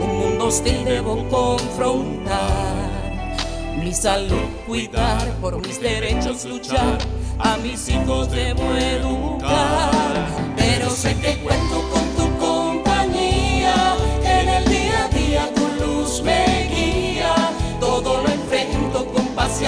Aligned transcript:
Un 0.00 0.18
mundo 0.20 0.46
hostil 0.46 0.84
debo 0.84 1.28
confrontar. 1.28 2.36
Mi 3.82 3.92
salud 3.92 4.46
cuidar, 4.64 5.28
por 5.40 5.60
mis 5.60 5.80
derechos 5.80 6.44
luchar. 6.44 6.98
A 7.40 7.56
mis 7.56 7.88
hijos 7.88 8.30
debo 8.30 8.62
educar. 8.76 10.24
Pero 10.56 10.88
sé 10.90 11.16
que 11.16 11.36
cuento 11.38 11.82
con 11.90 12.04
tu 12.16 12.38
compañía. 12.38 13.96
En 14.22 14.48
el 14.50 14.64
día 14.66 15.06
a 15.06 15.08
día 15.08 15.50
tu 15.52 15.66
luz 15.84 16.22
me 16.22 16.68
guía. 16.72 17.34
Todo 17.80 18.22
lo 18.22 18.28
enfrento 18.28 19.04
con 19.06 19.26
paz. 19.34 19.60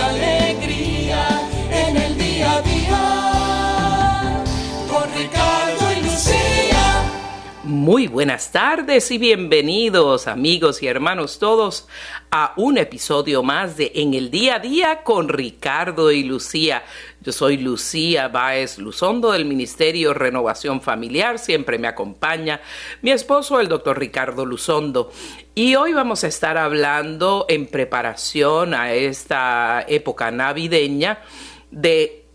Muy 7.89 8.07
buenas 8.07 8.53
tardes 8.53 9.11
y 9.11 9.17
bienvenidos 9.17 10.29
amigos 10.29 10.83
y 10.83 10.89
hermanos 10.89 11.39
todos 11.39 11.89
a 12.31 12.53
un 12.59 12.77
episodio 12.77 13.43
más 13.43 13.79
de 13.79 13.93
En 13.95 14.13
el 14.13 14.31
día 14.31 14.57
a 14.57 14.59
día 14.59 15.03
con 15.03 15.31
Ricardo 15.31 16.13
y 16.13 16.23
Lucía. 16.23 16.85
Yo 17.23 17.33
soy 17.33 17.57
Lucía 17.57 18.29
Báez 18.29 18.77
Luzondo 18.77 19.33
del 19.33 19.47
Ministerio 19.47 20.13
Renovación 20.13 20.83
Familiar, 20.83 21.39
siempre 21.39 21.79
me 21.79 21.89
acompaña 21.89 22.61
mi 23.01 23.11
esposo 23.11 23.59
el 23.59 23.69
doctor 23.69 23.99
Ricardo 23.99 24.45
Luzondo. 24.45 25.11
Y 25.55 25.75
hoy 25.75 25.95
vamos 25.95 26.25
a 26.25 26.29
estar 26.29 26.59
hablando 26.59 27.47
en 27.49 27.67
preparación 27.67 28.75
a 28.75 28.93
esta 28.93 29.83
época 29.89 30.31
navideña 30.31 31.23
de 31.71 32.28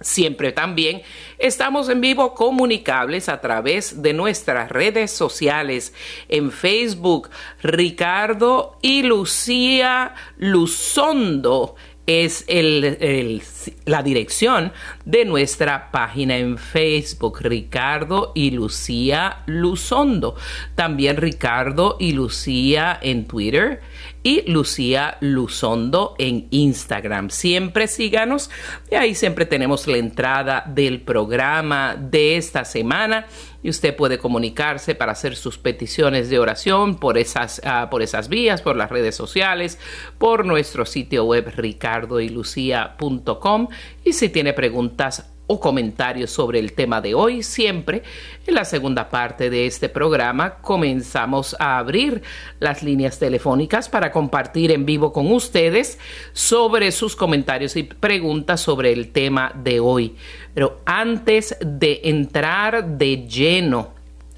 Siempre 0.00 0.52
también 0.52 1.02
estamos 1.38 1.90
en 1.90 2.00
vivo 2.00 2.32
comunicables 2.32 3.28
a 3.28 3.40
través 3.42 4.00
de 4.00 4.14
nuestras 4.14 4.70
redes 4.70 5.10
sociales 5.10 5.92
en 6.28 6.50
Facebook 6.50 7.28
Ricardo 7.62 8.78
y 8.80 9.02
Lucía 9.02 10.14
Luzondo 10.38 11.76
es 12.06 12.44
el, 12.48 13.40
la 13.84 14.02
dirección 14.02 14.72
de 15.04 15.24
nuestra 15.24 15.92
página 15.92 16.38
en 16.38 16.58
Facebook, 16.58 17.38
Ricardo 17.40 18.32
y 18.34 18.50
Lucía 18.50 19.44
Luzondo. 19.46 20.34
También 20.74 21.18
Ricardo 21.18 21.96
y 22.00 22.12
Lucía 22.12 22.98
en 23.00 23.26
Twitter 23.26 23.80
y 24.22 24.50
Lucía 24.50 25.16
Luzondo 25.20 26.16
en 26.18 26.48
Instagram. 26.50 27.30
Siempre 27.30 27.86
síganos. 27.86 28.50
Y 28.90 28.96
ahí 28.96 29.14
siempre 29.14 29.46
tenemos 29.46 29.86
la 29.86 29.98
entrada 29.98 30.64
del 30.66 31.00
programa 31.00 31.94
de 31.96 32.36
esta 32.36 32.64
semana. 32.64 33.26
Y 33.62 33.70
usted 33.70 33.94
puede 33.94 34.18
comunicarse 34.18 34.94
para 34.94 35.12
hacer 35.12 35.36
sus 35.36 35.58
peticiones 35.58 36.30
de 36.30 36.38
oración 36.38 36.96
por 36.96 37.18
esas, 37.18 37.60
uh, 37.64 37.90
por 37.90 38.00
esas 38.02 38.28
vías, 38.28 38.62
por 38.62 38.76
las 38.76 38.90
redes 38.90 39.14
sociales, 39.14 39.78
por 40.18 40.46
nuestro 40.46 40.86
sitio 40.86 41.24
web 41.24 41.52
ricardoylucia.com 41.54 43.68
y 44.04 44.14
si 44.14 44.30
tiene 44.30 44.52
preguntas 44.52 45.30
o 45.52 45.58
comentarios 45.58 46.30
sobre 46.30 46.60
el 46.60 46.74
tema 46.74 47.00
de 47.00 47.12
hoy, 47.12 47.42
siempre 47.42 48.04
en 48.46 48.54
la 48.54 48.64
segunda 48.64 49.10
parte 49.10 49.50
de 49.50 49.66
este 49.66 49.88
programa 49.88 50.58
comenzamos 50.62 51.56
a 51.58 51.78
abrir 51.78 52.22
las 52.60 52.84
líneas 52.84 53.18
telefónicas 53.18 53.88
para 53.88 54.12
compartir 54.12 54.70
en 54.70 54.86
vivo 54.86 55.12
con 55.12 55.32
ustedes 55.32 55.98
sobre 56.32 56.92
sus 56.92 57.16
comentarios 57.16 57.74
y 57.74 57.82
preguntas 57.82 58.60
sobre 58.60 58.92
el 58.92 59.10
tema 59.10 59.52
de 59.56 59.80
hoy. 59.80 60.14
Pero 60.54 60.82
antes 60.86 61.56
de 61.60 62.00
entrar 62.04 62.86
de 62.96 63.26
lleno 63.26 63.88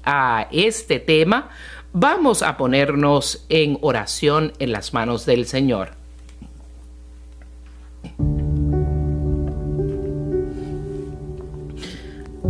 a 0.03 0.47
este 0.51 0.99
tema, 0.99 1.51
vamos 1.91 2.41
a 2.41 2.57
ponernos 2.57 3.45
en 3.49 3.77
oración 3.81 4.53
en 4.57 4.71
las 4.71 4.95
manos 4.95 5.27
del 5.27 5.45
Señor. 5.45 6.02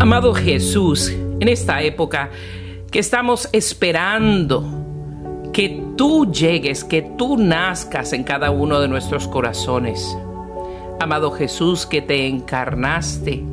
Amado 0.03 0.33
Jesús, 0.33 1.13
en 1.39 1.47
esta 1.47 1.81
época 1.81 2.29
que 2.91 2.99
estamos 2.99 3.47
esperando 3.53 4.61
que 5.53 5.81
tú 5.95 6.29
llegues, 6.29 6.83
que 6.83 7.03
tú 7.17 7.37
nazcas 7.37 8.11
en 8.11 8.25
cada 8.25 8.51
uno 8.51 8.81
de 8.81 8.89
nuestros 8.89 9.29
corazones. 9.29 10.05
Amado 10.99 11.31
Jesús, 11.31 11.85
que 11.85 12.01
te 12.01 12.27
encarnaste 12.27 13.45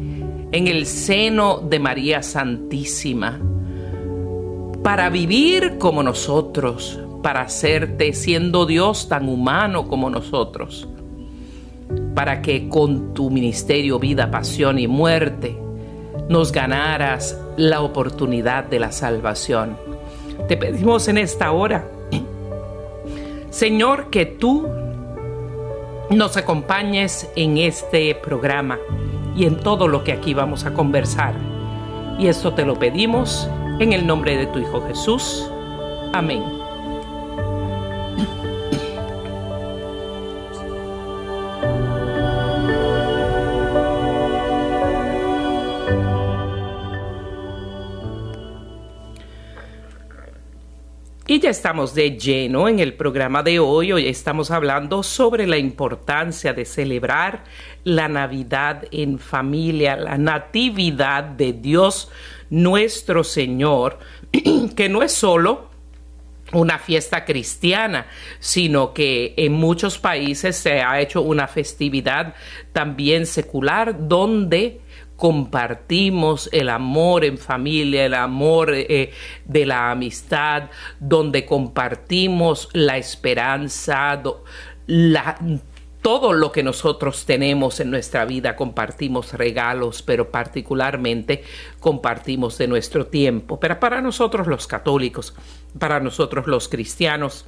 en 0.50 0.66
el 0.66 0.86
seno 0.86 1.58
de 1.58 1.78
María 1.78 2.20
Santísima 2.20 3.38
para 4.82 5.08
vivir 5.08 5.78
como 5.78 6.02
nosotros, 6.02 6.98
para 7.22 7.42
hacerte 7.42 8.12
siendo 8.12 8.66
Dios 8.66 9.08
tan 9.08 9.28
humano 9.28 9.86
como 9.86 10.10
nosotros, 10.10 10.88
para 12.16 12.42
que 12.42 12.68
con 12.68 13.14
tu 13.14 13.30
ministerio, 13.30 14.00
vida, 14.00 14.32
pasión 14.32 14.80
y 14.80 14.88
muerte, 14.88 15.56
nos 16.28 16.52
ganaras 16.52 17.38
la 17.56 17.80
oportunidad 17.80 18.64
de 18.64 18.78
la 18.78 18.92
salvación. 18.92 19.76
Te 20.48 20.56
pedimos 20.56 21.08
en 21.08 21.18
esta 21.18 21.52
hora, 21.52 21.88
Señor, 23.50 24.10
que 24.10 24.26
tú 24.26 24.68
nos 26.10 26.36
acompañes 26.36 27.30
en 27.36 27.58
este 27.58 28.14
programa 28.14 28.78
y 29.36 29.46
en 29.46 29.60
todo 29.60 29.88
lo 29.88 30.04
que 30.04 30.12
aquí 30.12 30.34
vamos 30.34 30.64
a 30.64 30.74
conversar. 30.74 31.34
Y 32.18 32.28
esto 32.28 32.54
te 32.54 32.64
lo 32.64 32.78
pedimos 32.78 33.48
en 33.78 33.92
el 33.92 34.06
nombre 34.06 34.36
de 34.36 34.46
tu 34.46 34.58
Hijo 34.58 34.82
Jesús. 34.86 35.50
Amén. 36.12 36.59
Estamos 51.50 51.94
de 51.94 52.16
lleno 52.16 52.68
en 52.68 52.78
el 52.78 52.94
programa 52.94 53.42
de 53.42 53.58
hoy. 53.58 53.90
Hoy 53.90 54.06
estamos 54.06 54.52
hablando 54.52 55.02
sobre 55.02 55.48
la 55.48 55.58
importancia 55.58 56.52
de 56.52 56.64
celebrar 56.64 57.42
la 57.82 58.08
Navidad 58.08 58.84
en 58.92 59.18
familia, 59.18 59.96
la 59.96 60.16
natividad 60.16 61.24
de 61.24 61.52
Dios 61.52 62.08
nuestro 62.50 63.24
Señor, 63.24 63.98
que 64.76 64.88
no 64.88 65.02
es 65.02 65.10
solo 65.10 65.70
una 66.52 66.78
fiesta 66.78 67.24
cristiana, 67.24 68.06
sino 68.38 68.94
que 68.94 69.34
en 69.36 69.52
muchos 69.52 69.98
países 69.98 70.54
se 70.56 70.82
ha 70.82 71.00
hecho 71.00 71.20
una 71.20 71.48
festividad 71.48 72.34
también 72.72 73.26
secular 73.26 74.08
donde 74.08 74.80
compartimos 75.20 76.48
el 76.50 76.70
amor 76.70 77.26
en 77.26 77.36
familia, 77.36 78.06
el 78.06 78.14
amor 78.14 78.72
eh, 78.72 79.12
de 79.44 79.66
la 79.66 79.90
amistad, 79.90 80.70
donde 80.98 81.44
compartimos 81.44 82.70
la 82.72 82.96
esperanza, 82.96 84.22
todo 86.00 86.32
lo 86.32 86.50
que 86.50 86.62
nosotros 86.62 87.26
tenemos 87.26 87.80
en 87.80 87.90
nuestra 87.90 88.24
vida, 88.24 88.56
compartimos 88.56 89.34
regalos, 89.34 90.00
pero 90.00 90.30
particularmente 90.30 91.44
compartimos 91.80 92.56
de 92.56 92.68
nuestro 92.68 93.06
tiempo. 93.08 93.60
Pero 93.60 93.78
para 93.78 94.00
nosotros 94.00 94.46
los 94.46 94.66
católicos, 94.66 95.34
para 95.78 96.00
nosotros 96.00 96.46
los 96.46 96.66
cristianos, 96.70 97.44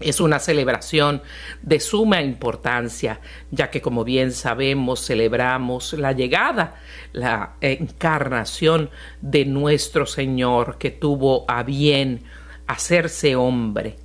Es 0.00 0.20
una 0.20 0.38
celebración 0.38 1.22
de 1.62 1.80
suma 1.80 2.20
importancia, 2.20 3.20
ya 3.50 3.70
que 3.70 3.80
como 3.80 4.04
bien 4.04 4.32
sabemos 4.32 5.06
celebramos 5.06 5.92
la 5.92 6.12
llegada, 6.12 6.80
la 7.12 7.54
encarnación 7.60 8.90
de 9.20 9.44
nuestro 9.44 10.04
Señor 10.04 10.78
que 10.78 10.90
tuvo 10.90 11.44
a 11.48 11.62
bien 11.62 12.24
hacerse 12.66 13.36
hombre, 13.36 13.96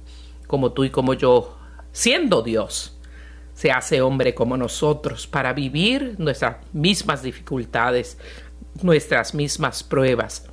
como 0.48 0.72
tú 0.74 0.84
y 0.84 0.90
como 0.90 1.14
yo, 1.16 1.58
siendo 1.92 2.42
Dios 2.44 2.96
se 3.60 3.72
hace 3.72 4.02
hombre 4.02 4.34
como 4.34 4.56
nosotros 4.56 5.28
para 5.28 5.52
vivir 5.52 6.16
nuestras 6.18 6.58
mismas 6.72 7.24
dificultades, 7.24 8.18
nuestras 8.82 9.34
mismas 9.34 9.84
pruebas. 9.84 10.46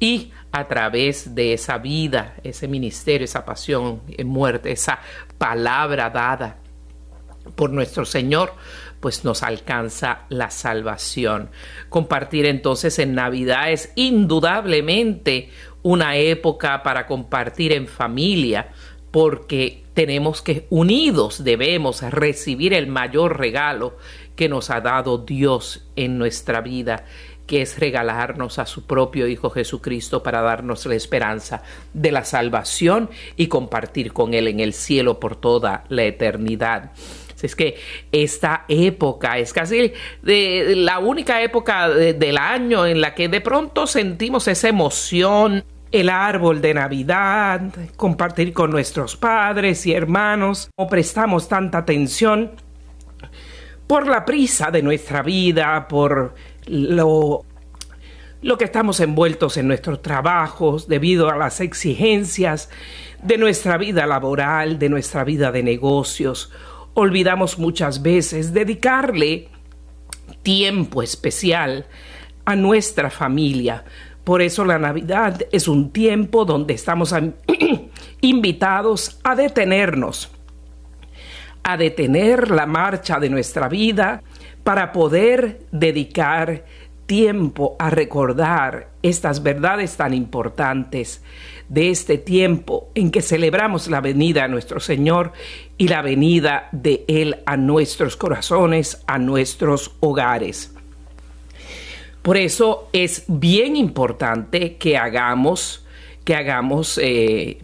Y 0.00 0.32
a 0.52 0.68
través 0.68 1.34
de 1.34 1.52
esa 1.52 1.78
vida, 1.78 2.36
ese 2.44 2.68
ministerio, 2.68 3.24
esa 3.24 3.44
pasión 3.44 4.02
en 4.08 4.28
muerte, 4.28 4.70
esa 4.70 5.00
palabra 5.38 6.10
dada 6.10 6.58
por 7.56 7.70
nuestro 7.70 8.04
Señor, 8.04 8.52
pues 9.00 9.24
nos 9.24 9.42
alcanza 9.42 10.22
la 10.28 10.50
salvación. 10.50 11.50
Compartir 11.88 12.46
entonces 12.46 12.98
en 12.98 13.14
Navidad 13.14 13.70
es 13.70 13.92
indudablemente 13.94 15.50
una 15.82 16.16
época 16.16 16.82
para 16.82 17.06
compartir 17.06 17.72
en 17.72 17.86
familia, 17.86 18.68
porque 19.10 19.84
tenemos 19.94 20.42
que, 20.42 20.66
unidos, 20.70 21.42
debemos 21.42 22.02
recibir 22.02 22.74
el 22.74 22.86
mayor 22.86 23.38
regalo 23.38 23.96
que 24.36 24.48
nos 24.48 24.70
ha 24.70 24.80
dado 24.80 25.18
Dios 25.18 25.88
en 25.96 26.18
nuestra 26.18 26.60
vida, 26.60 27.04
que 27.48 27.62
es 27.62 27.80
regalarnos 27.80 28.60
a 28.60 28.66
su 28.66 28.86
propio 28.86 29.26
Hijo 29.26 29.50
Jesucristo 29.50 30.22
para 30.22 30.42
darnos 30.42 30.86
la 30.86 30.94
esperanza 30.94 31.62
de 31.94 32.12
la 32.12 32.24
salvación 32.24 33.10
y 33.36 33.48
compartir 33.48 34.12
con 34.12 34.34
Él 34.34 34.46
en 34.46 34.60
el 34.60 34.74
cielo 34.74 35.18
por 35.18 35.34
toda 35.34 35.84
la 35.88 36.04
eternidad. 36.04 36.92
Es 37.42 37.56
que 37.56 37.76
esta 38.12 38.64
época 38.68 39.38
es 39.38 39.52
casi 39.52 39.92
de, 40.22 40.74
la 40.76 40.98
única 40.98 41.42
época 41.42 41.88
del 41.88 42.36
año 42.36 42.84
en 42.84 43.00
la 43.00 43.14
que 43.14 43.28
de 43.28 43.40
pronto 43.40 43.86
sentimos 43.86 44.46
esa 44.46 44.68
emoción 44.68 45.64
el 45.90 46.10
árbol 46.10 46.60
de 46.60 46.74
Navidad, 46.74 47.62
compartir 47.96 48.52
con 48.52 48.70
nuestros 48.70 49.16
padres 49.16 49.86
y 49.86 49.94
hermanos, 49.94 50.68
o 50.76 50.86
prestamos 50.86 51.48
tanta 51.48 51.78
atención 51.78 52.50
por 53.86 54.06
la 54.06 54.26
prisa 54.26 54.70
de 54.70 54.82
nuestra 54.82 55.22
vida, 55.22 55.88
por 55.88 56.34
lo, 56.68 57.44
lo 58.42 58.58
que 58.58 58.64
estamos 58.64 59.00
envueltos 59.00 59.56
en 59.56 59.68
nuestros 59.68 60.02
trabajos, 60.02 60.88
debido 60.88 61.30
a 61.30 61.36
las 61.36 61.60
exigencias 61.60 62.70
de 63.22 63.38
nuestra 63.38 63.76
vida 63.78 64.06
laboral, 64.06 64.78
de 64.78 64.88
nuestra 64.88 65.24
vida 65.24 65.50
de 65.50 65.62
negocios. 65.62 66.52
Olvidamos 66.94 67.58
muchas 67.58 68.02
veces 68.02 68.52
dedicarle 68.52 69.48
tiempo 70.42 71.02
especial 71.02 71.86
a 72.44 72.56
nuestra 72.56 73.10
familia, 73.10 73.84
por 74.28 74.42
eso 74.42 74.66
la 74.66 74.78
Navidad 74.78 75.40
es 75.52 75.68
un 75.68 75.90
tiempo 75.90 76.44
donde 76.44 76.74
estamos 76.74 77.14
invitados 78.20 79.18
a 79.24 79.34
detenernos, 79.34 80.30
a 81.62 81.78
detener 81.78 82.50
la 82.50 82.66
marcha 82.66 83.18
de 83.20 83.30
nuestra 83.30 83.70
vida 83.70 84.22
para 84.68 84.92
poder 84.92 85.60
dedicar 85.72 86.66
tiempo 87.06 87.74
a 87.78 87.88
recordar 87.88 88.90
estas 89.02 89.42
verdades 89.42 89.96
tan 89.96 90.12
importantes 90.12 91.22
de 91.70 91.88
este 91.88 92.18
tiempo 92.18 92.90
en 92.94 93.10
que 93.10 93.22
celebramos 93.22 93.88
la 93.88 94.02
venida 94.02 94.44
a 94.44 94.48
nuestro 94.48 94.78
Señor 94.78 95.32
y 95.78 95.88
la 95.88 96.02
venida 96.02 96.68
de 96.72 97.06
Él 97.08 97.36
a 97.46 97.56
nuestros 97.56 98.14
corazones, 98.14 99.02
a 99.06 99.16
nuestros 99.16 99.92
hogares. 100.00 100.74
Por 102.20 102.36
eso 102.36 102.90
es 102.92 103.24
bien 103.26 103.74
importante 103.74 104.76
que 104.76 104.98
hagamos, 104.98 105.86
que 106.24 106.34
hagamos 106.34 107.00
eh, 107.02 107.56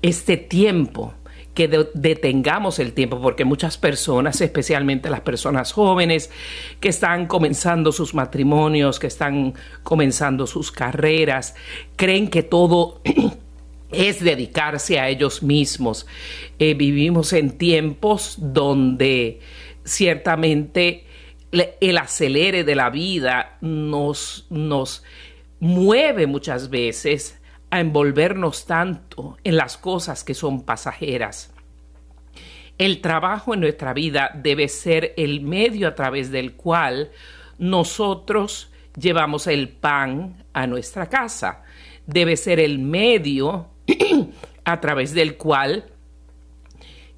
este 0.00 0.38
tiempo, 0.38 1.12
que 1.54 1.68
detengamos 1.68 2.78
el 2.78 2.92
tiempo, 2.92 3.20
porque 3.20 3.44
muchas 3.44 3.76
personas, 3.76 4.40
especialmente 4.40 5.10
las 5.10 5.22
personas 5.22 5.72
jóvenes 5.72 6.30
que 6.78 6.88
están 6.88 7.26
comenzando 7.26 7.90
sus 7.92 8.14
matrimonios, 8.14 8.98
que 8.98 9.08
están 9.08 9.54
comenzando 9.82 10.46
sus 10.46 10.70
carreras, 10.70 11.54
creen 11.96 12.28
que 12.28 12.42
todo 12.42 13.00
es 13.90 14.22
dedicarse 14.22 15.00
a 15.00 15.08
ellos 15.08 15.42
mismos. 15.42 16.06
Eh, 16.58 16.74
vivimos 16.74 17.32
en 17.32 17.58
tiempos 17.58 18.36
donde 18.38 19.40
ciertamente 19.84 21.04
el 21.52 21.98
acelere 21.98 22.62
de 22.62 22.76
la 22.76 22.90
vida 22.90 23.58
nos, 23.60 24.46
nos 24.50 25.02
mueve 25.58 26.28
muchas 26.28 26.70
veces 26.70 27.39
a 27.70 27.80
envolvernos 27.80 28.66
tanto 28.66 29.38
en 29.44 29.56
las 29.56 29.76
cosas 29.76 30.24
que 30.24 30.34
son 30.34 30.62
pasajeras. 30.62 31.52
El 32.78 33.00
trabajo 33.00 33.54
en 33.54 33.60
nuestra 33.60 33.92
vida 33.92 34.30
debe 34.34 34.68
ser 34.68 35.14
el 35.16 35.42
medio 35.42 35.88
a 35.88 35.94
través 35.94 36.30
del 36.30 36.54
cual 36.54 37.10
nosotros 37.58 38.70
llevamos 38.98 39.46
el 39.46 39.68
pan 39.68 40.44
a 40.52 40.66
nuestra 40.66 41.06
casa. 41.06 41.62
Debe 42.06 42.36
ser 42.36 42.58
el 42.58 42.78
medio 42.78 43.68
a 44.64 44.80
través 44.80 45.12
del 45.12 45.36
cual 45.36 45.84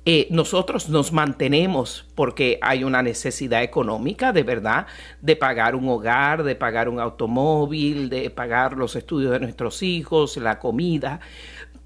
eh, 0.04 0.26
nosotros 0.31 0.88
nos 0.88 1.12
mantenemos 1.12 2.08
porque 2.16 2.58
hay 2.60 2.82
una 2.82 3.02
necesidad 3.02 3.62
económica 3.62 4.32
de 4.32 4.43
verdad 4.43 4.88
de 5.20 5.37
pagar 5.37 5.76
un 5.76 5.88
hogar, 5.88 6.43
de 6.43 6.56
pagar 6.56 6.88
un 6.88 6.99
automóvil, 6.99 8.08
de 8.08 8.28
pagar 8.31 8.76
los 8.76 8.96
estudios 8.96 9.31
de 9.31 9.38
nuestros 9.38 9.81
hijos, 9.84 10.37
la 10.38 10.58
comida. 10.58 11.20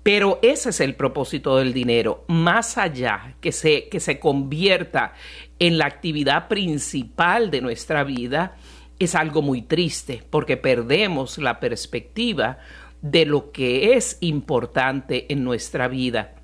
Pero 0.03 0.39
ese 0.41 0.71
es 0.71 0.81
el 0.81 0.95
propósito 0.95 1.59
del 1.59 1.75
dinero, 1.75 2.25
más 2.29 2.79
allá 2.79 3.35
que 3.41 3.53
se, 3.53 3.89
que 3.89 4.01
se 4.01 4.19
convierta 4.19 5.13
en 5.59 5.77
la 5.77 5.85
actividad 5.85 6.49
principal 6.49 7.51
de 7.51 7.61
nuestra 7.61 8.03
vida, 8.03 8.57
es 8.99 9.15
algo 9.15 9.43
muy 9.43 9.61
triste 9.61 10.23
porque 10.31 10.57
perdemos 10.57 11.37
la 11.37 11.61
perspectiva 11.61 12.59
de 13.03 13.27
lo 13.27 13.53
que 13.53 13.93
es 13.95 14.17
importante 14.21 15.31
en 15.31 15.45
nuestra 15.45 15.87
vida 15.89 16.36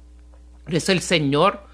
es 0.68 0.88
el 0.88 1.00
Señor 1.00 1.64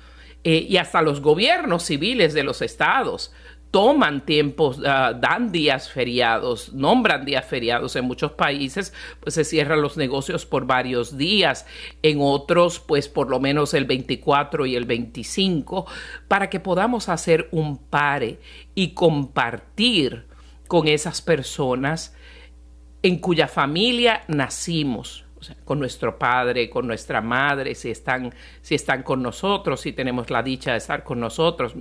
eh, 0.44 0.67
y 0.69 0.76
hasta 0.76 1.02
los 1.02 1.20
gobiernos 1.20 1.85
civiles 1.85 2.35
de 2.35 2.44
los 2.44 2.62
estados 2.62 3.32
toman 3.70 4.25
tiempos, 4.25 4.81
ah, 4.85 5.12
dan 5.19 5.52
días 5.52 5.90
feriados, 5.90 6.73
nombran 6.73 7.25
días 7.25 7.44
feriados. 7.44 7.96
En 7.96 8.06
muchos 8.06 8.32
países, 8.32 8.93
pues 9.20 9.35
se 9.35 9.44
cierran 9.44 9.82
los 9.82 9.96
negocios 9.96 10.46
por 10.46 10.67
varios 10.67 11.19
días, 11.19 11.67
en 12.03 12.19
otros, 12.20 12.81
pues 12.81 13.08
por 13.08 13.29
lo 13.29 13.41
menos 13.41 13.74
el 13.74 13.84
24 13.84 14.67
y 14.67 14.77
el 14.77 14.86
25, 14.86 15.86
para 16.29 16.48
que 16.48 16.60
podamos 16.60 17.08
hacer 17.08 17.48
un 17.51 17.79
pare 17.79 18.41
y 18.74 18.94
compartir 18.94 20.27
con 20.67 20.89
esas 20.89 21.22
personas 21.22 22.15
en 23.03 23.19
cuya 23.19 23.48
familia 23.48 24.24
nacimos, 24.29 25.24
con 25.65 25.79
nuestro 25.79 26.19
padre, 26.19 26.69
con 26.69 26.87
nuestra 26.87 27.21
madre, 27.21 27.75
si 27.75 27.91
están, 27.91 28.33
si 28.61 28.75
están 28.75 29.03
con 29.03 29.23
nosotros, 29.23 29.81
si 29.81 29.93
tenemos 29.93 30.31
la 30.31 30.43
dicha 30.43 30.73
de 30.73 30.79
estar 30.79 31.05
con 31.05 31.21
nosotros. 31.21 31.75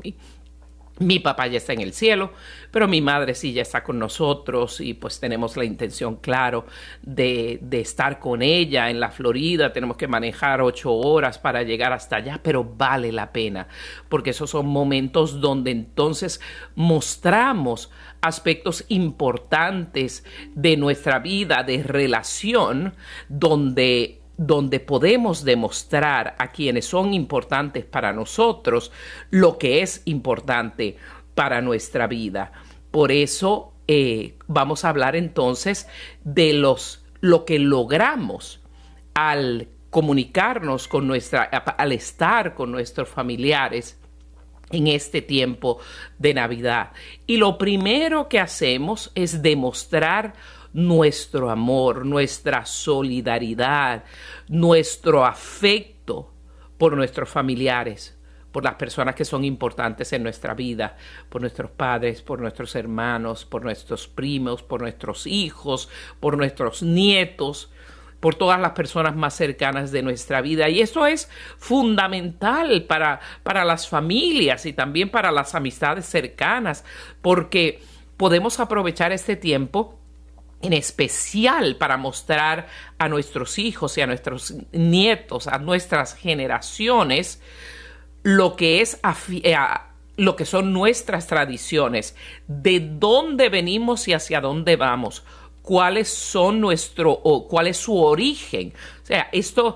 Mi 1.00 1.20
papá 1.20 1.48
ya 1.48 1.58
está 1.58 1.74
en 1.74 1.82
el 1.82 1.94
cielo, 1.94 2.32
pero 2.72 2.88
mi 2.88 3.02
madre 3.02 3.36
sí 3.36 3.54
ya 3.54 3.62
está 3.62 3.84
con 3.84 4.00
nosotros 4.00 4.82
y 4.82 4.94
pues 4.94 5.20
tenemos 5.20 5.56
la 5.58 5.66
intención, 5.66 6.18
claro, 6.18 6.66
de, 7.02 7.60
de, 7.62 7.82
estar 7.82 8.20
con 8.20 8.42
ella 8.42 8.90
en 8.90 9.00
la 9.00 9.12
Florida. 9.12 9.74
Tenemos 9.74 9.98
que 9.98 10.08
manejar 10.08 10.62
ocho 10.62 10.94
horas 10.94 11.38
para 11.38 11.64
llegar 11.64 11.94
hasta 11.94 12.18
allá, 12.18 12.40
pero 12.42 12.64
vale 12.64 13.12
la 13.12 13.32
pena, 13.32 13.68
porque 14.10 14.32
esos 14.32 14.50
son 14.50 14.68
momentos 14.68 15.40
donde 15.40 15.72
entonces 15.72 16.42
mostramos 16.76 17.92
aspectos 18.22 18.86
importantes 18.88 20.26
de 20.56 20.78
nuestra 20.78 21.20
vida 21.20 21.64
de 21.64 21.84
relación 21.84 22.96
donde 23.30 24.22
donde 24.38 24.80
podemos 24.80 25.44
demostrar 25.44 26.36
a 26.38 26.52
quienes 26.52 26.86
son 26.86 27.14
importantes 27.14 27.86
para 27.86 28.14
nosotros 28.14 28.92
lo 29.32 29.58
que 29.58 29.82
es 29.82 30.04
importante 30.06 30.98
para 31.34 31.62
nuestra 31.62 32.08
vida. 32.08 32.52
Por 32.92 33.12
eso 33.12 33.74
eh, 33.88 34.38
vamos 34.48 34.86
a 34.86 34.90
hablar 34.90 35.16
entonces 35.16 35.88
de 36.24 36.54
los 36.54 37.04
lo 37.20 37.46
que 37.46 37.58
logramos 37.58 38.62
al 39.16 39.70
comunicarnos 39.90 40.88
con 40.88 41.08
nuestra, 41.08 41.44
al 41.44 41.92
estar 41.92 42.54
con 42.54 42.72
nuestros 42.72 43.10
familiares 43.10 44.00
en 44.70 44.88
este 44.88 45.22
tiempo 45.22 45.80
de 46.20 46.34
Navidad. 46.34 46.92
Y 47.26 47.38
lo 47.38 47.58
primero 47.58 48.28
que 48.28 48.40
hacemos 48.40 49.12
es 49.16 49.42
demostrar 49.42 50.34
nuestro 50.78 51.50
amor, 51.50 52.06
nuestra 52.06 52.64
solidaridad, 52.64 54.04
nuestro 54.48 55.26
afecto 55.26 56.32
por 56.78 56.96
nuestros 56.96 57.30
familiares, 57.30 58.16
por 58.52 58.64
las 58.64 58.76
personas 58.76 59.16
que 59.16 59.26
son 59.26 59.44
importantes 59.44 60.14
en 60.14 60.22
nuestra 60.22 60.54
vida, 60.54 60.96
por 61.30 61.42
nuestros 61.42 61.72
padres, 61.72 62.22
por 62.22 62.40
nuestros 62.40 62.76
hermanos, 62.76 63.44
por 63.44 63.64
nuestros 63.64 64.08
primos, 64.08 64.62
por 64.62 64.82
nuestros 64.82 65.26
hijos, 65.26 65.90
por 66.20 66.38
nuestros 66.38 66.84
nietos, 66.84 67.72
por 68.20 68.36
todas 68.36 68.60
las 68.62 68.74
personas 68.74 69.16
más 69.16 69.34
cercanas 69.34 69.92
de 69.92 70.04
nuestra 70.04 70.42
vida. 70.42 70.70
Y 70.70 70.82
eso 70.82 71.08
es 71.08 71.28
fundamental 71.58 72.84
para, 72.84 73.20
para 73.42 73.66
las 73.66 73.90
familias 73.90 74.68
y 74.68 74.74
también 74.74 75.10
para 75.10 75.32
las 75.32 75.56
amistades 75.56 76.06
cercanas, 76.06 76.86
porque 77.24 77.82
podemos 78.16 78.60
aprovechar 78.60 79.12
este 79.12 79.36
tiempo 79.36 79.98
en 80.62 80.74
especial 80.74 81.76
para 81.76 81.98
mostrar 81.98 82.68
a 82.98 83.08
nuestros 83.08 83.60
hijos 83.60 83.98
y 83.98 84.02
a 84.02 84.08
nuestros 84.08 84.54
nietos, 84.72 85.48
a 85.48 85.60
nuestras 85.60 86.16
generaciones, 86.16 87.42
lo 88.24 88.56
que 88.56 88.82
es 88.82 89.00
eh, 89.44 89.56
lo 90.18 90.36
que 90.36 90.46
son 90.46 90.74
nuestras 90.74 91.28
tradiciones, 91.28 92.16
de 92.48 92.80
dónde 92.80 93.50
venimos 93.50 94.08
y 94.08 94.14
hacia 94.14 94.42
dónde 94.42 94.76
vamos, 94.76 95.24
cuáles 95.62 96.10
son 96.10 96.60
nuestro 96.60 97.12
o 97.12 97.48
cuál 97.48 97.68
es 97.68 97.78
su 97.78 98.02
origen. 98.02 98.74
O 99.04 99.06
sea, 99.06 99.30
esto 99.32 99.76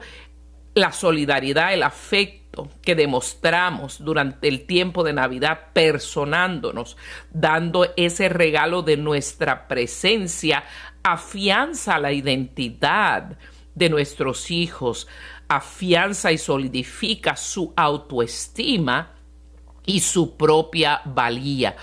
la 0.74 0.92
solidaridad, 0.92 1.74
el 1.74 1.84
afecto 1.84 2.41
que 2.82 2.96
demostramos 2.96 4.04
durante 4.04 4.48
el 4.48 4.66
tiempo 4.66 5.04
de 5.04 5.14
Navidad 5.14 5.70
personándonos, 5.74 6.98
dando 7.32 7.94
ese 7.96 8.30
regalo 8.30 8.82
de 8.82 8.98
nuestra 8.98 9.68
presencia, 9.68 10.64
afianza 11.04 11.98
la 12.00 12.12
identidad 12.12 13.38
de 13.74 13.90
nuestros 13.90 14.52
hijos, 14.52 15.08
afianza 15.48 16.32
y 16.32 16.38
solidifica 16.38 17.36
su 17.36 17.74
autoestima 17.76 19.14
y 19.86 20.02
su 20.02 20.36
propia 20.36 21.02
valía, 21.06 21.76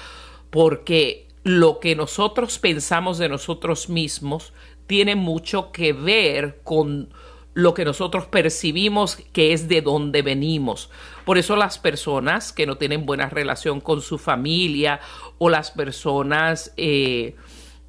porque 0.51 1.29
lo 1.45 1.81
que 1.81 1.97
nosotros 1.97 2.59
pensamos 2.59 3.19
de 3.19 3.29
nosotros 3.29 3.89
mismos 3.89 4.53
tiene 4.87 5.17
mucho 5.17 5.73
que 5.73 5.93
ver 5.93 6.61
con 6.63 7.13
lo 7.55 7.75
que 7.75 7.85
nosotros 7.85 8.27
percibimos 8.27 9.17
que 9.33 9.53
es 9.53 9.69
de 9.69 9.83
donde 9.83 10.23
venimos. 10.23 10.91
Por 11.25 11.39
eso 11.39 11.57
las 11.57 11.79
personas 11.79 12.53
que 12.53 12.67
no 12.67 12.77
tienen 12.77 13.05
buena 13.05 13.29
relación 13.29 13.81
con 13.81 14.01
su 14.01 14.19
familia 14.19 15.01
o 15.39 15.49
las 15.49 15.71
personas 15.71 16.73
eh, 16.77 17.35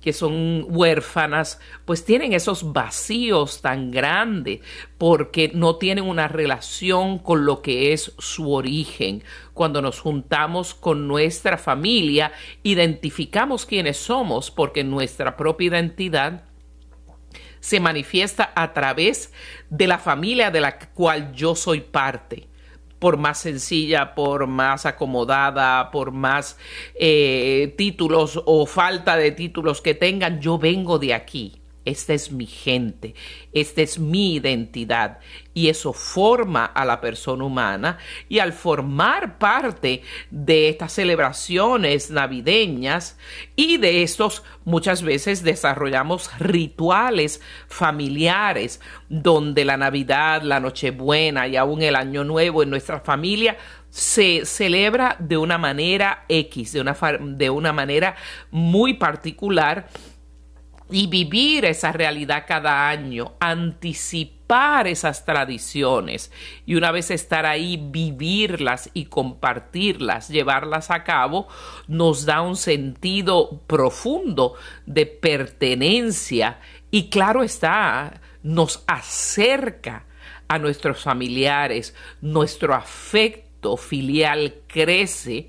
que 0.01 0.13
son 0.13 0.65
huérfanas, 0.69 1.59
pues 1.85 2.05
tienen 2.05 2.33
esos 2.33 2.71
vacíos 2.71 3.61
tan 3.61 3.91
grandes 3.91 4.61
porque 4.97 5.51
no 5.53 5.75
tienen 5.75 6.05
una 6.05 6.27
relación 6.27 7.19
con 7.19 7.45
lo 7.45 7.61
que 7.61 7.93
es 7.93 8.13
su 8.17 8.51
origen. 8.53 9.23
Cuando 9.53 9.81
nos 9.81 9.99
juntamos 9.99 10.73
con 10.73 11.07
nuestra 11.07 11.57
familia, 11.57 12.31
identificamos 12.63 13.65
quiénes 13.65 13.97
somos 13.97 14.51
porque 14.51 14.83
nuestra 14.83 15.35
propia 15.35 15.67
identidad 15.67 16.48
se 17.59 17.79
manifiesta 17.79 18.51
a 18.55 18.73
través 18.73 19.31
de 19.69 19.87
la 19.87 19.97
familia 19.97 20.51
de 20.51 20.61
la 20.61 20.79
cual 20.79 21.33
yo 21.33 21.55
soy 21.55 21.81
parte 21.81 22.47
por 22.99 23.17
más 23.17 23.39
sencilla, 23.39 24.13
por 24.13 24.45
más 24.45 24.85
acomodada, 24.85 25.89
por 25.89 26.11
más 26.11 26.57
eh, 26.95 27.73
títulos 27.77 28.41
o 28.45 28.65
falta 28.65 29.15
de 29.15 29.31
títulos 29.31 29.81
que 29.81 29.95
tengan, 29.95 30.41
yo 30.41 30.57
vengo 30.59 30.99
de 30.99 31.13
aquí. 31.13 31.58
Esta 31.89 32.13
es 32.13 32.31
mi 32.31 32.45
gente, 32.45 33.15
esta 33.51 33.81
es 33.81 33.99
mi 33.99 34.35
identidad. 34.35 35.19
Y 35.53 35.69
eso 35.69 35.91
forma 35.91 36.65
a 36.65 36.85
la 36.85 37.01
persona 37.01 37.43
humana. 37.43 37.97
Y 38.29 38.39
al 38.39 38.53
formar 38.53 39.37
parte 39.37 40.03
de 40.29 40.69
estas 40.69 40.93
celebraciones 40.93 42.11
navideñas 42.11 43.17
y 43.55 43.77
de 43.77 44.03
estos 44.03 44.43
muchas 44.63 45.03
veces 45.03 45.43
desarrollamos 45.43 46.29
rituales 46.39 47.41
familiares 47.67 48.79
donde 49.09 49.65
la 49.65 49.77
Navidad, 49.77 50.43
la 50.43 50.59
Nochebuena 50.59 51.47
y 51.47 51.57
aún 51.57 51.81
el 51.81 51.95
Año 51.95 52.23
Nuevo 52.23 52.63
en 52.63 52.69
nuestra 52.69 52.99
familia 52.99 53.57
se 53.89 54.45
celebra 54.45 55.15
de 55.19 55.37
una 55.37 55.57
manera 55.57 56.25
X, 56.29 56.73
de 56.73 56.81
una, 56.81 56.95
de 57.19 57.49
una 57.49 57.73
manera 57.73 58.15
muy 58.51 58.93
particular 58.93 59.89
y 60.89 61.07
vivir 61.07 61.65
esa 61.65 61.91
realidad 61.91 62.45
cada 62.47 62.89
año, 62.89 63.33
anticipar 63.39 64.87
esas 64.87 65.25
tradiciones 65.25 66.31
y 66.65 66.75
una 66.75 66.91
vez 66.91 67.11
estar 67.11 67.45
ahí, 67.45 67.77
vivirlas 67.81 68.89
y 68.93 69.05
compartirlas, 69.05 70.29
llevarlas 70.29 70.89
a 70.89 71.03
cabo, 71.03 71.47
nos 71.87 72.25
da 72.25 72.41
un 72.41 72.55
sentido 72.55 73.61
profundo 73.67 74.55
de 74.85 75.05
pertenencia 75.05 76.59
y 76.89 77.09
claro 77.09 77.43
está, 77.43 78.21
nos 78.41 78.83
acerca 78.87 80.05
a 80.47 80.57
nuestros 80.57 81.03
familiares, 81.03 81.93
nuestro 82.21 82.73
afecto 82.73 83.77
filial 83.77 84.55
crece 84.67 85.47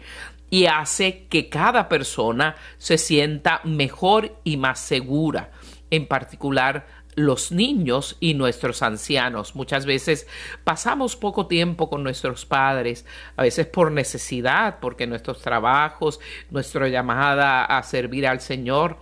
y 0.50 0.66
hace 0.66 1.26
que 1.28 1.48
cada 1.48 1.88
persona 1.88 2.56
se 2.78 2.98
sienta 2.98 3.60
mejor 3.64 4.36
y 4.44 4.56
más 4.56 4.80
segura, 4.80 5.50
en 5.90 6.06
particular 6.06 6.86
los 7.14 7.52
niños 7.52 8.16
y 8.20 8.34
nuestros 8.34 8.82
ancianos. 8.82 9.54
Muchas 9.54 9.86
veces 9.86 10.26
pasamos 10.64 11.16
poco 11.16 11.46
tiempo 11.46 11.88
con 11.88 12.02
nuestros 12.02 12.46
padres, 12.46 13.06
a 13.36 13.42
veces 13.42 13.66
por 13.66 13.92
necesidad, 13.92 14.78
porque 14.80 15.06
nuestros 15.06 15.40
trabajos, 15.40 16.20
nuestra 16.50 16.88
llamada 16.88 17.64
a 17.64 17.82
servir 17.82 18.26
al 18.26 18.40
Señor 18.40 18.98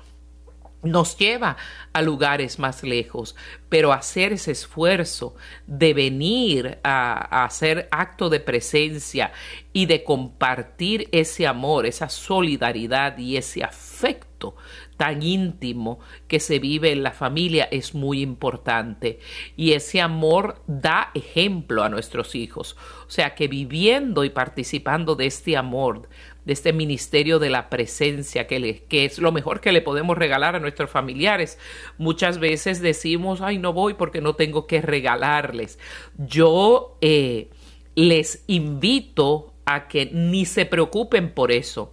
nos 0.83 1.17
lleva 1.19 1.57
a 1.93 2.03
lugares 2.03 2.59
más 2.59 2.83
lejos, 2.83 3.35
pero 3.69 3.93
hacer 3.93 4.33
ese 4.33 4.53
esfuerzo 4.53 5.35
de 5.67 5.93
venir 5.93 6.79
a, 6.85 7.45
hacer 7.45 7.89
acto 7.91 8.31
de 8.31 8.41
presencia 8.41 9.33
y 9.73 9.87
de 9.87 10.05
compartir 10.05 11.09
ese 11.13 11.47
amor, 11.47 11.87
esa 11.87 12.09
solidaridad 12.09 13.19
y 13.19 13.37
ese 13.37 13.65
afecto 13.65 14.55
tan 14.97 15.23
íntimo 15.23 15.99
que 16.27 16.41
se 16.41 16.59
vive 16.59 16.93
en 16.93 17.03
la 17.03 17.13
familia 17.13 17.69
es 17.71 17.95
muy 17.95 18.21
importante 18.21 19.19
y 19.57 19.73
ese 19.73 20.01
amor 20.01 20.63
da 20.67 21.11
ejemplo 21.15 21.83
a 21.83 21.89
nuestros 21.89 22.35
hijos. 22.35 22.77
O 23.07 23.11
sea 23.11 23.35
que 23.35 23.49
viviendo 23.49 24.25
y 24.25 24.31
participando 24.31 25.15
de 25.15 25.27
este 25.27 25.57
amor, 25.57 26.09
de 26.49 26.55
este 26.55 26.73
ministerio 26.73 27.39
de 27.39 27.51
la 27.51 27.69
presencia, 27.69 28.47
que, 28.47 28.87
que 28.89 29.05
es 29.05 29.19
lo 29.19 29.33
mejor 29.33 29.61
que 29.61 29.71
le 29.71 29.83
podemos 29.83 30.17
regalar 30.17 30.57
a 30.57 30.61
nuestros 30.61 30.89
familiares. 30.89 31.59
Muchas 31.99 32.39
veces 32.39 32.81
decimos, 32.81 33.43
ay, 33.43 33.59
no 33.59 33.75
voy 33.75 33.93
porque 33.93 34.23
no 34.23 34.33
tengo 34.33 34.67
que 34.67 34.81
regalarles. 34.81 35.79
Yo 36.17 36.97
eh, 37.03 37.51
les 37.97 38.45
invito 38.47 39.53
a 39.67 39.89
que 39.89 40.09
ni 40.11 40.47
se 40.47 40.65
preocupen 40.65 41.35
por 41.35 41.53
eso. 41.53 41.93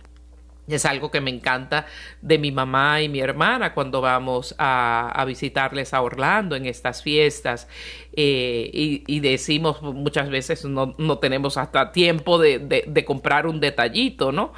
Es 0.68 0.86
algo 0.86 1.12
que 1.12 1.22
me 1.22 1.30
encanta 1.30 1.86
de 2.22 2.40
mi 2.40 2.52
mamá 2.52 3.02
y 3.02 3.10
mi 3.10 3.20
hermana 3.20 3.74
cuando 3.74 4.02
vamos 4.02 4.56
a, 4.58 5.24
visitarles 5.28 5.94
a 5.94 6.02
Orlando 6.02 6.56
en 6.56 6.66
estas 6.66 7.04
fiestas 7.04 7.68
eh, 8.14 8.70
y, 8.74 9.20
decimos 9.20 9.82
muchas 9.82 10.30
veces 10.30 10.66
no, 10.66 10.96
no 10.98 11.20
tenemos 11.20 11.58
hasta 11.58 11.92
tiempo 11.92 12.40
de, 12.40 12.60
de 12.60 13.06
comprar 13.06 13.48
un 13.48 13.60
detallito, 13.60 14.32
¿no? 14.32 14.54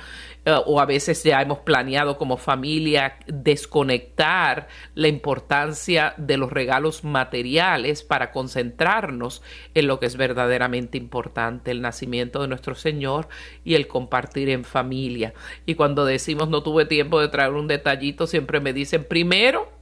O 0.65 0.79
a 0.79 0.85
veces 0.85 1.23
ya 1.23 1.41
hemos 1.41 1.59
planeado 1.59 2.17
como 2.17 2.37
familia 2.37 3.17
desconectar 3.27 4.69
la 4.95 5.09
importancia 5.09 6.13
de 6.15 6.37
los 6.37 6.51
regalos 6.51 7.03
materiales 7.03 8.03
para 8.03 8.31
concentrarnos 8.31 9.41
en 9.73 9.87
lo 9.87 9.99
que 9.99 10.05
es 10.05 10.15
verdaderamente 10.15 10.97
importante, 10.97 11.71
el 11.71 11.81
nacimiento 11.81 12.41
de 12.41 12.47
nuestro 12.47 12.75
Señor 12.75 13.27
y 13.65 13.75
el 13.75 13.87
compartir 13.87 14.49
en 14.49 14.63
familia. 14.63 15.33
Y 15.65 15.75
cuando 15.75 16.05
decimos 16.05 16.47
no 16.47 16.63
tuve 16.63 16.85
tiempo 16.85 17.19
de 17.19 17.27
traer 17.27 17.51
un 17.51 17.67
detallito, 17.67 18.25
siempre 18.25 18.61
me 18.61 18.71
dicen 18.71 19.03
primero 19.03 19.76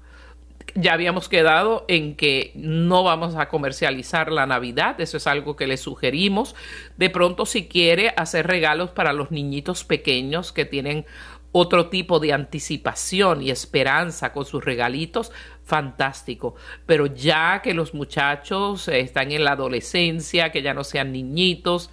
ya 0.76 0.94
habíamos 0.94 1.30
quedado 1.30 1.86
en 1.88 2.16
que 2.16 2.52
no 2.54 3.04
vamos 3.04 3.36
a 3.36 3.48
comercializar 3.48 4.32
la 4.32 4.46
Navidad, 4.46 5.00
eso 5.00 5.16
es 5.16 5.26
algo 5.26 5.56
que 5.56 5.68
le 5.68 5.78
sugerimos. 5.78 6.54
De 6.98 7.10
pronto, 7.10 7.46
si 7.46 7.68
quiere 7.68 8.14
hacer 8.18 8.46
regalos 8.46 8.92
para 8.92 9.14
los 9.14 9.32
niñitos 9.32 9.86
pequeños 9.86 10.52
que 10.52 10.66
tienen 10.66 11.06
otro 11.54 11.88
tipo 11.88 12.20
de 12.20 12.34
anticipación 12.34 13.42
y 13.42 13.52
esperanza 13.52 14.34
con 14.34 14.46
sus 14.46 14.66
regalitos, 14.66 15.32
fantástico. 15.64 16.56
Pero 16.86 17.06
ya 17.06 17.62
que 17.64 17.74
los 17.74 17.94
muchachos 17.94 18.90
están 18.90 19.32
en 19.32 19.46
la 19.46 19.54
adolescencia, 19.54 20.52
que 20.52 20.62
ya 20.62 20.74
no 20.74 20.84
sean 20.84 21.14
niñitos, 21.14 21.90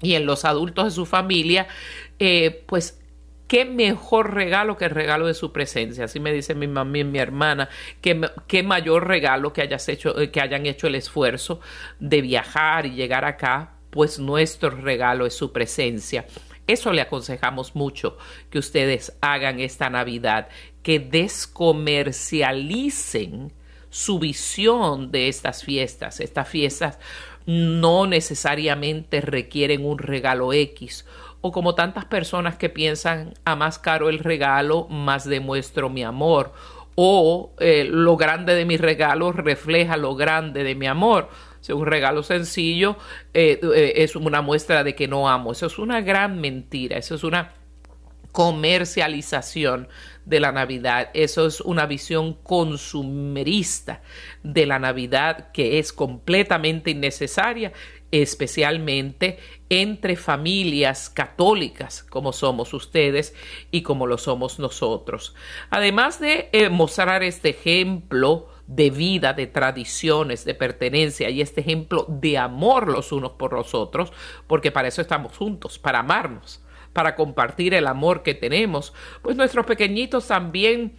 y 0.00 0.14
en 0.14 0.24
los 0.24 0.46
adultos 0.46 0.86
de 0.86 0.90
su 0.92 1.04
familia, 1.04 1.68
eh, 2.18 2.64
pues 2.66 2.99
qué 3.50 3.64
mejor 3.64 4.34
regalo 4.34 4.76
que 4.76 4.84
el 4.84 4.92
regalo 4.92 5.26
de 5.26 5.34
su 5.34 5.50
presencia. 5.50 6.04
Así 6.04 6.20
me 6.20 6.32
dice 6.32 6.54
mi 6.54 6.68
mamá 6.68 6.98
y 6.98 7.04
mi 7.04 7.18
hermana, 7.18 7.68
que 8.00 8.30
qué 8.46 8.62
mayor 8.62 9.08
regalo 9.08 9.52
que, 9.52 9.62
hayas 9.62 9.88
hecho, 9.88 10.16
eh, 10.20 10.30
que 10.30 10.40
hayan 10.40 10.66
hecho 10.66 10.86
el 10.86 10.94
esfuerzo 10.94 11.58
de 11.98 12.20
viajar 12.20 12.86
y 12.86 12.92
llegar 12.92 13.24
acá, 13.24 13.72
pues 13.90 14.20
nuestro 14.20 14.70
regalo 14.70 15.26
es 15.26 15.34
su 15.34 15.50
presencia. 15.50 16.26
Eso 16.68 16.92
le 16.92 17.00
aconsejamos 17.00 17.74
mucho 17.74 18.16
que 18.50 18.60
ustedes 18.60 19.14
hagan 19.20 19.58
esta 19.58 19.90
Navidad, 19.90 20.46
que 20.84 21.00
descomercialicen 21.00 23.52
su 23.88 24.20
visión 24.20 25.10
de 25.10 25.26
estas 25.26 25.64
fiestas. 25.64 26.20
Estas 26.20 26.48
fiestas 26.48 27.00
no 27.46 28.06
necesariamente 28.06 29.20
requieren 29.20 29.84
un 29.84 29.98
regalo 29.98 30.52
X 30.52 31.04
o 31.40 31.52
como 31.52 31.74
tantas 31.74 32.04
personas 32.04 32.56
que 32.56 32.68
piensan 32.68 33.34
a 33.44 33.56
más 33.56 33.78
caro 33.78 34.08
el 34.08 34.18
regalo, 34.18 34.86
más 34.88 35.24
demuestro 35.24 35.88
mi 35.88 36.02
amor 36.02 36.52
o 36.94 37.52
eh, 37.58 37.84
lo 37.84 38.16
grande 38.18 38.54
de 38.54 38.64
mi 38.66 38.76
regalo 38.76 39.32
refleja 39.32 39.96
lo 39.96 40.16
grande 40.16 40.64
de 40.64 40.74
mi 40.74 40.86
amor. 40.86 41.30
Si 41.60 41.72
un 41.72 41.86
regalo 41.86 42.22
sencillo 42.22 42.96
eh, 43.32 43.58
eh, 43.62 43.92
es 43.96 44.16
una 44.16 44.42
muestra 44.42 44.84
de 44.84 44.94
que 44.94 45.08
no 45.08 45.28
amo. 45.28 45.52
Eso 45.52 45.66
es 45.66 45.78
una 45.78 46.02
gran 46.02 46.40
mentira. 46.40 46.98
Eso 46.98 47.14
es 47.14 47.24
una 47.24 47.52
comercialización 48.32 49.88
de 50.24 50.40
la 50.40 50.52
Navidad. 50.52 51.10
Eso 51.14 51.46
es 51.46 51.60
una 51.60 51.86
visión 51.86 52.34
consumerista 52.34 54.02
de 54.42 54.66
la 54.66 54.78
Navidad 54.78 55.52
que 55.52 55.78
es 55.78 55.92
completamente 55.92 56.90
innecesaria, 56.90 57.72
especialmente 58.10 59.38
entre 59.68 60.16
familias 60.16 61.10
católicas 61.10 62.02
como 62.02 62.32
somos 62.32 62.74
ustedes 62.74 63.34
y 63.70 63.82
como 63.82 64.06
lo 64.06 64.18
somos 64.18 64.58
nosotros. 64.58 65.34
Además 65.70 66.20
de 66.20 66.48
eh, 66.52 66.68
mostrar 66.68 67.22
este 67.22 67.50
ejemplo 67.50 68.48
de 68.66 68.90
vida, 68.90 69.32
de 69.32 69.46
tradiciones, 69.46 70.44
de 70.44 70.54
pertenencia 70.54 71.30
y 71.30 71.40
este 71.40 71.60
ejemplo 71.60 72.06
de 72.08 72.38
amor 72.38 72.88
los 72.88 73.12
unos 73.12 73.32
por 73.32 73.52
los 73.52 73.74
otros, 73.74 74.12
porque 74.46 74.70
para 74.70 74.88
eso 74.88 75.00
estamos 75.00 75.36
juntos, 75.36 75.78
para 75.78 76.00
amarnos 76.00 76.62
para 76.92 77.14
compartir 77.14 77.74
el 77.74 77.86
amor 77.86 78.24
que 78.24 78.34
tenemos, 78.34 78.92
pues 79.22 79.36
nuestros 79.36 79.64
pequeñitos 79.64 80.26
también 80.26 80.96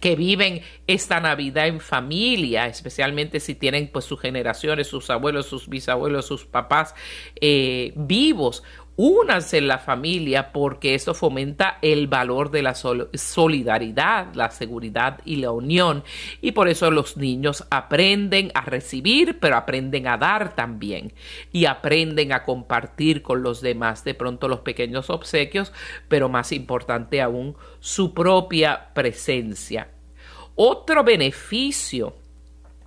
que 0.00 0.16
viven 0.16 0.62
esta 0.86 1.20
Navidad 1.20 1.66
en 1.66 1.80
familia, 1.80 2.66
especialmente 2.66 3.40
si 3.40 3.54
tienen 3.54 3.88
pues 3.92 4.04
sus 4.04 4.20
generaciones, 4.20 4.86
sus 4.86 5.10
abuelos, 5.10 5.46
sus 5.46 5.68
bisabuelos, 5.68 6.26
sus 6.26 6.44
papás 6.44 6.94
eh, 7.40 7.92
vivos, 7.96 8.62
únanse 8.96 9.58
en 9.58 9.68
la 9.68 9.78
familia 9.78 10.52
porque 10.52 10.94
eso 10.94 11.14
fomenta 11.14 11.78
el 11.82 12.06
valor 12.06 12.50
de 12.50 12.62
la 12.62 12.74
solidaridad, 12.74 14.34
la 14.34 14.50
seguridad 14.50 15.20
y 15.24 15.36
la 15.36 15.50
unión. 15.50 16.04
Y 16.40 16.52
por 16.52 16.68
eso 16.68 16.90
los 16.90 17.16
niños 17.16 17.64
aprenden 17.70 18.50
a 18.54 18.62
recibir, 18.62 19.38
pero 19.40 19.56
aprenden 19.56 20.06
a 20.06 20.18
dar 20.18 20.54
también. 20.54 21.12
Y 21.52 21.64
aprenden 21.64 22.32
a 22.32 22.44
compartir 22.44 23.22
con 23.22 23.42
los 23.42 23.60
demás 23.60 24.04
de 24.04 24.14
pronto 24.14 24.48
los 24.48 24.60
pequeños 24.60 25.10
obsequios, 25.10 25.72
pero 26.08 26.28
más 26.28 26.52
importante 26.52 27.20
aún, 27.20 27.56
su 27.80 28.12
propia 28.12 28.92
presencia. 28.94 29.88
Otro 30.54 31.02
beneficio 31.02 32.14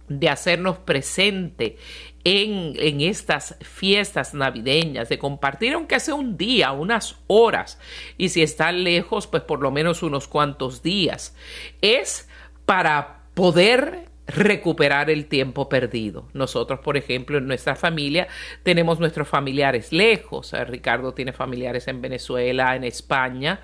de 0.07 0.29
hacernos 0.29 0.77
presente 0.77 1.77
en, 2.25 3.01
estas 3.01 3.55
fiestas 3.61 4.33
navideñas, 4.33 5.07
de 5.09 5.19
compartir 5.19 5.73
aunque 5.73 5.99
sea 5.99 6.15
un 6.15 6.35
día, 6.35 6.71
unas 6.71 7.15
horas, 7.27 7.79
y 8.17 8.29
si 8.29 8.41
están 8.41 8.83
lejos, 8.83 9.27
pues 9.27 9.43
por 9.43 9.61
lo 9.61 9.71
menos 9.71 10.03
unos 10.03 10.27
cuantos 10.27 10.81
días, 10.81 11.35
es 11.81 12.27
para 12.65 13.19
poder 13.35 14.09
recuperar 14.27 15.09
el 15.09 15.27
tiempo 15.27 15.69
perdido. 15.69 16.27
Nosotros, 16.33 16.79
por 16.79 16.97
ejemplo, 16.97 17.37
en 17.37 17.47
nuestra 17.47 17.75
familia 17.75 18.27
tenemos 18.63 18.99
nuestros 18.99 19.27
familiares 19.27 19.91
lejos. 19.91 20.53
Eh, 20.53 20.65
Ricardo 20.65 21.13
tiene 21.13 21.31
familiares 21.33 21.87
en 21.87 22.01
Venezuela, 22.01 22.75
en 22.75 22.83
España. 22.83 23.59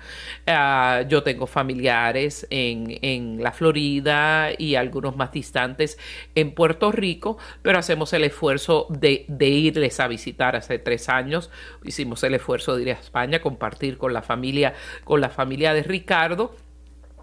Ah, 0.46 1.02
yo 1.08 1.22
tengo 1.22 1.46
familiares 1.46 2.46
en, 2.50 2.98
en, 3.02 3.42
la 3.42 3.52
Florida 3.52 4.50
y 4.56 4.76
algunos 4.76 5.16
más 5.16 5.32
distantes 5.32 5.98
en 6.34 6.54
Puerto 6.54 6.92
Rico, 6.92 7.38
pero 7.62 7.78
hacemos 7.78 8.12
el 8.12 8.24
esfuerzo 8.24 8.86
de, 8.90 9.24
de 9.28 9.48
irles 9.48 9.98
a 10.00 10.08
visitar. 10.08 10.54
Hace 10.54 10.78
tres 10.78 11.08
años 11.08 11.50
hicimos 11.82 12.22
el 12.22 12.34
esfuerzo 12.34 12.76
de 12.76 12.82
ir 12.82 12.90
a 12.90 12.94
España, 12.94 13.40
compartir 13.40 13.98
con 13.98 14.12
la 14.12 14.22
familia, 14.22 14.74
con 15.04 15.20
la 15.20 15.30
familia 15.30 15.74
de 15.74 15.82
Ricardo 15.82 16.54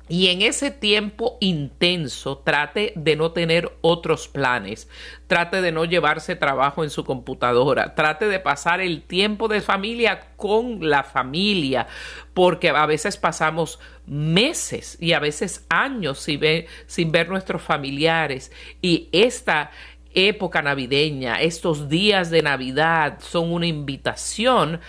y 0.10 0.30
en 0.30 0.42
ese 0.42 0.72
tiempo 0.72 1.38
intenso 1.40 2.40
trate 2.40 2.94
de 2.96 3.16
no 3.16 3.32
tener 3.32 3.72
otros 3.82 4.28
planes, 4.28 4.90
trate 5.28 5.62
de 5.62 5.72
no 5.72 5.86
llevarse 5.86 6.36
trabajo 6.36 6.84
en 6.84 6.90
su 6.90 7.06
computadora, 7.06 7.94
trate 7.94 8.28
de 8.28 8.40
pasar 8.40 8.82
el 8.82 9.04
tiempo 9.04 9.48
de 9.48 9.62
familia 9.62 10.32
con 10.36 10.90
la 10.90 11.04
familia, 11.04 11.86
porque 12.34 12.70
a 12.70 12.88
veces 12.88 13.18
pasamos 13.18 13.80
meses 14.08 14.98
y 15.00 15.14
a 15.14 15.20
veces 15.20 15.68
años 15.70 16.20
sin 16.20 17.12
ver, 17.12 17.30
nuestros 17.30 17.62
familiares. 17.62 18.52
Y 18.82 19.10
esta 19.12 19.70
época 20.16 20.64
navideña, 20.64 21.40
estos 21.40 21.88
días 21.88 22.32
de 22.32 22.42
Navidad 22.42 23.20
son 23.20 23.54
una 23.54 23.68
invitación 23.68 24.80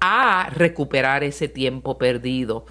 a 0.00 0.50
recuperar 0.50 1.24
ese 1.24 1.48
tiempo 1.48 1.96
perdido. 1.96 2.66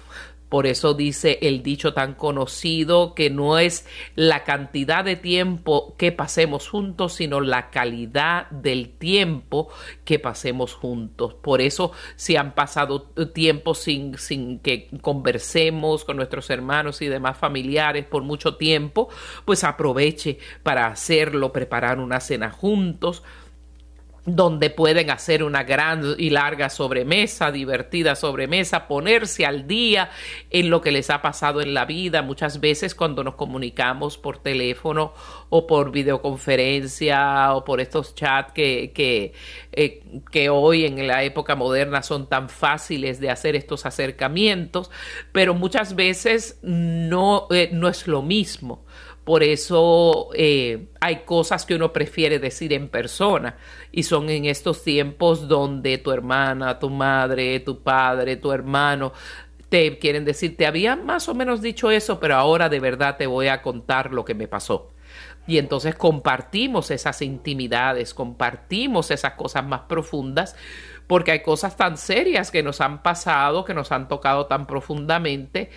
Por 0.48 0.66
eso 0.66 0.94
dice 0.94 1.38
el 1.42 1.62
dicho 1.62 1.92
tan 1.92 2.14
conocido 2.14 3.14
que 3.14 3.30
no 3.30 3.58
es 3.58 3.86
la 4.14 4.44
cantidad 4.44 5.04
de 5.04 5.16
tiempo 5.16 5.94
que 5.98 6.12
pasemos 6.12 6.68
juntos, 6.68 7.14
sino 7.14 7.40
la 7.40 7.70
calidad 7.70 8.48
del 8.50 8.90
tiempo 8.90 9.68
que 10.04 10.18
pasemos 10.18 10.74
juntos. 10.74 11.34
Por 11.34 11.60
eso 11.60 11.92
si 12.14 12.36
han 12.36 12.54
pasado 12.54 13.02
tiempo 13.34 13.74
sin, 13.74 14.16
sin 14.18 14.60
que 14.60 14.88
conversemos 15.00 16.04
con 16.04 16.16
nuestros 16.16 16.48
hermanos 16.50 17.02
y 17.02 17.06
demás 17.06 17.36
familiares 17.36 18.04
por 18.04 18.22
mucho 18.22 18.56
tiempo, 18.56 19.08
pues 19.44 19.64
aproveche 19.64 20.38
para 20.62 20.86
hacerlo, 20.86 21.52
preparar 21.52 21.98
una 21.98 22.20
cena 22.20 22.50
juntos 22.50 23.22
donde 24.26 24.70
pueden 24.70 25.10
hacer 25.10 25.44
una 25.44 25.62
gran 25.62 26.02
y 26.18 26.30
larga 26.30 26.68
sobremesa, 26.68 27.52
divertida 27.52 28.16
sobremesa, 28.16 28.88
ponerse 28.88 29.46
al 29.46 29.68
día 29.68 30.10
en 30.50 30.68
lo 30.68 30.80
que 30.80 30.90
les 30.90 31.10
ha 31.10 31.22
pasado 31.22 31.60
en 31.60 31.74
la 31.74 31.84
vida. 31.84 32.22
Muchas 32.22 32.60
veces 32.60 32.96
cuando 32.96 33.22
nos 33.22 33.36
comunicamos 33.36 34.18
por 34.18 34.38
teléfono 34.38 35.14
o 35.48 35.66
por 35.68 35.92
videoconferencia 35.92 37.54
o 37.54 37.64
por 37.64 37.80
estos 37.80 38.16
chats 38.16 38.52
que, 38.52 38.92
que, 38.92 39.32
eh, 39.72 40.02
que 40.32 40.50
hoy 40.50 40.84
en 40.84 41.06
la 41.06 41.22
época 41.22 41.54
moderna 41.54 42.02
son 42.02 42.28
tan 42.28 42.48
fáciles 42.48 43.20
de 43.20 43.30
hacer 43.30 43.54
estos 43.54 43.86
acercamientos, 43.86 44.90
pero 45.30 45.54
muchas 45.54 45.94
veces 45.94 46.58
no, 46.62 47.46
eh, 47.50 47.70
no 47.72 47.88
es 47.88 48.08
lo 48.08 48.22
mismo 48.22 48.84
por 49.26 49.42
eso 49.42 50.28
eh, 50.34 50.86
hay 51.00 51.24
cosas 51.24 51.66
que 51.66 51.74
uno 51.74 51.92
prefiere 51.92 52.38
decir 52.38 52.72
en 52.72 52.88
persona 52.88 53.56
y 53.90 54.04
son 54.04 54.30
en 54.30 54.44
estos 54.44 54.84
tiempos 54.84 55.48
donde 55.48 55.98
tu 55.98 56.12
hermana, 56.12 56.78
tu 56.78 56.90
madre, 56.90 57.58
tu 57.58 57.82
padre, 57.82 58.36
tu 58.36 58.52
hermano 58.52 59.12
te 59.68 59.98
quieren 59.98 60.24
decir, 60.24 60.56
te 60.56 60.64
había 60.64 60.94
más 60.94 61.28
o 61.28 61.34
menos 61.34 61.60
dicho 61.60 61.90
eso, 61.90 62.20
pero 62.20 62.36
ahora 62.36 62.68
de 62.68 62.78
verdad 62.78 63.16
te 63.16 63.26
voy 63.26 63.48
a 63.48 63.62
contar 63.62 64.12
lo 64.12 64.24
que 64.24 64.36
me 64.36 64.46
pasó. 64.46 64.92
Y 65.48 65.58
entonces 65.58 65.96
compartimos 65.96 66.92
esas 66.92 67.20
intimidades, 67.20 68.14
compartimos 68.14 69.10
esas 69.10 69.32
cosas 69.32 69.66
más 69.66 69.82
profundas, 69.88 70.54
porque 71.08 71.32
hay 71.32 71.42
cosas 71.42 71.76
tan 71.76 71.96
serias 71.96 72.52
que 72.52 72.62
nos 72.62 72.80
han 72.80 73.02
pasado, 73.02 73.64
que 73.64 73.74
nos 73.74 73.90
han 73.90 74.06
tocado 74.06 74.46
tan 74.46 74.68
profundamente, 74.68 75.70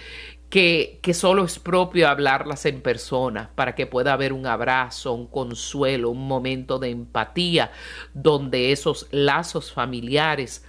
que, 0.50 1.00
solo 1.14 1.46
es 1.46 1.60
propio 1.60 2.10
hablarlas 2.10 2.66
en 2.66 2.82
persona 2.82 3.52
para 3.56 3.76
que 3.76 3.86
pueda 3.86 4.14
haber 4.14 4.34
un 4.34 4.48
abrazo, 4.48 5.14
un 5.14 5.28
consuelo, 5.28 6.10
un 6.10 6.28
momento 6.28 6.80
de 6.80 6.90
empatía 6.90 7.72
donde 8.14 8.72
esos 8.72 9.08
lazos 9.12 9.72
familiares 9.72 10.66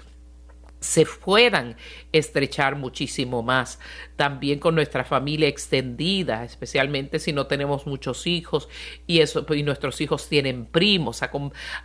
se 0.80 1.04
puedan 1.04 1.76
estrechar 2.12 2.76
muchísimo 2.76 3.42
más. 3.42 3.78
También 4.16 4.58
con 4.58 4.74
nuestra 4.74 5.04
familia 5.04 5.48
extendida, 5.48 6.44
especialmente 6.44 7.18
si 7.18 7.32
no 7.32 7.46
tenemos 7.46 7.86
muchos 7.86 8.26
hijos 8.26 8.68
y, 9.06 9.20
eso, 9.20 9.46
y 9.54 9.62
nuestros 9.62 10.00
hijos 10.00 10.28
tienen 10.28 10.66
primos, 10.66 11.22
a, 11.22 11.30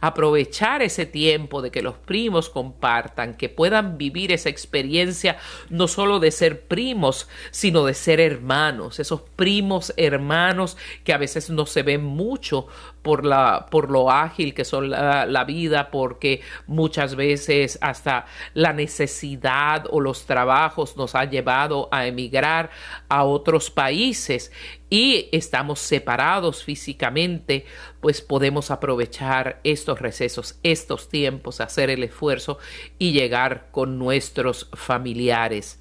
aprovechar 0.02 0.82
ese 0.82 1.06
tiempo 1.06 1.62
de 1.62 1.72
que 1.72 1.82
los 1.82 1.96
primos 1.96 2.50
compartan, 2.50 3.36
que 3.36 3.50
puedan 3.50 3.98
vivir 3.98 4.32
esa 4.32 4.50
experiencia 4.50 5.38
no 5.70 5.88
solo 5.88 6.20
de 6.20 6.32
ser 6.32 6.62
primos, 6.62 7.28
sino 7.52 7.86
de 7.86 7.94
ser 7.94 8.20
hermanos, 8.20 9.00
esos 9.00 9.22
primos 9.22 9.94
hermanos 9.98 10.78
que 11.04 11.14
a 11.14 11.18
veces 11.18 11.50
no 11.50 11.66
se 11.66 11.84
ven 11.84 12.04
mucho 12.04 12.68
por, 13.06 13.24
la, 13.24 13.68
por 13.70 13.92
lo 13.92 14.10
ágil 14.10 14.56
que 14.56 14.66
son 14.66 14.90
la, 14.90 15.28
la 15.28 15.44
vida, 15.44 15.92
porque 15.92 16.42
muchas 16.66 17.16
veces 17.16 17.78
hasta 17.80 18.26
la 18.56 18.74
necesidad 18.74 19.86
o 19.92 20.02
los 20.02 20.26
trabajos 20.26 20.98
nos 20.98 21.14
ha 21.14 21.26
llevado 21.26 21.88
a 21.92 22.08
emigrar 22.08 22.72
a 23.08 23.24
otros 23.24 23.70
países 23.70 24.52
y 24.90 25.30
estamos 25.32 25.78
separados 25.82 26.64
físicamente, 26.64 27.66
pues 28.02 28.24
podemos 28.24 28.72
aprovechar 28.72 29.60
estos 29.64 30.02
recesos, 30.02 30.58
estos 30.64 31.08
tiempos, 31.08 31.62
hacer 31.62 31.92
el 31.92 32.04
esfuerzo 32.04 32.58
y 32.98 33.12
llegar 33.12 33.68
con 33.70 34.00
nuestros 34.00 34.68
familiares. 34.74 35.80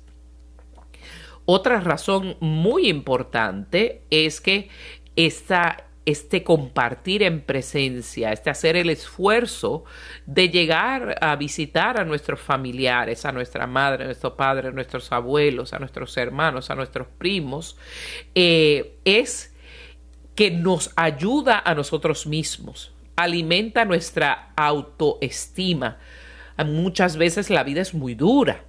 Otra 1.47 1.81
razón 1.81 2.37
muy 2.41 2.89
importante 2.89 4.03
es 4.11 4.43
que 4.43 4.69
esta 5.17 5.85
este 6.07 6.43
compartir 6.43 7.23
en 7.23 7.41
presencia, 7.41 8.33
este 8.33 8.51
hacer 8.51 8.77
el 8.77 8.91
esfuerzo 8.91 9.85
de 10.27 10.51
llegar 10.51 11.17
a 11.21 11.37
visitar 11.37 11.99
a 11.99 12.05
nuestros 12.05 12.41
familiares, 12.41 13.25
a 13.25 13.33
nuestra 13.33 13.67
madre, 13.67 14.05
a 14.05 14.07
nuestro 14.07 14.37
padre, 14.37 14.69
a 14.69 14.73
nuestros 14.73 15.11
abuelos, 15.13 15.73
a 15.73 15.79
nuestros 15.79 16.17
hermanos, 16.17 16.71
a 16.71 16.75
nuestros 16.75 17.07
primos, 17.07 17.77
eh, 18.35 18.99
es 19.05 19.55
que 20.35 20.51
nos 20.51 20.93
ayuda 20.97 21.63
a 21.65 21.75
nosotros 21.75 22.27
mismos, 22.27 22.93
alimenta 23.17 23.85
nuestra 23.85 24.53
autoestima. 24.57 25.99
Muchas 26.59 27.17
veces 27.17 27.51
la 27.51 27.65
vida 27.65 27.81
es 27.81 27.95
muy 27.95 28.15
dura 28.15 28.65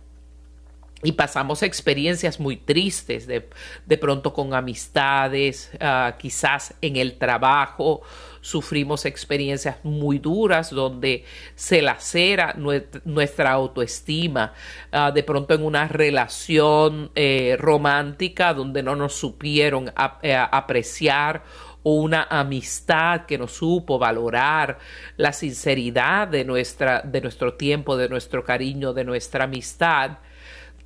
y 1.05 1.11
pasamos 1.11 1.61
experiencias 1.61 2.39
muy 2.39 2.57
tristes 2.57 3.27
de, 3.27 3.97
pronto 3.97 4.33
con 4.33 4.55
amistades, 4.55 5.71
ah, 5.79 6.15
quizás 6.17 6.73
en 6.81 6.95
el 6.95 7.17
trabajo 7.19 8.01
sufrimos 8.41 9.05
experiencias 9.05 9.77
muy 9.83 10.17
duras 10.17 10.71
donde 10.71 11.23
se 11.53 11.83
lacera 11.83 12.55
nuestra 12.55 13.51
autoestima, 13.51 14.53
ah, 14.91 15.11
de 15.11 15.21
pronto 15.21 15.53
en 15.53 15.63
una 15.63 15.87
relación 15.87 17.11
eh, 17.13 17.55
romántica 17.59 18.55
donde 18.55 18.81
no 18.81 18.95
nos 18.95 19.13
supieron 19.13 19.93
eh, 20.23 20.35
apreciar 20.35 21.43
o 21.83 21.93
una 21.93 22.23
amistad 22.31 23.27
que 23.27 23.37
nos 23.37 23.51
supo 23.51 23.99
valorar 23.99 24.79
la 25.17 25.31
sinceridad 25.33 26.27
de, 26.27 26.43
nuestra, 26.43 27.01
de 27.01 27.21
nuestro 27.21 27.53
tiempo, 27.53 27.95
de 27.95 28.09
nuestro 28.09 28.43
cariño, 28.43 28.91
de 28.91 29.03
nuestra 29.03 29.43
amistad 29.43 30.17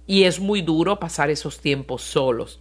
y 0.09 0.23
es 0.23 0.39
muy 0.39 0.63
duro 0.63 0.99
pasar 0.99 1.29
esos 1.29 1.59
tiempos 1.61 2.01
solos. 2.01 2.59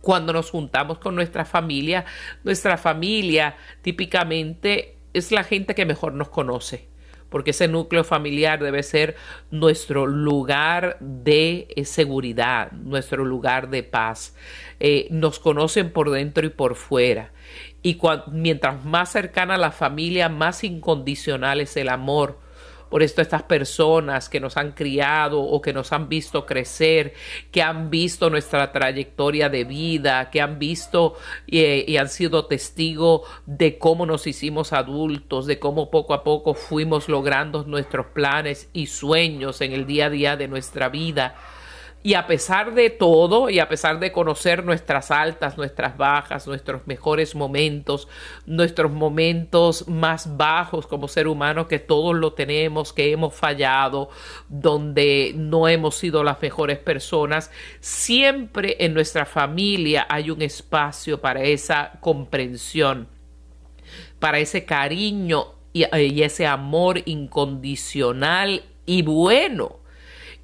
Cuando 0.00 0.32
nos 0.32 0.50
juntamos 0.50 0.98
con 0.98 1.14
nuestra 1.14 1.44
familia, 1.44 2.04
nuestra 2.42 2.76
familia 2.76 3.54
típicamente 3.80 4.96
es 5.14 5.30
la 5.30 5.44
gente 5.44 5.76
que 5.76 5.86
mejor 5.86 6.14
nos 6.14 6.30
conoce, 6.30 6.88
porque 7.28 7.52
ese 7.52 7.68
núcleo 7.68 8.02
familiar 8.02 8.60
debe 8.60 8.82
ser 8.82 9.14
nuestro 9.52 10.08
lugar 10.08 10.96
de 10.98 11.68
eh, 11.76 11.84
seguridad, 11.84 12.72
nuestro 12.72 13.24
lugar 13.24 13.70
de 13.70 13.84
paz. 13.84 14.34
Eh, 14.80 15.06
nos 15.12 15.38
conocen 15.38 15.92
por 15.92 16.10
dentro 16.10 16.44
y 16.44 16.50
por 16.50 16.74
fuera. 16.74 17.30
Y 17.84 18.00
mientras 18.32 18.84
más 18.84 19.12
cercana 19.12 19.56
la 19.58 19.70
familia, 19.70 20.28
más 20.28 20.64
incondicional 20.64 21.60
es 21.60 21.76
el 21.76 21.88
amor 21.88 22.47
por 22.88 23.02
esto 23.02 23.22
estas 23.22 23.42
personas 23.42 24.28
que 24.28 24.40
nos 24.40 24.56
han 24.56 24.72
criado 24.72 25.40
o 25.40 25.60
que 25.60 25.72
nos 25.72 25.92
han 25.92 26.08
visto 26.08 26.46
crecer, 26.46 27.14
que 27.50 27.62
han 27.62 27.90
visto 27.90 28.30
nuestra 28.30 28.72
trayectoria 28.72 29.48
de 29.48 29.64
vida, 29.64 30.30
que 30.30 30.40
han 30.40 30.58
visto 30.58 31.16
eh, 31.46 31.84
y 31.86 31.96
han 31.96 32.08
sido 32.08 32.46
testigo 32.46 33.24
de 33.46 33.78
cómo 33.78 34.06
nos 34.06 34.26
hicimos 34.26 34.72
adultos, 34.72 35.46
de 35.46 35.58
cómo 35.58 35.90
poco 35.90 36.14
a 36.14 36.24
poco 36.24 36.54
fuimos 36.54 37.08
logrando 37.08 37.64
nuestros 37.64 38.06
planes 38.06 38.68
y 38.72 38.86
sueños 38.86 39.60
en 39.60 39.72
el 39.72 39.86
día 39.86 40.06
a 40.06 40.10
día 40.10 40.36
de 40.36 40.48
nuestra 40.48 40.88
vida 40.88 41.36
y 42.02 42.14
a 42.14 42.28
pesar 42.28 42.74
de 42.74 42.90
todo, 42.90 43.50
y 43.50 43.58
a 43.58 43.68
pesar 43.68 43.98
de 43.98 44.12
conocer 44.12 44.64
nuestras 44.64 45.10
altas, 45.10 45.56
nuestras 45.56 45.96
bajas, 45.96 46.46
nuestros 46.46 46.86
mejores 46.86 47.34
momentos, 47.34 48.06
nuestros 48.46 48.92
momentos 48.92 49.88
más 49.88 50.36
bajos 50.36 50.86
como 50.86 51.08
ser 51.08 51.26
humano, 51.26 51.66
que 51.66 51.80
todos 51.80 52.14
lo 52.14 52.34
tenemos, 52.34 52.92
que 52.92 53.10
hemos 53.10 53.34
fallado, 53.34 54.10
donde 54.48 55.32
no 55.34 55.66
hemos 55.66 55.96
sido 55.96 56.22
las 56.22 56.40
mejores 56.40 56.78
personas, 56.78 57.50
siempre 57.80 58.76
en 58.78 58.94
nuestra 58.94 59.26
familia 59.26 60.06
hay 60.08 60.30
un 60.30 60.40
espacio 60.40 61.20
para 61.20 61.42
esa 61.42 61.98
comprensión, 62.00 63.08
para 64.20 64.38
ese 64.38 64.64
cariño 64.64 65.54
y, 65.72 66.22
ese 66.22 66.46
amor 66.46 67.02
incondicional 67.06 68.62
y 68.86 69.02
bueno 69.02 69.78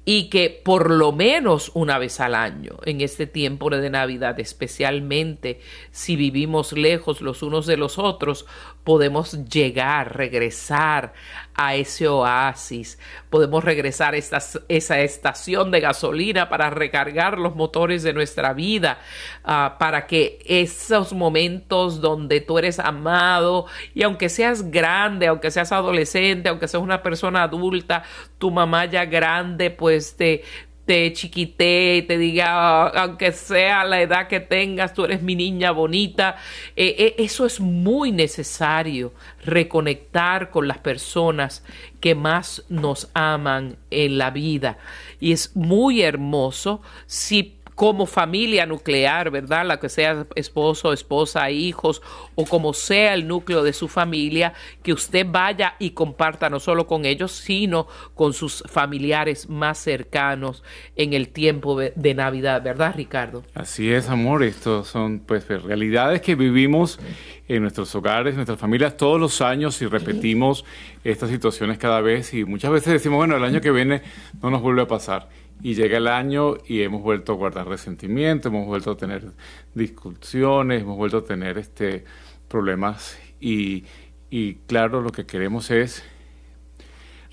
y 0.05 0.29
que 0.29 0.61
por 0.63 0.91
lo 0.91 1.11
menos 1.11 1.71
una 1.73 1.97
vez 1.97 2.19
al 2.19 2.35
año, 2.35 2.77
en 2.85 3.01
este 3.01 3.25
tiempo 3.25 3.71
de 3.71 3.89
Navidad, 3.89 4.39
especialmente 4.39 5.59
si 5.91 6.15
vivimos 6.15 6.73
lejos 6.73 7.21
los 7.21 7.41
unos 7.41 7.65
de 7.65 7.75
los 7.75 7.97
otros, 7.97 8.45
podemos 8.83 9.49
llegar, 9.49 10.15
regresar 10.15 11.13
a 11.57 11.75
ese 11.75 12.07
oasis, 12.07 12.99
podemos 13.29 13.63
regresar 13.63 14.13
a 14.13 14.17
esta, 14.17 14.39
esa 14.67 14.99
estación 14.99 15.71
de 15.71 15.79
gasolina 15.79 16.49
para 16.49 16.69
recargar 16.69 17.37
los 17.37 17.55
motores 17.55 18.03
de 18.03 18.13
nuestra 18.13 18.53
vida, 18.53 18.99
ah, 19.43 19.77
para 19.79 20.05
que 20.05 20.39
esos 20.45 21.13
momentos 21.13 22.01
donde 22.01 22.41
tú 22.41 22.59
eres 22.59 22.79
amado 22.79 23.67
y 23.93 24.03
aunque 24.03 24.27
seas 24.27 24.69
grande, 24.69 25.27
aunque 25.27 25.51
seas 25.51 25.71
adolescente, 25.71 26.49
aunque 26.49 26.67
seas 26.67 26.83
una 26.83 27.01
persona 27.01 27.43
adulta, 27.43 28.03
tu 28.37 28.51
mamá 28.51 28.85
ya 28.85 29.05
grande, 29.05 29.71
pues 29.71 30.17
te, 30.17 30.43
te 30.85 31.11
chiquite 31.13 31.97
y 31.97 32.01
te 32.03 32.17
diga, 32.17 32.87
aunque 32.87 33.31
sea 33.31 33.83
la 33.83 34.01
edad 34.01 34.27
que 34.27 34.39
tengas, 34.39 34.93
tú 34.93 35.05
eres 35.05 35.21
mi 35.21 35.35
niña 35.35 35.71
bonita. 35.71 36.37
Eh, 36.75 36.95
eh, 36.97 37.15
eso 37.17 37.45
es 37.45 37.59
muy 37.59 38.11
necesario, 38.11 39.13
reconectar 39.43 40.51
con 40.51 40.67
las 40.67 40.77
personas 40.77 41.63
que 41.99 42.13
más 42.13 42.63
nos 42.69 43.09
aman 43.13 43.77
en 43.89 44.17
la 44.17 44.29
vida. 44.29 44.77
Y 45.19 45.31
es 45.31 45.55
muy 45.55 46.01
hermoso 46.01 46.81
si 47.07 47.54
como 47.75 48.05
familia 48.05 48.65
nuclear, 48.65 49.29
¿verdad? 49.29 49.65
La 49.65 49.79
que 49.79 49.89
sea 49.89 50.25
esposo, 50.35 50.93
esposa, 50.93 51.51
hijos 51.51 52.01
o 52.35 52.45
como 52.45 52.73
sea 52.73 53.13
el 53.13 53.27
núcleo 53.27 53.63
de 53.63 53.73
su 53.73 53.87
familia, 53.87 54.53
que 54.81 54.93
usted 54.93 55.25
vaya 55.29 55.75
y 55.77 55.91
comparta 55.91 56.49
no 56.49 56.59
solo 56.59 56.87
con 56.87 57.05
ellos, 57.05 57.33
sino 57.33 57.87
con 58.15 58.33
sus 58.33 58.63
familiares 58.67 59.49
más 59.49 59.77
cercanos 59.77 60.63
en 60.95 61.13
el 61.13 61.29
tiempo 61.29 61.77
de 61.77 62.13
Navidad, 62.15 62.63
¿verdad, 62.63 62.93
Ricardo? 62.95 63.43
Así 63.53 63.91
es, 63.91 64.09
amor. 64.09 64.43
Estos 64.43 64.87
son 64.87 65.19
pues 65.19 65.47
realidades 65.47 66.21
que 66.21 66.35
vivimos 66.35 66.99
en 67.47 67.61
nuestros 67.61 67.93
hogares, 67.93 68.35
nuestras 68.35 68.57
familias 68.57 68.97
todos 68.97 69.19
los 69.19 69.41
años 69.41 69.81
y 69.81 69.85
repetimos 69.85 70.65
estas 71.03 71.29
situaciones 71.29 71.77
cada 71.77 72.01
vez 72.01 72.33
y 72.33 72.45
muchas 72.45 72.71
veces 72.71 72.93
decimos, 72.93 73.17
bueno, 73.17 73.35
el 73.35 73.43
año 73.43 73.61
que 73.61 73.71
viene 73.71 74.01
no 74.41 74.49
nos 74.49 74.61
vuelve 74.61 74.81
a 74.81 74.87
pasar 74.87 75.27
y 75.61 75.73
llega 75.73 75.97
el 75.97 76.07
año 76.07 76.55
y 76.67 76.81
hemos 76.81 77.01
vuelto 77.01 77.33
a 77.33 77.35
guardar 77.35 77.67
resentimiento, 77.67 78.49
hemos 78.49 78.65
vuelto 78.65 78.91
a 78.91 78.97
tener 78.97 79.31
discusiones, 79.73 80.81
hemos 80.81 80.97
vuelto 80.97 81.17
a 81.19 81.23
tener 81.23 81.57
este, 81.57 82.03
problemas 82.47 83.17
y, 83.39 83.85
y 84.29 84.55
claro, 84.67 85.01
lo 85.01 85.11
que 85.11 85.25
queremos 85.25 85.71
es 85.71 86.03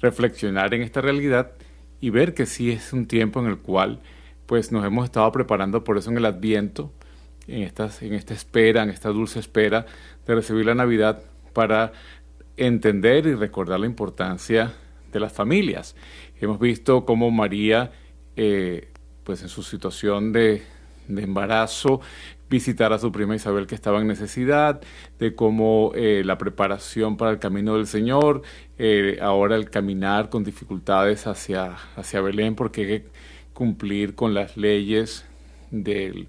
reflexionar 0.00 0.74
en 0.74 0.82
esta 0.82 1.00
realidad 1.00 1.52
y 2.00 2.10
ver 2.10 2.34
que 2.34 2.46
sí 2.46 2.70
es 2.70 2.92
un 2.92 3.06
tiempo 3.06 3.40
en 3.40 3.46
el 3.46 3.58
cual 3.58 4.00
pues 4.46 4.72
nos 4.72 4.84
hemos 4.84 5.04
estado 5.04 5.30
preparando 5.32 5.84
por 5.84 5.96
eso 5.96 6.10
en 6.10 6.18
el 6.18 6.26
Adviento, 6.26 6.92
en, 7.46 7.62
estas, 7.62 8.02
en 8.02 8.12
esta 8.14 8.34
espera, 8.34 8.82
en 8.82 8.90
esta 8.90 9.08
dulce 9.10 9.38
espera 9.38 9.86
de 10.26 10.34
recibir 10.34 10.66
la 10.66 10.74
Navidad 10.74 11.22
para 11.52 11.92
entender 12.56 13.26
y 13.26 13.34
recordar 13.34 13.80
la 13.80 13.86
importancia 13.86 14.74
de 15.12 15.20
las 15.20 15.32
familias. 15.32 15.94
Hemos 16.40 16.58
visto 16.58 17.04
cómo 17.04 17.30
María 17.30 17.92
eh, 18.36 18.88
pues 19.24 19.42
en 19.42 19.48
su 19.48 19.62
situación 19.62 20.32
de, 20.32 20.62
embarazo, 21.08 22.00
visitar 22.48 22.92
a 22.92 22.98
su 22.98 23.12
prima 23.12 23.34
Isabel 23.34 23.66
que 23.66 23.74
estaba 23.74 24.00
en 24.00 24.06
necesidad, 24.06 24.80
de 25.18 25.34
cómo 25.34 25.92
eh, 25.94 26.22
la 26.24 26.38
preparación 26.38 27.16
para 27.16 27.30
el 27.30 27.38
camino 27.38 27.76
del 27.76 27.86
Señor, 27.86 28.42
eh, 28.78 29.18
ahora 29.20 29.56
el 29.56 29.70
caminar 29.70 30.28
con 30.28 30.44
dificultades 30.44 31.26
hacia, 31.26 31.76
hacia 31.96 32.20
Belén 32.20 32.54
porque 32.54 32.80
hay 32.82 32.86
que 32.86 33.06
cumplir 33.52 34.14
con 34.14 34.34
las 34.34 34.56
leyes 34.56 35.24
de 35.70 36.26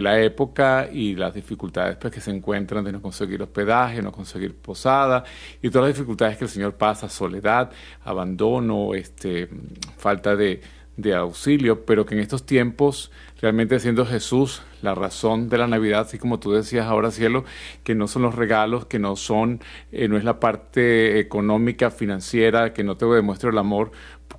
la 0.00 0.20
época 0.20 0.88
y 0.92 1.14
las 1.14 1.34
dificultades 1.34 1.96
pues, 1.96 2.12
que 2.12 2.20
se 2.20 2.30
encuentran 2.30 2.84
de 2.84 2.92
no 2.92 3.00
conseguir 3.00 3.42
hospedaje, 3.42 4.02
no 4.02 4.12
conseguir 4.12 4.54
posada 4.54 5.24
y 5.62 5.70
todas 5.70 5.88
las 5.88 5.96
dificultades 5.96 6.36
que 6.36 6.44
el 6.44 6.50
Señor 6.50 6.74
pasa, 6.74 7.08
soledad, 7.08 7.70
abandono, 8.04 8.94
este, 8.94 9.48
falta 9.96 10.36
de, 10.36 10.60
de 10.96 11.14
auxilio, 11.14 11.84
pero 11.84 12.06
que 12.06 12.14
en 12.14 12.20
estos 12.20 12.46
tiempos 12.46 13.10
realmente 13.40 13.78
siendo 13.80 14.06
Jesús 14.06 14.62
la 14.82 14.94
razón 14.94 15.48
de 15.48 15.58
la 15.58 15.66
Navidad, 15.66 16.00
así 16.00 16.18
como 16.18 16.38
tú 16.38 16.52
decías 16.52 16.86
ahora, 16.86 17.10
cielo, 17.10 17.44
que 17.84 17.94
no 17.94 18.08
son 18.08 18.22
los 18.22 18.34
regalos, 18.34 18.86
que 18.86 18.98
no 18.98 19.16
son, 19.16 19.60
eh, 19.92 20.08
no 20.08 20.16
es 20.16 20.24
la 20.24 20.40
parte 20.40 21.18
económica, 21.18 21.90
financiera, 21.90 22.72
que 22.72 22.84
no 22.84 22.96
te 22.96 23.06
demuestre 23.06 23.50
el 23.50 23.58
amor 23.58 23.90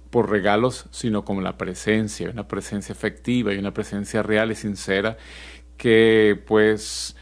por 0.10 0.30
regalos, 0.30 0.88
sino 0.91 1.26
con 1.26 1.43
la 1.43 1.58
presencia, 1.58 2.30
una 2.30 2.48
presencia 2.48 2.93
efectiva 2.93 3.54
y 3.54 3.58
una 3.58 3.74
presencia 3.74 4.24
real 4.24 4.52
y 4.52 4.56
sincera 4.56 5.17
que 5.78 6.41
pues 6.48 7.15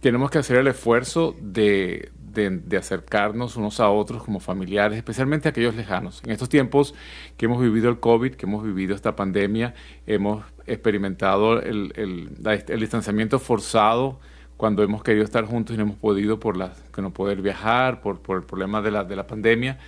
tenemos 0.00 0.30
que 0.30 0.38
hacer 0.38 0.56
el 0.56 0.66
esfuerzo 0.66 1.36
de, 1.40 2.10
de, 2.32 2.76
acercarnos 2.76 3.56
unos 3.56 3.80
a 3.80 3.90
otros 3.90 4.22
como 4.22 4.40
familiares, 4.40 4.96
especialmente 4.96 5.48
aquellos 5.48 5.74
lejanos. 5.74 6.22
En 6.24 6.30
estos 6.30 6.48
tiempos 6.48 6.94
que 7.36 7.46
hemos 7.46 7.60
vivido 7.60 7.88
el 7.88 8.00
COVID, 8.00 8.34
que 8.34 8.46
hemos 8.46 8.64
vivido 8.64 8.94
esta 8.94 9.14
pandemia, 9.16 9.74
hemos 10.06 10.44
experimentado 10.66 11.60
el, 11.60 11.92
el, 11.96 12.80
distanciamiento 12.80 13.38
forzado 13.38 14.18
cuando 14.56 14.82
hemos 14.82 15.02
querido 15.02 15.24
estar 15.24 15.44
juntos 15.44 15.74
y 15.74 15.76
no 15.76 15.84
hemos 15.84 15.96
podido 15.96 16.38
por 16.38 16.56
la, 16.56 16.72
que 16.94 17.02
no 17.02 17.12
poder 17.12 17.42
viajar, 17.42 18.00
por, 18.00 18.20
por 18.20 18.38
el 18.38 18.44
problema 18.44 18.80
de 18.80 18.90
la, 18.90 19.04
de 19.04 19.16
la 19.16 19.26
pandemia. 19.26 19.78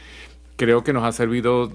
Creo 0.56 0.84
que 0.84 0.92
nos 0.92 1.04
ha 1.04 1.12
servido 1.12 1.72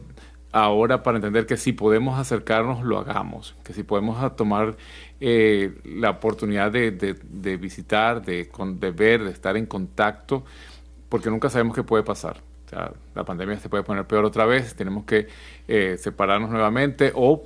ahora 0.52 1.04
para 1.04 1.18
entender 1.18 1.46
que 1.46 1.58
si 1.58 1.74
podemos 1.74 2.20
acercarnos, 2.20 2.84
lo 2.84 2.98
hagamos, 2.98 3.56
que 3.64 3.74
si 3.74 3.84
podemos 3.84 4.36
tomar 4.36 4.78
eh, 5.22 5.80
la 5.84 6.12
oportunidad 6.12 6.72
de, 6.72 6.92
de, 6.92 7.58
visitar, 7.58 8.24
de, 8.24 8.50
de, 8.50 8.92
ver, 8.92 9.24
de 9.24 9.32
estar 9.32 9.58
en 9.58 9.66
contacto, 9.66 10.46
porque 11.10 11.30
nunca 11.30 11.50
sabemos 11.50 11.76
qué 11.76 11.84
puede 11.84 12.04
pasar. 12.04 12.42
La 13.16 13.26
pandemia 13.26 13.60
se 13.60 13.68
puede 13.68 13.84
poner 13.84 14.06
peor 14.06 14.26
otra 14.26 14.46
vez, 14.46 14.76
tenemos 14.76 15.04
que 15.04 15.28
eh, 15.68 15.98
separarnos 16.00 16.52
nuevamente 16.52 17.12
o 17.16 17.44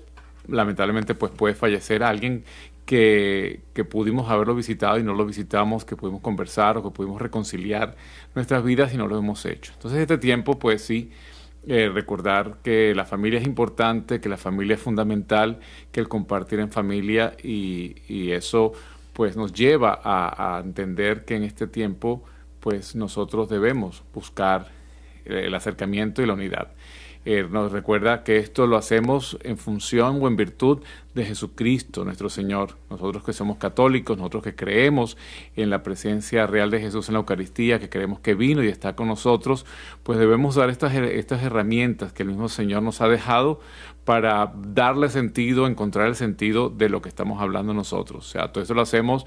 lamentablemente 0.50 1.16
pues 1.16 1.32
puede 1.32 1.56
fallecer 1.56 2.04
alguien 2.04 2.44
que, 2.86 3.62
que, 3.74 3.86
pudimos 3.86 4.30
haberlo 4.30 4.54
visitado 4.54 5.00
y 5.00 5.04
no 5.04 5.14
lo 5.14 5.26
visitamos, 5.26 5.86
que 5.86 5.96
pudimos 5.96 6.22
conversar 6.22 6.78
o 6.78 6.84
que 6.84 6.90
pudimos 6.90 7.22
reconciliar 7.22 7.96
nuestras 8.36 8.62
vidas 8.66 8.94
y 8.94 8.98
no 8.98 9.08
lo 9.08 9.18
hemos 9.18 9.46
hecho. 9.46 9.72
Entonces 9.74 10.02
este 10.02 10.18
tiempo 10.18 10.60
pues 10.60 10.82
sí 10.82 11.12
eh, 11.67 11.89
recordar 11.93 12.58
que 12.63 12.93
la 12.93 13.06
familia 13.06 13.39
es 13.39 13.45
importante, 13.45 14.19
que 14.19 14.30
la 14.30 14.38
familia 14.38 14.76
es 14.76 14.82
fundamental, 14.82 15.60
que 15.91 15.99
el 15.99 16.08
compartir 16.08 16.60
en 16.60 16.69
familia 16.69 17.36
y, 17.41 17.95
y 18.08 18.32
eso 18.32 18.73
pues 19.13 19.38
nos 19.38 19.54
lleva 19.54 19.99
a, 20.04 20.58
a, 20.58 20.60
entender 20.60 21.23
que 21.23 21.36
en 21.36 21.43
este 21.43 21.67
tiempo 21.67 22.23
pues 22.60 22.95
nosotros 22.95 23.49
debemos 23.49 24.04
buscar 24.13 24.71
el 25.26 25.54
acercamiento 25.54 26.21
y 26.21 26.26
la 26.26 26.34
unidad. 26.34 26.73
Eh, 27.26 27.48
nos 27.50 27.72
recuerda 27.72 28.24
que 28.24 28.38
esto 28.38 28.68
lo 28.68 28.76
hacemos 28.76 29.38
en 29.44 29.58
función 29.58 30.20
o 30.22 30.28
en 30.28 30.36
virtud 30.36 30.80
de 31.14 31.26
Jesucristo, 31.26 32.04
nuestro 32.04 32.30
Señor. 32.30 32.76
Nosotros 32.90 33.24
que 33.24 33.32
somos 33.32 33.58
católicos, 33.58 34.18
nosotros 34.18 34.44
que 34.44 34.56
creemos 34.56 35.18
en 35.56 35.70
la 35.70 35.84
presencia 35.84 36.48
real 36.48 36.70
de 36.70 36.82
Jesús 36.82 37.08
en 37.08 37.14
la 37.14 37.20
Eucaristía, 37.20 37.80
que 37.80 37.90
creemos 37.90 38.20
que 38.20 38.34
vino 38.34 38.64
y 38.64 38.68
está 38.68 38.96
con 38.96 39.08
nosotros, 39.08 39.66
pues 40.04 40.20
debemos 40.20 40.56
dar 40.56 40.70
estas, 40.70 40.94
estas 40.94 41.44
herramientas 41.44 42.12
que 42.12 42.24
el 42.24 42.30
mismo 42.30 42.50
Señor 42.50 42.84
nos 42.84 43.00
ha 43.00 43.08
dejado 43.08 43.62
para 44.04 44.52
darle 44.58 45.08
sentido, 45.08 45.66
encontrar 45.68 46.08
el 46.08 46.16
sentido 46.16 46.70
de 46.70 46.90
lo 46.90 47.02
que 47.02 47.10
estamos 47.10 47.42
hablando 47.42 47.74
nosotros. 47.74 48.28
O 48.28 48.30
sea, 48.30 48.52
todo 48.52 48.62
esto 48.62 48.74
lo 48.74 48.82
hacemos 48.82 49.26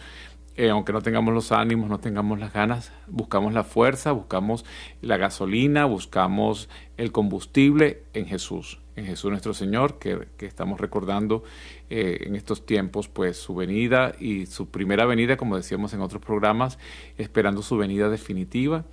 eh, 0.56 0.70
aunque 0.70 0.92
no 0.92 1.02
tengamos 1.02 1.34
los 1.34 1.52
ánimos, 1.52 1.90
no 1.90 2.00
tengamos 2.00 2.38
las 2.38 2.52
ganas, 2.52 2.92
buscamos 3.06 3.52
la 3.52 3.62
fuerza, 3.62 4.12
buscamos 4.12 4.64
la 5.02 5.18
gasolina, 5.18 5.84
buscamos 5.84 6.68
el 6.96 7.12
combustible 7.12 8.02
en 8.14 8.26
Jesús, 8.26 8.80
en 8.96 9.04
Jesús 9.04 9.30
nuestro 9.30 9.52
Señor, 9.52 9.98
que, 9.98 10.28
estamos 10.38 10.80
recordando 10.80 11.44
eh, 11.90 12.20
en 12.22 12.36
estos 12.36 12.64
tiempos, 12.64 13.08
pues 13.08 13.36
su 13.36 13.54
venida 13.54 14.14
y 14.18 14.46
su 14.46 14.70
primera 14.70 15.04
venida, 15.04 15.36
como 15.36 15.56
decíamos 15.56 15.92
en 15.92 16.00
otros 16.00 16.22
programas, 16.22 16.78
esperando 17.18 17.62
su 17.62 17.76
venida 17.76 18.08
definitiva 18.08 18.86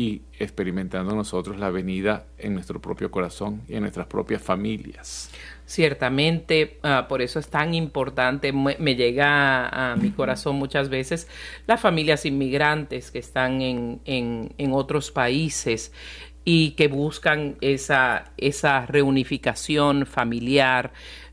y 0.00 0.22
experimentando 0.38 1.14
nosotros 1.14 1.58
la 1.58 1.68
venida 1.68 2.24
en 2.38 2.54
nuestro 2.54 2.80
propio 2.80 3.10
corazón 3.10 3.60
y 3.68 3.74
en 3.74 3.82
nuestras 3.82 4.06
propias 4.06 4.40
familias. 4.40 5.30
Ciertamente, 5.66 6.78
ah, 6.82 7.04
por 7.06 7.20
eso 7.20 7.38
es 7.38 7.48
tan 7.48 7.74
importante, 7.74 8.50
me, 8.50 8.94
llega 8.96 9.68
a, 9.68 9.96
mi 9.96 10.10
corazón 10.10 10.56
muchas 10.56 10.88
veces 10.88 11.28
las 11.66 11.82
familias 11.82 12.24
inmigrantes 12.24 13.10
que 13.10 13.18
están 13.18 13.60
en, 13.60 14.00
en, 14.06 14.54
en 14.56 14.72
otros 14.72 15.10
países 15.10 15.92
y 16.46 16.70
que 16.70 16.88
buscan 16.88 17.58
esa, 17.60 18.32
esa 18.38 18.86
reunificación 18.86 20.06
familiar, 20.06 20.92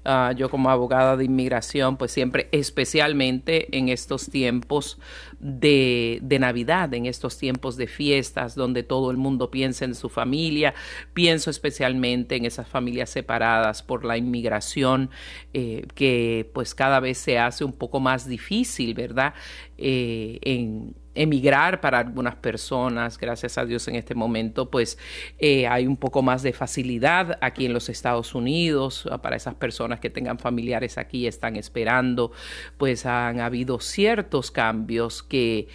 Ah, 0.10 0.32
yo 0.32 0.50
como 0.50 0.70
abogada 0.70 1.18
de 1.18 1.26
inmigración, 1.26 1.98
pues 1.98 2.14
siempre, 2.14 2.48
especialmente 2.54 3.78
en 3.78 3.90
estos 3.90 4.30
tiempos 4.30 5.00
de, 5.40 6.20
de, 6.22 6.40
Navidad, 6.40 6.94
en 6.94 7.06
estos 7.06 7.38
tiempos 7.38 7.78
de 7.78 7.88
fiestas, 7.88 8.56
donde 8.56 8.84
todo 8.84 9.12
el 9.12 9.18
mundo 9.18 9.52
piensa 9.52 9.86
en 9.86 9.96
su 9.96 10.10
familia, 10.10 10.74
pienso 11.14 11.50
especialmente 11.50 12.36
en 12.36 12.46
esas 12.46 12.68
familias 12.68 13.10
separadas 13.10 13.84
por 13.84 14.06
la 14.06 14.18
inmigración, 14.18 15.10
eh, 15.54 15.86
que 15.96 16.50
pues 16.54 16.74
cada 16.74 17.00
vez 17.00 17.18
se 17.18 17.38
hace 17.38 17.64
un 17.64 17.74
poco 17.74 18.00
más 18.00 18.28
difícil, 18.28 18.94
¿verdad? 18.94 19.34
Eh, 19.78 20.40
en 20.42 20.96
emigrar 21.18 21.82
para 21.82 22.00
algunas 22.00 22.36
personas, 22.36 23.18
gracias 23.18 23.58
a 23.58 23.66
Dios 23.66 23.88
en 23.88 23.96
este 23.96 24.16
momento, 24.16 24.70
pues 24.70 24.98
eh, 25.40 25.68
hay 25.68 25.88
un 25.88 25.98
poco 25.98 26.22
más 26.22 26.44
de 26.44 26.54
facilidad 26.54 27.38
aquí 27.42 27.66
en 27.66 27.74
los 27.74 27.90
Estados 27.90 28.36
Unidos 28.36 29.10
para 29.22 29.36
esas 29.36 29.56
personas 29.56 30.00
que 30.00 30.10
tengan 30.10 30.40
familiares 30.40 30.98
aquí, 30.98 31.28
están 31.28 31.56
esperando, 31.56 32.32
pues 32.78 33.06
han 33.06 33.40
habido 33.40 33.80
ciertos 33.80 34.52
cambios 34.52 35.24
que, 35.28 35.68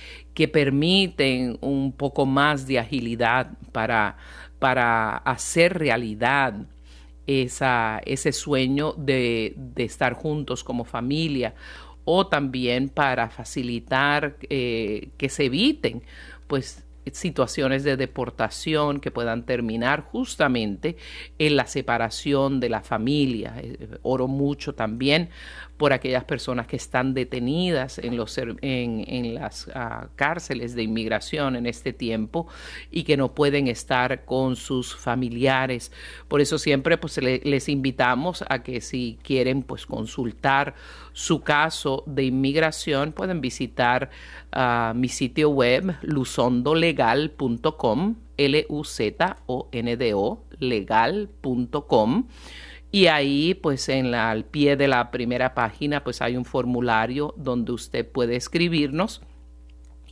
permiten 0.53 1.57
un 1.61 1.93
poco 1.93 2.27
más 2.27 2.67
de 2.67 2.79
agilidad 2.81 3.53
para, 3.71 4.17
para 4.59 5.17
hacer 5.19 5.79
realidad 5.79 6.55
esa, 7.27 8.01
ese 8.05 8.33
sueño 8.33 8.93
de, 8.95 9.55
de 9.57 9.85
estar 9.85 10.15
juntos 10.15 10.65
como 10.65 10.85
familia 10.85 11.55
o 12.05 12.27
también 12.27 12.88
para 12.88 13.31
facilitar 13.31 14.37
eh, 14.51 15.11
que 15.17 15.29
se 15.29 15.45
eviten 15.45 16.03
pues 16.47 16.85
situaciones 17.11 17.85
de 17.85 17.97
deportación 17.97 19.01
que 19.01 19.11
puedan 19.11 19.45
terminar 19.45 20.03
justamente 20.03 20.97
en 21.38 21.57
la 21.57 21.67
separación 21.67 22.61
de 22.61 22.69
la 22.69 22.83
familia. 22.83 23.55
Eh, 23.59 23.99
oro 24.03 24.29
mucho 24.29 24.75
también 24.75 25.31
por 25.77 25.93
aquellas 25.93 26.23
personas 26.23 26.69
que 26.69 26.77
están 26.77 27.12
detenidas 27.12 27.99
en, 27.99 28.17
los, 28.17 28.38
en, 28.38 29.35
las 29.35 29.67
uh, 29.67 30.07
cárceles 30.15 30.77
de 30.77 30.85
inmigración 30.85 31.57
en 31.57 31.67
este 31.67 31.93
tiempo 31.93 32.47
y 32.93 33.03
que 33.03 33.17
no 33.17 33.35
pueden 33.35 33.67
estar 33.67 34.25
con 34.25 34.55
sus 34.55 34.95
familiares. 34.95 35.91
Por 36.29 36.41
eso 36.41 36.59
siempre 36.59 36.99
pues, 36.99 37.21
le, 37.21 37.41
les 37.43 37.69
invitamos 37.69 38.45
a 38.49 38.62
que 38.62 38.81
si 38.81 39.19
quieren 39.25 39.65
pues, 39.65 39.85
consultar 39.85 40.75
su 41.12 41.42
caso 41.42 42.03
de 42.07 42.25
inmigración, 42.25 43.12
pueden 43.12 43.40
visitar 43.40 44.11
uh, 44.55 44.92
mi 44.94 45.09
sitio 45.09 45.48
web 45.51 45.96
luzondolegal.com, 46.03 48.16
L-U-Z-O-N-D-O, 48.37 50.44
legal.com 50.59 52.27
y 52.94 53.07
ahí, 53.07 53.55
pues 53.55 53.88
en 53.88 54.11
la, 54.11 54.31
al 54.31 54.44
pie 54.44 54.77
de 54.77 54.87
la 54.87 55.11
primera 55.11 55.55
página, 55.55 56.05
pues 56.05 56.20
hay 56.20 56.37
un 56.37 56.44
formulario 56.44 57.33
donde 57.38 57.72
usted 57.72 58.07
puede 58.07 58.37
escribirnos. 58.37 59.22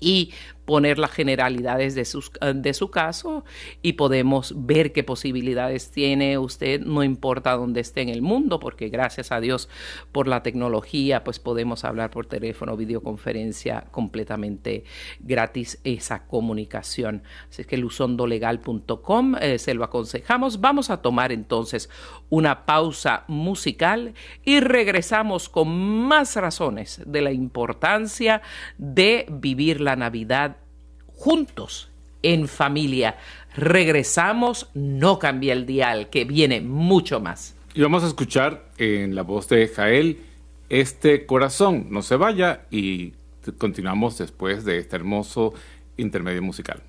Y 0.00 0.32
poner 0.70 1.00
las 1.00 1.10
generalidades 1.10 1.96
de, 1.96 2.04
sus, 2.04 2.30
eh, 2.40 2.52
de 2.54 2.74
su 2.74 2.92
caso 2.92 3.44
y 3.82 3.94
podemos 3.94 4.54
ver 4.56 4.92
qué 4.92 5.02
posibilidades 5.02 5.90
tiene 5.90 6.38
usted, 6.38 6.80
no 6.82 7.02
importa 7.02 7.56
dónde 7.56 7.80
esté 7.80 8.02
en 8.02 8.08
el 8.08 8.22
mundo, 8.22 8.60
porque 8.60 8.88
gracias 8.88 9.32
a 9.32 9.40
Dios 9.40 9.68
por 10.12 10.28
la 10.28 10.44
tecnología, 10.44 11.24
pues 11.24 11.40
podemos 11.40 11.82
hablar 11.82 12.12
por 12.12 12.26
teléfono, 12.26 12.76
videoconferencia 12.76 13.86
completamente 13.90 14.84
gratis 15.18 15.80
esa 15.82 16.28
comunicación. 16.28 17.24
Así 17.48 17.64
que 17.64 17.76
luzondolegal.com 17.76 19.34
eh, 19.40 19.58
se 19.58 19.74
lo 19.74 19.82
aconsejamos. 19.82 20.60
Vamos 20.60 20.90
a 20.90 21.02
tomar 21.02 21.32
entonces 21.32 21.90
una 22.28 22.64
pausa 22.64 23.24
musical 23.26 24.14
y 24.44 24.60
regresamos 24.60 25.48
con 25.48 25.68
más 25.68 26.36
razones 26.36 27.02
de 27.04 27.22
la 27.22 27.32
importancia 27.32 28.40
de 28.78 29.26
vivir 29.28 29.80
la 29.80 29.96
Navidad 29.96 30.58
juntos, 31.20 31.90
en 32.22 32.48
familia. 32.48 33.18
Regresamos, 33.54 34.70
no 34.72 35.18
cambia 35.18 35.52
el 35.52 35.66
dial, 35.66 36.08
que 36.08 36.24
viene 36.24 36.62
mucho 36.62 37.20
más. 37.20 37.54
Y 37.74 37.82
vamos 37.82 38.02
a 38.04 38.06
escuchar 38.06 38.70
en 38.78 39.14
la 39.14 39.22
voz 39.22 39.46
de 39.48 39.68
Jael 39.68 40.18
este 40.70 41.26
corazón, 41.26 41.88
no 41.90 42.00
se 42.00 42.16
vaya 42.16 42.62
y 42.70 43.12
continuamos 43.58 44.16
después 44.16 44.64
de 44.64 44.78
este 44.78 44.96
hermoso 44.96 45.52
intermedio 45.98 46.42
musical. 46.42 46.80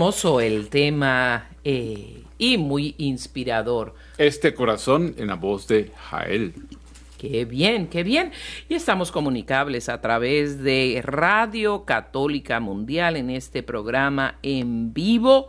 Hermoso 0.00 0.40
el 0.40 0.70
tema 0.70 1.50
eh, 1.62 2.22
y 2.38 2.56
muy 2.56 2.94
inspirador. 2.96 3.94
Este 4.16 4.54
corazón 4.54 5.14
en 5.18 5.26
la 5.26 5.34
voz 5.34 5.68
de 5.68 5.92
Jael. 5.94 6.54
Qué 7.18 7.44
bien, 7.44 7.86
qué 7.86 8.02
bien. 8.02 8.32
Y 8.70 8.76
estamos 8.76 9.12
comunicables 9.12 9.90
a 9.90 10.00
través 10.00 10.62
de 10.62 11.02
Radio 11.04 11.84
Católica 11.84 12.60
Mundial 12.60 13.18
en 13.18 13.28
este 13.28 13.62
programa 13.62 14.38
en 14.42 14.94
vivo. 14.94 15.48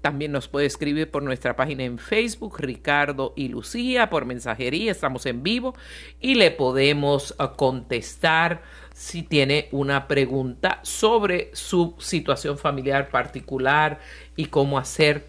También 0.00 0.30
nos 0.32 0.48
puede 0.48 0.66
escribir 0.66 1.10
por 1.10 1.22
nuestra 1.22 1.54
página 1.54 1.84
en 1.84 1.96
Facebook, 1.96 2.58
Ricardo 2.58 3.32
y 3.36 3.46
Lucía, 3.48 4.10
por 4.10 4.24
mensajería, 4.24 4.90
estamos 4.90 5.26
en 5.26 5.44
vivo 5.44 5.76
y 6.20 6.34
le 6.34 6.50
podemos 6.50 7.36
uh, 7.38 7.54
contestar 7.56 8.62
si 9.02 9.24
tiene 9.24 9.66
una 9.72 10.06
pregunta 10.06 10.78
sobre 10.82 11.50
su 11.54 11.96
situación 11.98 12.56
familiar 12.56 13.08
particular 13.08 13.98
y 14.36 14.44
cómo 14.44 14.78
hacer 14.78 15.26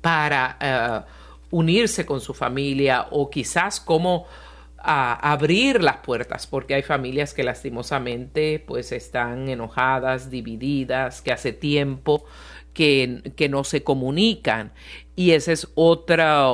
para 0.00 1.04
uh, 1.52 1.54
unirse 1.54 2.06
con 2.06 2.22
su 2.22 2.32
familia 2.32 3.08
o 3.10 3.28
quizás 3.28 3.78
cómo 3.78 4.24
a 4.78 5.32
abrir 5.32 5.82
las 5.82 5.98
puertas 5.98 6.46
porque 6.46 6.76
hay 6.76 6.82
familias 6.82 7.34
que 7.34 7.42
lastimosamente 7.42 8.64
pues 8.66 8.90
están 8.92 9.50
enojadas, 9.50 10.30
divididas, 10.30 11.20
que 11.20 11.32
hace 11.32 11.52
tiempo 11.52 12.24
que, 12.78 13.48
no 13.50 13.64
se 13.64 13.82
comunican 13.82 14.70
y 15.16 15.32
esa 15.32 15.50
es 15.50 15.68
otra, 15.74 16.46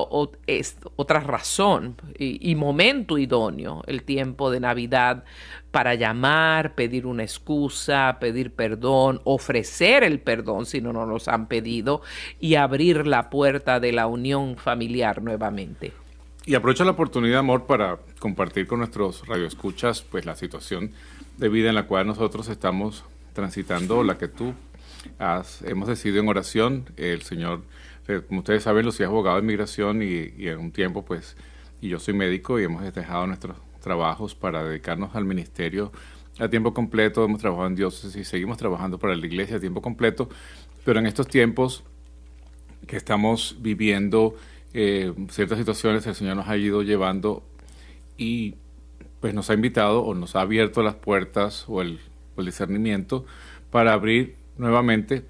es 0.46 0.78
otra 0.96 1.20
razón 1.20 1.96
y, 2.18 2.54
momento 2.54 3.18
idóneo, 3.18 3.82
el 3.86 4.04
tiempo 4.04 4.50
de 4.50 4.60
Navidad 4.60 5.24
para 5.70 5.96
llamar, 5.96 6.74
pedir 6.74 7.04
una 7.04 7.24
excusa, 7.24 8.16
pedir 8.20 8.52
perdón, 8.52 9.20
ofrecer 9.24 10.02
el 10.02 10.18
perdón 10.18 10.64
si 10.64 10.80
no 10.80 10.94
nos 10.94 11.28
han 11.28 11.46
pedido 11.46 12.00
y 12.40 12.54
abrir 12.54 13.06
la 13.06 13.28
puerta 13.28 13.78
de 13.78 13.92
la 13.92 14.06
unión 14.06 14.56
familiar 14.56 15.20
nuevamente. 15.20 15.92
Y 16.46 16.54
aprovecho 16.54 16.86
la 16.86 16.92
oportunidad, 16.92 17.40
amor, 17.40 17.66
para 17.66 17.98
compartir 18.18 18.66
con 18.66 18.78
nuestros 18.78 19.26
radioescuchas 19.26 20.00
pues 20.00 20.24
la 20.24 20.36
situación 20.36 20.92
de 21.36 21.50
vida 21.50 21.68
en 21.68 21.74
la 21.74 21.86
cual 21.86 22.06
nosotros 22.06 22.48
estamos 22.48 23.04
transitando, 23.34 24.02
la 24.02 24.16
que 24.16 24.28
tú 24.28 24.54
hemos 25.64 25.88
decidido 25.88 26.20
en 26.20 26.28
oración. 26.28 26.84
El 26.96 27.22
Señor, 27.22 27.62
eh, 28.08 28.22
como 28.26 28.40
ustedes 28.40 28.62
saben, 28.62 28.84
Lucía 28.84 29.06
es 29.06 29.10
abogado 29.10 29.36
de 29.36 29.42
inmigración 29.42 30.02
y, 30.02 30.32
y 30.36 30.48
en 30.48 30.58
un 30.58 30.72
tiempo, 30.72 31.04
pues, 31.04 31.36
y 31.80 31.88
yo 31.88 31.98
soy 31.98 32.14
médico 32.14 32.58
y 32.60 32.64
hemos 32.64 32.82
dejado 32.92 33.26
nuestros 33.26 33.56
trabajos 33.80 34.34
para 34.34 34.64
dedicarnos 34.64 35.14
al 35.14 35.24
ministerio 35.24 35.92
a 36.38 36.48
tiempo 36.48 36.74
completo, 36.74 37.24
hemos 37.24 37.40
trabajado 37.40 37.68
en 37.68 37.76
diócesis 37.76 38.16
y 38.16 38.24
seguimos 38.24 38.58
trabajando 38.58 38.98
para 38.98 39.14
la 39.14 39.24
iglesia 39.24 39.56
a 39.56 39.60
tiempo 39.60 39.82
completo, 39.82 40.28
pero 40.84 40.98
en 40.98 41.06
estos 41.06 41.28
tiempos 41.28 41.84
que 42.86 42.96
estamos 42.96 43.56
viviendo 43.60 44.34
eh, 44.72 45.12
ciertas 45.30 45.58
situaciones, 45.58 46.06
el 46.06 46.14
Señor 46.14 46.36
nos 46.36 46.48
ha 46.48 46.56
ido 46.56 46.82
llevando 46.82 47.44
y 48.16 48.56
pues 49.20 49.32
nos 49.32 49.48
ha 49.48 49.54
invitado 49.54 50.02
o 50.02 50.14
nos 50.14 50.36
ha 50.36 50.40
abierto 50.40 50.82
las 50.82 50.96
puertas 50.96 51.64
o 51.68 51.82
el, 51.82 52.00
discernimiento 52.36 53.24
para 53.70 53.92
abrir 53.92 54.34
nuevamente 54.56 55.24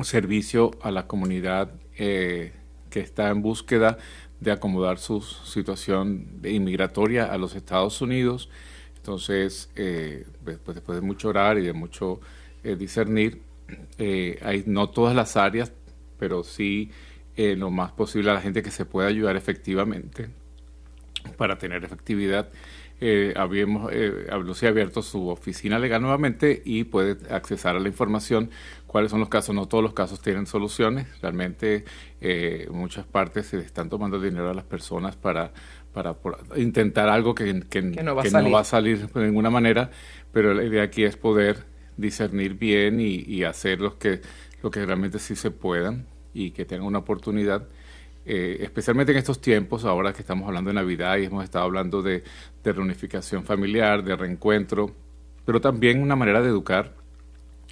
servicio 0.00 0.72
a 0.82 0.90
la 0.90 1.06
comunidad 1.06 1.72
eh, 1.96 2.52
que 2.90 3.00
está 3.00 3.28
en 3.28 3.42
búsqueda 3.42 3.98
de 4.40 4.50
acomodar 4.50 4.98
su 4.98 5.20
situación 5.20 6.40
inmigratoria 6.44 7.32
a 7.32 7.38
los 7.38 7.54
Estados 7.54 8.00
Unidos. 8.00 8.50
Entonces, 8.96 9.70
eh, 9.76 10.26
después, 10.44 10.74
después, 10.74 10.96
de 10.96 11.06
mucho 11.06 11.28
orar 11.28 11.58
y 11.58 11.62
de 11.62 11.72
mucho 11.72 12.20
eh, 12.64 12.76
discernir, 12.76 13.42
hay 13.98 14.64
no 14.66 14.90
todas 14.90 15.14
las 15.16 15.36
áreas, 15.36 15.72
pero 16.18 16.44
sí 16.44 16.90
lo 17.36 17.70
más 17.70 17.92
posible 17.92 18.30
a 18.30 18.34
la 18.34 18.42
gente 18.42 18.62
que 18.62 18.70
se 18.70 18.84
pueda 18.84 19.08
ayudar 19.08 19.36
efectivamente 19.36 20.28
para 21.38 21.56
tener 21.56 21.82
efectividad 21.84 22.50
eh, 23.04 23.34
habíamos, 23.36 23.90
eh, 23.92 24.28
Lucy 24.44 24.66
ha 24.66 24.68
abierto 24.68 25.02
su 25.02 25.28
oficina 25.28 25.80
legal 25.80 26.00
nuevamente 26.00 26.62
y 26.64 26.84
puede 26.84 27.16
accesar 27.34 27.74
a 27.74 27.80
la 27.80 27.88
información, 27.88 28.50
cuáles 28.86 29.10
son 29.10 29.18
los 29.18 29.28
casos. 29.28 29.56
No 29.56 29.66
todos 29.66 29.82
los 29.82 29.92
casos 29.92 30.22
tienen 30.22 30.46
soluciones. 30.46 31.08
Realmente 31.20 31.84
eh, 32.20 32.68
muchas 32.70 33.04
partes 33.04 33.46
se 33.46 33.58
están 33.58 33.90
tomando 33.90 34.20
dinero 34.20 34.48
a 34.50 34.54
las 34.54 34.62
personas 34.62 35.16
para, 35.16 35.50
para 35.92 36.14
intentar 36.54 37.08
algo 37.08 37.34
que, 37.34 37.52
no, 37.52 38.14
va 38.14 38.60
a 38.60 38.64
salir 38.64 39.08
de 39.08 39.26
ninguna 39.26 39.50
manera, 39.50 39.90
pero 40.30 40.54
la 40.54 40.62
idea 40.62 40.84
aquí 40.84 41.02
es 41.02 41.16
poder 41.16 41.64
discernir 41.96 42.54
bien 42.54 43.00
y, 43.00 43.42
hacer 43.42 43.80
lo 43.80 43.98
que, 43.98 44.20
lo 44.62 44.70
que 44.70 44.86
realmente 44.86 45.18
sí 45.18 45.34
se 45.34 45.50
puedan 45.50 46.06
y 46.34 46.52
que 46.52 46.64
tengan 46.64 46.86
una 46.86 46.98
oportunidad 46.98 47.66
eh, 48.24 48.58
especialmente 48.60 49.12
en 49.12 49.18
estos 49.18 49.40
tiempos, 49.40 49.84
ahora 49.84 50.12
que 50.12 50.20
estamos 50.20 50.46
hablando 50.46 50.70
de 50.70 50.74
Navidad 50.74 51.16
y 51.18 51.24
hemos 51.24 51.42
estado 51.42 51.64
hablando 51.64 52.02
de, 52.02 52.22
reunificación 52.64 53.44
familiar, 53.44 54.04
de 54.04 54.14
reencuentro, 54.14 54.94
pero 55.44 55.60
también 55.60 56.00
una 56.00 56.14
manera 56.14 56.40
de 56.40 56.48
educar 56.48 56.94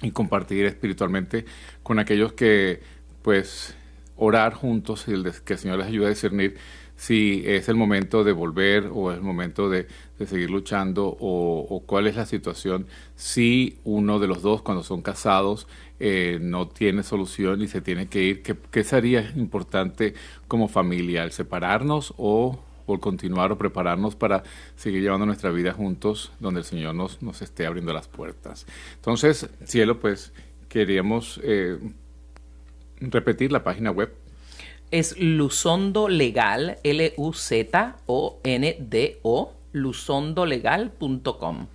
y 0.01 0.11
compartir 0.11 0.65
espiritualmente 0.65 1.45
con 1.83 1.99
aquellos 1.99 2.33
que, 2.33 2.81
pues, 3.21 3.75
orar 4.17 4.53
juntos 4.53 5.05
y 5.07 5.13
que 5.45 5.53
el 5.53 5.59
Señor 5.59 5.77
les 5.79 5.87
ayude 5.87 6.07
a 6.07 6.09
discernir 6.09 6.57
si 6.97 7.43
es 7.45 7.69
el 7.69 7.75
momento 7.75 8.23
de 8.23 8.31
volver 8.31 8.89
o 8.93 9.11
es 9.11 9.17
el 9.17 9.23
momento 9.23 9.69
de, 9.69 9.87
seguir 10.27 10.49
luchando 10.49 11.17
o, 11.19 11.83
cuál 11.85 12.07
es 12.07 12.15
la 12.15 12.25
situación 12.25 12.87
si 13.15 13.77
uno 13.83 14.19
de 14.19 14.27
los 14.27 14.41
dos 14.41 14.61
cuando 14.61 14.83
son 14.83 15.01
casados 15.01 15.67
eh, 15.99 16.39
no 16.41 16.67
tiene 16.67 17.03
solución 17.03 17.61
y 17.61 17.67
se 17.67 17.81
tiene 17.81 18.07
que 18.07 18.23
ir. 18.23 18.43
¿Qué, 18.43 18.83
sería 18.83 19.31
importante 19.35 20.13
como 20.47 20.67
familia? 20.67 21.23
¿El 21.23 21.31
separarnos 21.31 22.13
o, 22.17 22.59
o, 22.85 22.99
continuar 22.99 23.51
o 23.51 23.57
prepararnos 23.57 24.15
para 24.15 24.43
seguir 24.75 25.01
llevando 25.01 25.25
nuestra 25.25 25.51
vida 25.51 25.73
juntos 25.73 26.31
donde 26.39 26.61
el 26.61 26.65
Señor 26.65 26.95
nos, 26.95 27.21
nos 27.21 27.41
esté 27.41 27.65
abriendo 27.65 27.93
las 27.93 28.07
puertas? 28.07 28.65
Entonces, 28.95 29.49
cielo, 29.65 29.99
pues 29.99 30.33
queríamos 30.69 31.39
eh, 31.43 31.77
repetir 32.99 33.51
la 33.51 33.63
página 33.63 33.91
web 33.91 34.15
es 34.91 35.17
Luzondo 35.17 36.07
Legal, 36.09 36.77
L-U-Z-O-N-D-O, 36.83 37.23
luzondolegal.com 39.73 41.67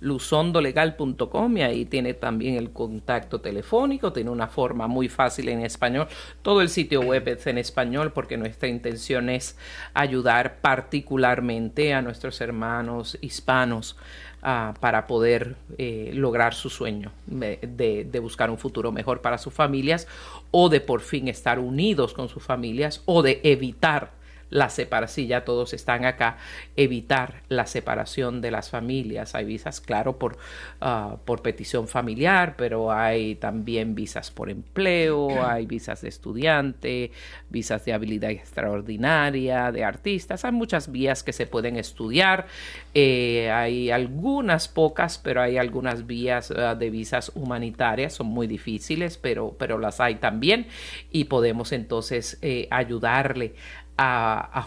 luzondolegal.com 0.00 1.56
y 1.58 1.62
ahí 1.62 1.84
tiene 1.84 2.14
también 2.14 2.56
el 2.56 2.72
contacto 2.72 3.40
telefónico, 3.40 4.12
tiene 4.12 4.30
una 4.30 4.48
forma 4.48 4.88
muy 4.88 5.08
fácil 5.08 5.48
en 5.48 5.60
español. 5.60 6.08
Todo 6.42 6.60
el 6.60 6.70
sitio 6.70 7.02
web 7.02 7.28
es 7.28 7.46
en 7.46 7.56
español 7.56 8.12
porque 8.12 8.36
nuestra 8.36 8.68
intención 8.68 9.30
es 9.30 9.56
ayudar 9.94 10.56
particularmente 10.60 11.94
a 11.94 12.02
nuestros 12.02 12.40
hermanos 12.40 13.16
hispanos 13.20 13.96
Ah, 14.44 14.74
para 14.80 15.06
poder 15.06 15.54
eh, 15.78 16.10
lograr 16.14 16.52
su 16.52 16.68
sueño 16.68 17.12
de, 17.26 18.08
de, 18.10 18.18
buscar 18.18 18.50
un 18.50 18.58
futuro 18.58 18.90
mejor 18.90 19.20
para 19.20 19.38
sus 19.38 19.54
familias 19.54 20.08
o 20.50 20.68
de 20.68 20.80
por 20.80 21.00
fin 21.00 21.28
estar 21.28 21.60
unidos 21.60 22.12
con 22.12 22.28
sus 22.28 22.42
familias 22.42 23.02
o 23.04 23.22
de 23.22 23.40
evitar 23.44 24.10
la 24.52 24.68
separación, 24.68 25.26
ya 25.28 25.44
todos 25.44 25.72
están 25.72 26.04
acá, 26.04 26.36
evitar 26.76 27.42
la 27.48 27.66
separación 27.66 28.42
de 28.42 28.50
las 28.50 28.68
familias. 28.68 29.34
Hay 29.34 29.46
visas, 29.46 29.80
claro, 29.80 30.18
por, 30.18 30.36
ah, 30.82 31.16
por 31.24 31.40
petición 31.40 31.88
familiar, 31.88 32.54
pero 32.58 32.92
hay 32.92 33.34
también 33.36 33.94
visas 33.94 34.30
por 34.30 34.50
empleo, 34.50 35.42
hay 35.42 35.64
visas 35.64 36.02
de 36.02 36.10
estudiante, 36.10 37.12
visas 37.48 37.86
de 37.86 37.94
habilidad 37.94 38.30
extraordinaria, 38.30 39.72
de 39.72 39.84
artistas. 39.84 40.44
Hay 40.44 40.52
muchas 40.52 40.92
vías 40.92 41.22
que 41.22 41.32
se 41.32 41.46
pueden 41.46 41.76
estudiar. 41.76 42.46
Eh, 42.92 43.50
hay 43.50 43.90
algunas 43.90 44.68
pocas, 44.68 45.16
pero 45.16 45.40
hay 45.40 45.56
algunas 45.56 46.06
vías 46.06 46.50
ah, 46.50 46.74
de 46.74 46.90
visas 46.90 47.32
humanitarias, 47.34 48.12
son 48.12 48.26
muy 48.26 48.46
difíciles, 48.46 49.16
pero, 49.16 49.56
pero 49.58 49.78
las 49.78 49.98
hay 49.98 50.16
también 50.16 50.66
y 51.10 51.24
podemos 51.24 51.72
entonces 51.72 52.38
eh, 52.42 52.68
ayudarle 52.70 53.54
a, 53.98 54.66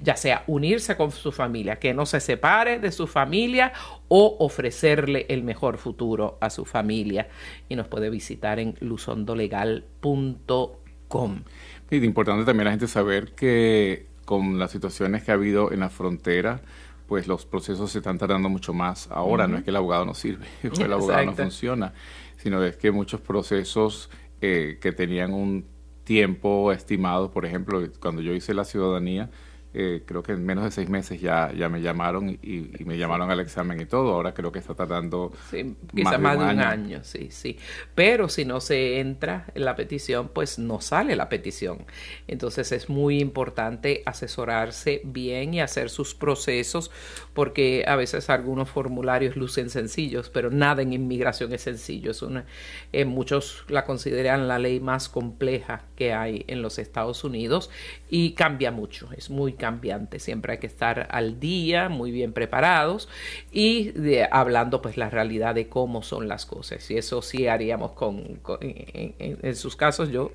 ya 0.00 0.16
sea 0.16 0.44
unirse 0.46 0.96
con 0.96 1.12
su 1.12 1.32
familia, 1.32 1.78
que 1.78 1.94
no 1.94 2.06
se 2.06 2.20
separe 2.20 2.78
de 2.78 2.92
su 2.92 3.06
familia 3.06 3.72
o 4.08 4.36
ofrecerle 4.40 5.26
el 5.28 5.42
mejor 5.42 5.78
futuro 5.78 6.38
a 6.40 6.50
su 6.50 6.64
familia. 6.64 7.28
Y 7.68 7.76
nos 7.76 7.88
puede 7.88 8.10
visitar 8.10 8.58
en 8.58 8.76
luzondolegal.com. 8.80 11.42
Es 11.90 12.02
importante 12.02 12.44
también 12.44 12.64
la 12.64 12.70
gente 12.70 12.88
saber 12.88 13.34
que 13.34 14.06
con 14.24 14.58
las 14.58 14.70
situaciones 14.70 15.22
que 15.22 15.30
ha 15.30 15.34
habido 15.34 15.72
en 15.72 15.80
la 15.80 15.90
frontera, 15.90 16.62
pues 17.06 17.26
los 17.26 17.44
procesos 17.44 17.92
se 17.92 17.98
están 17.98 18.18
tardando 18.18 18.48
mucho 18.48 18.72
más 18.72 19.08
ahora. 19.10 19.46
No 19.46 19.58
es 19.58 19.64
que 19.64 19.70
el 19.70 19.76
abogado 19.76 20.04
no 20.04 20.14
sirve 20.14 20.46
o 20.64 20.82
el 20.82 20.92
abogado 20.92 21.26
no 21.26 21.34
funciona, 21.34 21.92
sino 22.38 22.62
es 22.64 22.76
que 22.76 22.90
muchos 22.90 23.20
procesos 23.20 24.10
eh, 24.40 24.78
que 24.80 24.92
tenían 24.92 25.32
un 25.32 25.66
tiempo 26.04 26.72
estimado, 26.72 27.30
por 27.30 27.46
ejemplo, 27.46 27.80
cuando 28.00 28.22
yo 28.22 28.32
hice 28.34 28.54
la 28.54 28.64
ciudadanía, 28.64 29.30
eh, 29.74 30.02
creo 30.04 30.22
que 30.22 30.32
en 30.32 30.44
menos 30.44 30.64
de 30.64 30.70
seis 30.70 30.90
meses 30.90 31.20
ya, 31.20 31.50
ya 31.52 31.68
me 31.70 31.80
llamaron 31.80 32.28
y, 32.28 32.70
me 32.84 32.98
llamaron 32.98 33.30
al 33.30 33.40
examen 33.40 33.80
y 33.80 33.86
todo. 33.86 34.12
Ahora 34.12 34.34
creo 34.34 34.52
que 34.52 34.58
está 34.58 34.74
tardando 34.74 35.32
sí, 35.50 35.74
quizá 35.94 36.18
más, 36.18 36.38
de 36.38 36.44
un, 36.44 36.60
año. 36.60 37.00
Sí, 37.02 37.28
sí. 37.30 37.58
Pero 37.94 38.28
si 38.28 38.44
no 38.44 38.60
se 38.60 39.00
entra 39.00 39.46
en 39.54 39.64
la 39.64 39.74
petición, 39.74 40.28
pues 40.28 40.58
no 40.58 40.80
sale 40.80 41.16
la 41.16 41.28
petición. 41.28 41.86
Entonces 42.28 42.70
es 42.72 42.90
muy 42.90 43.20
importante 43.20 44.02
asesorarse 44.04 45.00
bien 45.04 45.54
y 45.54 45.60
hacer 45.60 45.88
sus 45.88 46.14
procesos 46.14 46.90
porque 47.32 47.84
a 47.86 47.96
veces 47.96 48.28
algunos 48.28 48.68
formularios 48.68 49.36
lucen 49.36 49.70
sencillos, 49.70 50.28
pero 50.28 50.50
nada 50.50 50.82
en 50.82 50.92
inmigración 50.92 51.52
es 51.54 51.62
sencillo. 51.62 52.10
Es 52.10 52.20
una, 52.20 52.44
eh, 52.92 53.06
muchos 53.06 53.64
la 53.68 53.84
consideran 53.86 54.48
la 54.48 54.58
ley 54.58 54.80
más 54.80 55.08
compleja 55.08 55.84
que 55.96 56.12
hay 56.12 56.44
en 56.48 56.60
los 56.60 56.78
Estados 56.78 57.24
Unidos 57.24 57.70
y 58.10 58.32
cambia 58.32 58.70
mucho. 58.70 59.08
Es 59.16 59.30
muy 59.30 59.54
cambiante. 59.62 60.18
Siempre 60.18 60.54
hay 60.54 60.58
que 60.58 60.66
estar 60.66 61.06
al 61.12 61.38
día, 61.38 61.88
muy 61.88 62.10
bien 62.10 62.32
preparados 62.32 63.08
y 63.52 63.92
hablando 64.32 64.82
pues 64.82 64.96
la 64.96 65.08
realidad 65.08 65.54
de 65.54 65.68
cómo 65.68 66.02
son 66.02 66.26
las 66.26 66.46
cosas. 66.46 66.90
Y 66.90 66.96
eso 66.96 67.22
sí 67.22 67.46
haríamos 67.46 67.92
con, 67.92 68.40
en, 68.60 69.54
sus 69.54 69.76
casos 69.76 70.10
yo 70.10 70.32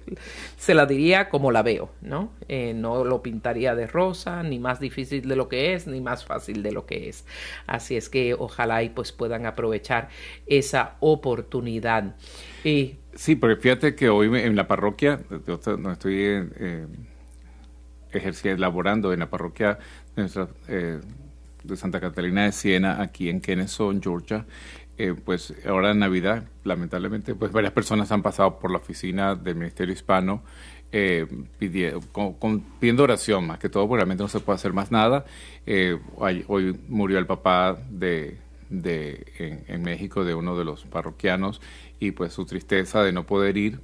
se 0.56 0.74
la 0.74 0.86
diría 0.86 1.28
como 1.28 1.52
la 1.52 1.62
veo, 1.62 1.90
¿no? 2.00 2.32
Eh, 2.48 2.74
no 2.74 3.04
lo 3.04 3.22
pintaría 3.22 3.76
de 3.76 3.86
rosa, 3.86 4.44
ni 4.44 4.60
más 4.60 4.80
difícil 4.80 5.28
de 5.28 5.36
lo 5.36 5.50
que 5.50 5.74
es, 5.74 5.88
ni 5.88 6.00
más 6.00 6.24
fácil 6.24 6.64
de 6.64 6.72
lo 6.72 6.86
que 6.86 7.10
es. 7.10 7.26
Así 7.66 7.98
es 7.98 8.08
que 8.08 8.34
ojalá 8.34 8.82
y 8.84 8.92
pues 8.92 9.12
puedan 9.12 9.46
aprovechar 9.46 10.08
esa 10.46 10.96
oportunidad. 11.02 12.16
Y, 12.64 12.96
sí, 13.14 13.36
porque 13.36 13.58
fíjate 13.58 13.94
que 13.94 14.08
hoy 14.08 14.34
en 14.40 14.56
la 14.56 14.70
parroquia, 14.70 15.20
no 15.78 15.92
estoy 15.92 16.24
en 16.24 17.17
ejerciendo, 18.12 18.62
laborando 18.62 19.14
en 19.14 19.20
la 19.20 19.30
parroquia 19.30 19.80
de, 20.16 20.48
eh, 20.68 21.00
de 21.64 21.78
Santa 21.78 22.00
Catalina 22.00 22.46
de 22.46 22.52
Siena, 22.52 23.02
aquí 23.02 23.30
en 23.30 23.42
Kennesaw, 23.42 23.98
Georgia. 24.02 24.46
Eh, 25.00 25.14
pues 25.14 25.54
ahora 25.68 25.92
en 25.92 26.00
Navidad, 26.00 26.46
lamentablemente, 26.64 27.36
pues 27.36 27.52
varias 27.52 27.72
personas 27.72 28.12
han 28.12 28.24
pasado 28.24 28.58
por 28.58 28.72
la 28.72 28.78
oficina 28.78 29.36
del 29.36 29.56
Ministerio 29.56 29.94
Hispano 29.94 30.42
eh, 30.92 31.28
pidiendo, 31.60 33.04
oración, 33.04 33.46
más 33.46 33.60
que 33.60 33.70
todo, 33.70 33.88
porque 33.88 34.00
realmente 34.00 34.24
no 34.24 34.30
se 34.30 34.40
puede 34.40 34.56
hacer 34.56 34.74
más 34.74 34.92
nada. 34.92 35.26
hoy, 36.16 36.80
murió 36.88 37.20
el 37.20 37.28
papá 37.28 37.78
de, 37.92 38.38
de 38.70 39.64
en, 39.68 39.84
México 39.84 40.24
de 40.24 40.34
uno 40.34 40.58
de 40.58 40.66
los 40.66 40.86
parroquianos 40.86 41.62
y 42.00 42.12
pues 42.12 42.34
su 42.34 42.46
tristeza 42.46 43.04
de 43.04 43.12
no 43.12 43.26
poder 43.26 43.58
ir 43.58 43.82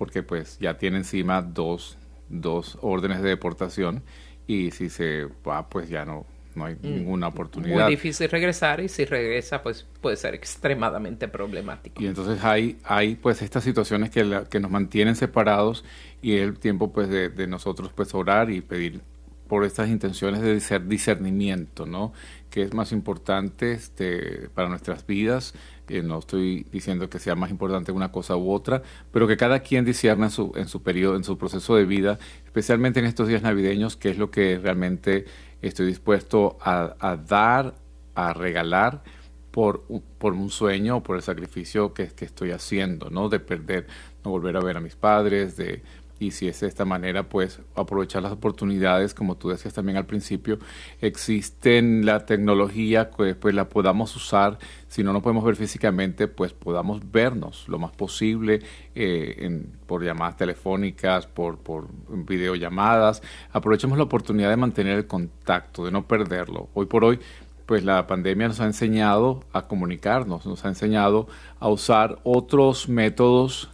porque 0.00 0.22
pues 0.22 0.58
ya 0.58 0.78
tiene 0.78 0.96
encima 0.96 1.42
dos 1.42 1.98
dos 2.30 2.78
órdenes 2.80 3.22
de 3.22 3.28
deportación 3.28 4.02
y 4.46 4.70
si 4.70 4.88
se 4.88 5.26
va, 5.46 5.68
pues 5.68 5.88
ya 5.88 6.04
no, 6.04 6.24
no 6.54 6.64
hay 6.64 6.76
ninguna 6.82 7.28
oportunidad. 7.28 7.84
Muy 7.84 7.90
difícil 7.90 8.28
regresar 8.30 8.80
y 8.80 8.88
si 8.88 9.04
regresa 9.04 9.62
pues 9.62 9.86
puede 10.00 10.16
ser 10.16 10.34
extremadamente 10.34 11.28
problemático. 11.28 12.02
Y 12.02 12.06
entonces 12.06 12.42
hay, 12.42 12.78
hay 12.84 13.16
pues 13.16 13.42
estas 13.42 13.64
situaciones 13.64 14.10
que, 14.10 14.44
que 14.50 14.60
nos 14.60 14.70
mantienen 14.70 15.16
separados 15.16 15.84
y 16.22 16.36
es 16.36 16.42
el 16.42 16.58
tiempo 16.58 16.92
pues 16.92 17.08
de, 17.08 17.28
de 17.28 17.46
nosotros 17.46 17.92
pues 17.94 18.14
orar 18.14 18.50
y 18.50 18.60
pedir 18.60 19.02
por 19.50 19.64
estas 19.64 19.88
intenciones 19.88 20.42
de 20.42 20.60
ser 20.60 20.86
discernimiento, 20.86 21.84
¿no? 21.84 22.12
Que 22.50 22.62
es 22.62 22.72
más 22.72 22.92
importante 22.92 23.72
este, 23.72 24.48
para 24.54 24.68
nuestras 24.68 25.04
vidas. 25.04 25.54
No 26.02 26.18
estoy 26.18 26.66
diciendo 26.70 27.08
que 27.10 27.18
sea 27.18 27.34
más 27.34 27.50
importante 27.50 27.92
una 27.92 28.12
cosa 28.12 28.36
u 28.36 28.52
otra, 28.52 28.82
pero 29.12 29.26
que 29.26 29.36
cada 29.36 29.60
quien 29.60 29.84
discierna 29.84 30.26
en 30.26 30.30
su, 30.30 30.52
en 30.54 30.68
su 30.68 30.82
periodo, 30.82 31.16
en 31.16 31.24
su 31.24 31.36
proceso 31.36 31.74
de 31.76 31.84
vida, 31.84 32.18
especialmente 32.44 33.00
en 33.00 33.06
estos 33.06 33.28
días 33.28 33.42
navideños, 33.42 33.96
que 33.96 34.10
es 34.10 34.18
lo 34.18 34.30
que 34.30 34.58
realmente 34.58 35.24
estoy 35.62 35.86
dispuesto 35.86 36.58
a, 36.60 37.16
dar, 37.28 37.74
a 38.14 38.32
regalar 38.32 39.02
por, 39.50 39.84
por 40.18 40.34
un 40.34 40.50
sueño 40.50 40.98
o 40.98 41.02
por 41.02 41.16
el 41.16 41.22
sacrificio 41.22 41.92
que, 41.92 42.08
que 42.08 42.24
estoy 42.24 42.52
haciendo, 42.52 43.10
¿no? 43.10 43.28
De 43.28 43.40
perder, 43.40 43.86
no 44.24 44.30
volver 44.30 44.56
a 44.56 44.60
ver 44.60 44.76
a 44.76 44.80
mis 44.80 44.96
padres, 44.96 45.56
de 45.56 45.82
y 46.20 46.32
si 46.32 46.46
es 46.46 46.60
de 46.60 46.68
esta 46.68 46.84
manera, 46.84 47.28
pues 47.30 47.60
aprovechar 47.74 48.22
las 48.22 48.30
oportunidades, 48.32 49.14
como 49.14 49.38
tú 49.38 49.48
decías 49.48 49.72
también 49.72 49.96
al 49.96 50.04
principio, 50.04 50.58
existen 51.00 52.04
la 52.04 52.26
tecnología, 52.26 53.10
pues, 53.10 53.34
pues 53.36 53.54
la 53.54 53.70
podamos 53.70 54.14
usar, 54.14 54.58
si 54.86 55.02
no 55.02 55.14
nos 55.14 55.22
podemos 55.22 55.42
ver 55.42 55.56
físicamente, 55.56 56.28
pues 56.28 56.52
podamos 56.52 57.10
vernos 57.10 57.66
lo 57.68 57.78
más 57.78 57.92
posible 57.92 58.60
eh, 58.94 59.36
en, 59.38 59.72
por 59.86 60.04
llamadas 60.04 60.36
telefónicas, 60.36 61.26
por, 61.26 61.56
por 61.56 61.88
videollamadas, 62.10 63.22
aprovechemos 63.50 63.96
la 63.96 64.04
oportunidad 64.04 64.50
de 64.50 64.58
mantener 64.58 64.98
el 64.98 65.06
contacto, 65.06 65.86
de 65.86 65.90
no 65.90 66.06
perderlo. 66.06 66.68
Hoy 66.74 66.84
por 66.84 67.02
hoy, 67.02 67.18
pues 67.64 67.82
la 67.82 68.06
pandemia 68.06 68.48
nos 68.48 68.60
ha 68.60 68.66
enseñado 68.66 69.42
a 69.54 69.68
comunicarnos, 69.68 70.44
nos 70.44 70.66
ha 70.66 70.68
enseñado 70.68 71.28
a 71.60 71.68
usar 71.70 72.18
otros 72.24 72.90
métodos 72.90 73.70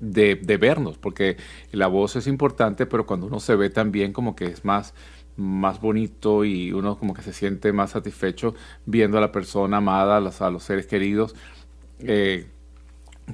de, 0.00 0.34
vernos, 0.58 0.98
porque 0.98 1.36
la 1.72 1.86
voz 1.86 2.16
es 2.16 2.26
importante, 2.26 2.86
pero 2.86 3.06
cuando 3.06 3.26
uno 3.26 3.40
se 3.40 3.54
ve 3.54 3.70
también 3.70 4.12
como 4.12 4.34
que 4.34 4.46
es 4.46 4.64
más 4.64 4.94
más 5.36 5.80
bonito 5.80 6.44
y 6.44 6.72
uno 6.72 6.98
como 6.98 7.14
que 7.14 7.22
se 7.22 7.32
siente 7.32 7.72
más 7.72 7.92
satisfecho 7.92 8.54
viendo 8.84 9.16
a 9.16 9.22
la 9.22 9.32
persona 9.32 9.78
amada, 9.78 10.18
a 10.18 10.20
los, 10.20 10.42
a 10.42 10.50
los 10.50 10.64
seres 10.64 10.86
queridos, 10.86 11.34
eh, 12.00 12.46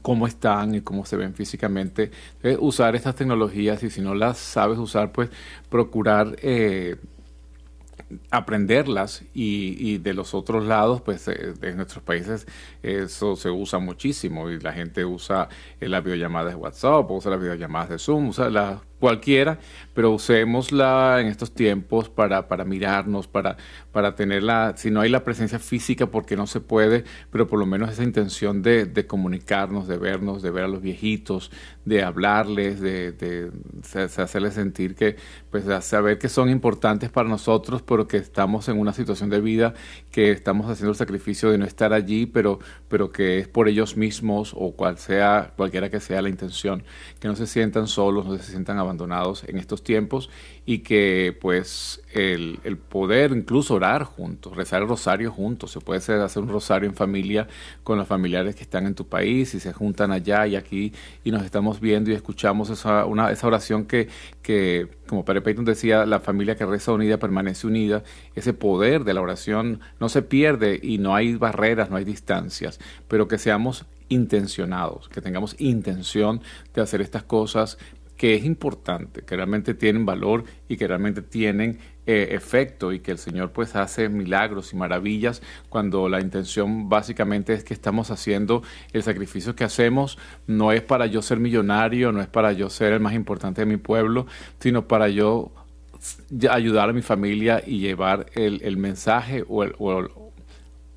cómo 0.02 0.26
están 0.26 0.74
y 0.74 0.80
cómo 0.82 1.04
se 1.04 1.16
ven 1.16 1.34
físicamente. 1.34 2.10
Eh, 2.42 2.56
usar 2.60 2.94
estas 2.94 3.16
tecnologías 3.16 3.82
y 3.82 3.90
si 3.90 4.02
no 4.02 4.14
las 4.14 4.38
sabes 4.38 4.78
usar, 4.78 5.10
pues 5.10 5.30
procurar 5.68 6.36
eh, 6.42 6.96
aprenderlas 8.30 9.24
y, 9.34 9.98
de 9.98 10.14
los 10.14 10.34
otros 10.34 10.64
lados, 10.64 11.00
pues 11.00 11.26
en 11.28 11.54
eh, 11.62 11.74
nuestros 11.74 12.04
países 12.04 12.46
eso 12.82 13.36
se 13.36 13.50
usa 13.50 13.78
muchísimo 13.78 14.50
y 14.50 14.60
la 14.60 14.72
gente 14.72 15.04
usa 15.04 15.48
las 15.80 16.04
videollamadas 16.04 16.52
de 16.52 16.56
WhatsApp, 16.56 17.10
usa 17.10 17.30
las 17.30 17.40
videollamadas 17.40 17.88
de 17.88 17.98
Zoom, 17.98 18.28
usa 18.28 18.50
las 18.50 18.80
cualquiera, 18.98 19.58
pero 19.94 20.12
usémosla 20.12 21.20
en 21.20 21.26
estos 21.26 21.52
tiempos 21.52 22.08
para, 22.08 22.48
para 22.48 22.64
mirarnos, 22.64 23.26
para, 23.26 23.56
para 23.96 24.14
tenerla, 24.14 24.74
si 24.76 24.90
no 24.90 25.00
hay 25.00 25.08
la 25.08 25.24
presencia 25.24 25.58
física 25.58 26.08
porque 26.08 26.36
no 26.36 26.46
se 26.46 26.60
puede, 26.60 27.04
pero 27.30 27.46
por 27.46 27.58
lo 27.58 27.64
menos 27.64 27.90
esa 27.90 28.04
intención 28.04 28.60
de, 28.60 28.84
de 28.84 29.06
comunicarnos, 29.06 29.88
de 29.88 29.96
vernos, 29.96 30.42
de 30.42 30.50
ver 30.50 30.64
a 30.64 30.68
los 30.68 30.82
viejitos, 30.82 31.50
de 31.86 32.02
hablarles, 32.02 32.78
de, 32.82 33.12
de, 33.12 33.50
hacerles 33.94 34.52
sentir 34.52 34.96
que, 34.96 35.16
pues, 35.50 35.64
saber 35.82 36.18
que 36.18 36.28
son 36.28 36.50
importantes 36.50 37.08
para 37.08 37.26
nosotros, 37.26 37.80
pero 37.80 38.06
que 38.06 38.18
estamos 38.18 38.68
en 38.68 38.78
una 38.78 38.92
situación 38.92 39.30
de 39.30 39.40
vida, 39.40 39.72
que 40.10 40.30
estamos 40.30 40.68
haciendo 40.68 40.90
el 40.90 40.96
sacrificio 40.98 41.50
de 41.50 41.56
no 41.56 41.64
estar 41.64 41.94
allí, 41.94 42.26
pero, 42.26 42.58
pero 42.88 43.10
que 43.10 43.38
es 43.38 43.48
por 43.48 43.66
ellos 43.66 43.96
mismos 43.96 44.52
o 44.54 44.72
cual 44.72 44.98
sea, 44.98 45.54
cualquiera 45.56 45.88
que 45.88 46.00
sea 46.00 46.20
la 46.20 46.28
intención, 46.28 46.82
que 47.18 47.28
no 47.28 47.34
se 47.34 47.46
sientan 47.46 47.86
solos, 47.86 48.26
no 48.26 48.36
se 48.36 48.42
sientan 48.42 48.78
abandonados 48.78 49.44
en 49.44 49.56
estos 49.56 49.82
tiempos 49.82 50.28
y 50.68 50.80
que 50.80 51.36
pues 51.40 52.02
el, 52.12 52.58
poder 52.88 53.30
incluso 53.30 53.74
orar 53.74 54.02
juntos, 54.02 54.56
rezar 54.56 54.82
el 54.82 54.88
rosario 54.88 55.30
juntos, 55.30 55.70
se 55.70 55.80
puede 55.80 55.98
hacer, 55.98 56.20
hacer 56.20 56.42
un 56.42 56.48
rosario 56.48 56.88
en 56.88 56.94
familia 56.96 57.46
con 57.84 57.98
los 57.98 58.08
familiares 58.08 58.56
que 58.56 58.64
están 58.64 58.84
en 58.86 58.96
tu 58.96 59.06
país 59.06 59.54
y 59.54 59.60
se 59.60 59.72
juntan 59.72 60.10
allá 60.10 60.44
y 60.48 60.56
aquí 60.56 60.92
y 61.22 61.30
nos 61.30 61.44
estamos 61.44 61.80
viendo 61.80 62.10
y 62.10 62.14
escuchamos 62.14 62.68
esa, 62.70 63.06
una, 63.06 63.30
esa 63.30 63.46
oración 63.46 63.86
que, 63.86 64.08
que, 64.42 64.88
como 65.06 65.24
Padre 65.24 65.40
Peyton 65.40 65.64
decía, 65.64 66.04
la 66.04 66.18
familia 66.18 66.56
que 66.56 66.66
reza 66.66 66.90
unida 66.92 67.18
permanece 67.18 67.68
unida, 67.68 68.02
ese 68.34 68.52
poder 68.52 69.04
de 69.04 69.14
la 69.14 69.20
oración 69.20 69.80
no 70.00 70.08
se 70.08 70.22
pierde 70.22 70.80
y 70.82 70.98
no 70.98 71.14
hay 71.14 71.36
barreras, 71.36 71.90
no 71.90 71.96
hay 71.96 72.04
distancias, 72.04 72.80
pero 73.06 73.28
que 73.28 73.38
seamos 73.38 73.86
intencionados, 74.08 75.08
que 75.08 75.20
tengamos 75.20 75.56
intención 75.58 76.40
de 76.74 76.82
hacer 76.82 77.00
estas 77.00 77.22
cosas 77.24 77.78
que 78.16 78.34
es 78.34 78.44
importante, 78.44 79.22
que 79.22 79.36
realmente 79.36 79.74
tienen 79.74 80.06
valor 80.06 80.44
y 80.68 80.76
que 80.76 80.86
realmente 80.86 81.22
tienen 81.22 81.78
eh, 82.06 82.28
efecto 82.30 82.92
y 82.92 83.00
que 83.00 83.10
el 83.10 83.18
Señor 83.18 83.52
pues 83.52 83.76
hace 83.76 84.08
milagros 84.08 84.72
y 84.72 84.76
maravillas 84.76 85.42
cuando 85.68 86.08
la 86.08 86.20
intención 86.20 86.88
básicamente 86.88 87.52
es 87.52 87.64
que 87.64 87.74
estamos 87.74 88.10
haciendo 88.10 88.62
el 88.92 89.02
sacrificio 89.02 89.54
que 89.54 89.64
hacemos. 89.64 90.18
No 90.46 90.72
es 90.72 90.82
para 90.82 91.06
yo 91.06 91.20
ser 91.20 91.40
millonario, 91.40 92.12
no 92.12 92.20
es 92.20 92.28
para 92.28 92.52
yo 92.52 92.70
ser 92.70 92.92
el 92.92 93.00
más 93.00 93.14
importante 93.14 93.62
de 93.62 93.66
mi 93.66 93.76
pueblo, 93.76 94.26
sino 94.60 94.86
para 94.86 95.08
yo 95.08 95.50
ayudar 96.50 96.90
a 96.90 96.92
mi 96.92 97.02
familia 97.02 97.62
y 97.66 97.80
llevar 97.80 98.26
el, 98.34 98.76
mensaje 98.76 99.44
o, 99.48 99.64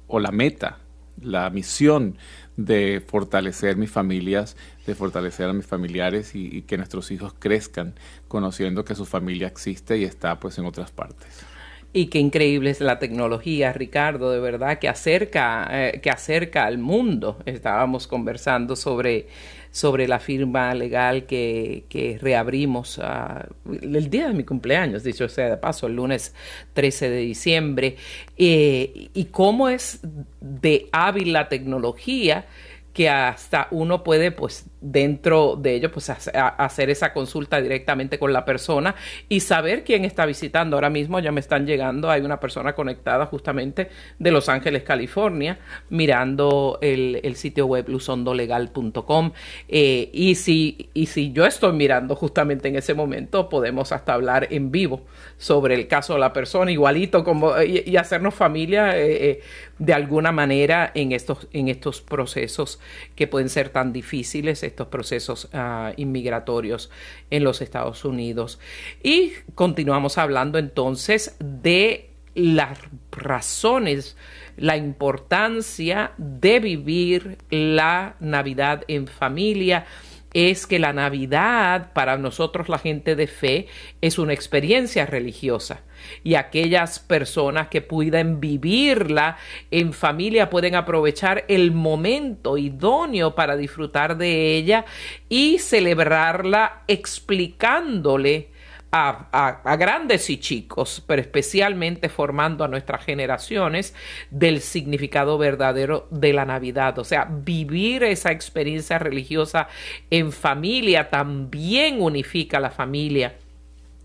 o 0.07 0.19
la 0.19 0.31
meta, 0.31 0.77
la 1.21 1.49
misión 1.49 2.17
de 2.59 3.01
fortalecer 3.05 3.77
mis 3.77 3.89
familias, 3.89 4.57
de 4.89 4.95
fortalecer 4.95 5.47
a 5.47 5.53
mis 5.53 5.65
familiares 5.65 6.35
y, 6.35 6.63
que 6.63 6.77
nuestros 6.77 7.11
hijos 7.11 7.33
crezcan 7.37 7.93
conociendo 8.27 8.83
que 8.83 8.95
su 8.95 9.05
familia 9.05 9.47
existe 9.47 9.97
y 9.97 10.03
está 10.03 10.39
pues 10.39 10.57
en 10.57 10.65
otras 10.65 10.91
partes. 10.91 11.45
Y 11.91 12.07
qué 12.07 12.19
increíble 12.19 12.69
es 12.69 12.81
la 12.81 12.99
tecnología, 12.99 13.73
Ricardo, 13.73 14.31
de 14.31 14.39
verdad, 14.39 14.77
que 14.77 14.87
acerca, 14.87 15.67
eh, 15.71 15.99
que 16.01 16.11
acerca 16.11 16.65
al 16.65 16.77
mundo. 16.77 17.39
Estábamos 17.45 18.05
conversando 18.05 18.75
sobre, 18.75 19.27
sobre 19.71 20.07
la 20.07 20.19
firma 20.19 20.73
legal 20.75 21.25
que, 21.25 21.85
que 21.89 22.19
reabrimos 22.21 22.99
uh, 22.99 23.73
el 23.81 24.09
día 24.11 24.27
de 24.27 24.33
mi 24.35 24.43
cumpleaños, 24.43 25.03
dicho 25.03 25.27
sea 25.29 25.49
de 25.49 25.57
paso, 25.57 25.87
el 25.87 25.95
lunes 25.95 26.35
13 26.73 27.09
de 27.09 27.19
diciembre, 27.21 27.95
eh, 28.37 29.09
y 29.11 29.25
cómo 29.25 29.67
es 29.67 29.99
de 30.41 30.89
hábil 30.91 31.33
la 31.33 31.49
tecnología 31.49 32.45
que 32.93 33.09
hasta 33.09 33.67
uno 33.71 34.03
puede 34.03 34.31
pues 34.31 34.65
dentro 34.81 35.55
de 35.55 35.75
ello, 35.75 35.91
pues 35.91 36.09
hacer 36.09 36.89
esa 36.89 37.13
consulta 37.13 37.61
directamente 37.61 38.17
con 38.17 38.31
la 38.31 38.45
persona 38.45 38.95
y 39.27 39.41
saber 39.41 39.83
quién 39.83 40.05
está 40.05 40.25
visitando. 40.25 40.77
Ahora 40.77 40.89
mismo 40.89 41.19
ya 41.19 41.31
me 41.31 41.39
están 41.39 41.65
llegando, 41.65 42.09
hay 42.09 42.21
una 42.21 42.39
persona 42.39 42.73
conectada 42.73 43.25
justamente 43.25 43.89
de 44.17 44.31
Los 44.31 44.49
Ángeles, 44.49 44.83
California, 44.83 45.59
mirando 45.89 46.77
el, 46.81 47.35
sitio 47.35 47.67
web 47.67 47.87
luzondolegal.com 47.87 49.31
eh, 49.67 50.09
y, 50.11 50.35
si, 50.35 50.89
y 50.93 51.05
si 51.05 51.31
yo 51.31 51.45
estoy 51.45 51.73
mirando 51.73 52.15
justamente 52.15 52.67
en 52.67 52.75
ese 52.75 52.93
momento, 52.93 53.49
podemos 53.49 53.91
hasta 53.91 54.13
hablar 54.13 54.47
en 54.49 54.71
vivo 54.71 55.05
sobre 55.37 55.75
el 55.75 55.87
caso 55.87 56.13
de 56.13 56.19
la 56.19 56.33
persona, 56.33 56.71
igualito 56.71 57.23
como 57.23 57.53
y, 57.61 57.95
hacernos 57.97 58.33
familia 58.33 58.97
eh, 58.97 59.29
eh, 59.29 59.41
de 59.77 59.93
alguna 59.93 60.31
manera 60.31 60.91
en 60.93 61.11
estos, 61.11 61.47
en 61.53 61.67
estos 61.67 62.01
procesos 62.01 62.79
que 63.15 63.27
pueden 63.27 63.49
ser 63.49 63.69
tan 63.69 63.93
difíciles 63.93 64.63
estos 64.69 64.87
procesos 64.87 65.49
ah, 65.53 65.93
inmigratorios 65.97 66.89
en 67.29 67.43
los 67.43 67.61
Estados 67.61 68.05
Unidos. 68.05 68.59
Y 69.03 69.33
continuamos 69.55 70.17
hablando 70.17 70.57
entonces 70.57 71.35
de 71.39 72.09
las 72.35 72.79
razones, 73.11 74.15
la 74.55 74.77
importancia 74.77 76.11
de 76.17 76.59
vivir 76.59 77.37
la 77.49 78.15
Navidad 78.19 78.83
en 78.87 79.07
familia 79.07 79.85
es 80.33 80.67
que 80.67 80.79
la 80.79 80.93
Navidad 80.93 81.91
para 81.93 82.17
nosotros 82.17 82.69
la 82.69 82.77
gente 82.77 83.15
de 83.15 83.27
fe 83.27 83.67
es 84.01 84.19
una 84.19 84.33
experiencia 84.33 85.05
religiosa. 85.05 85.81
Y 86.23 86.35
aquellas 86.35 86.99
personas 86.99 87.67
que 87.67 87.81
puedan 87.81 88.39
vivirla 88.39 89.37
en 89.71 89.91
familia 89.91 90.49
pueden 90.49 90.75
aprovechar 90.75 91.45
el 91.47 91.71
momento 91.71 92.57
idóneo 92.57 93.35
para 93.35 93.57
disfrutar 93.57 94.17
de 94.17 94.55
ella 94.55 94.85
y 95.27 95.59
celebrarla 95.59 96.83
explicándole 96.87 98.49
a, 98.91 99.75
grandes 99.77 100.29
y 100.29 100.37
chicos, 100.37 101.03
pero 101.05 101.21
especialmente 101.21 102.09
formando 102.09 102.63
a 102.63 102.67
nuestras 102.67 103.03
generaciones 103.05 103.93
del 104.31 104.61
significado 104.61 105.37
verdadero 105.37 106.07
de 106.11 106.33
la 106.33 106.45
Navidad. 106.45 106.97
O 106.99 107.03
sea, 107.03 107.27
vivir 107.29 108.03
esa 108.03 108.31
experiencia 108.31 108.99
religiosa 108.99 109.67
en 110.09 110.31
familia 110.31 111.09
también 111.09 112.01
unifica 112.01 112.57
a 112.57 112.61
la 112.61 112.71
familia 112.71 113.35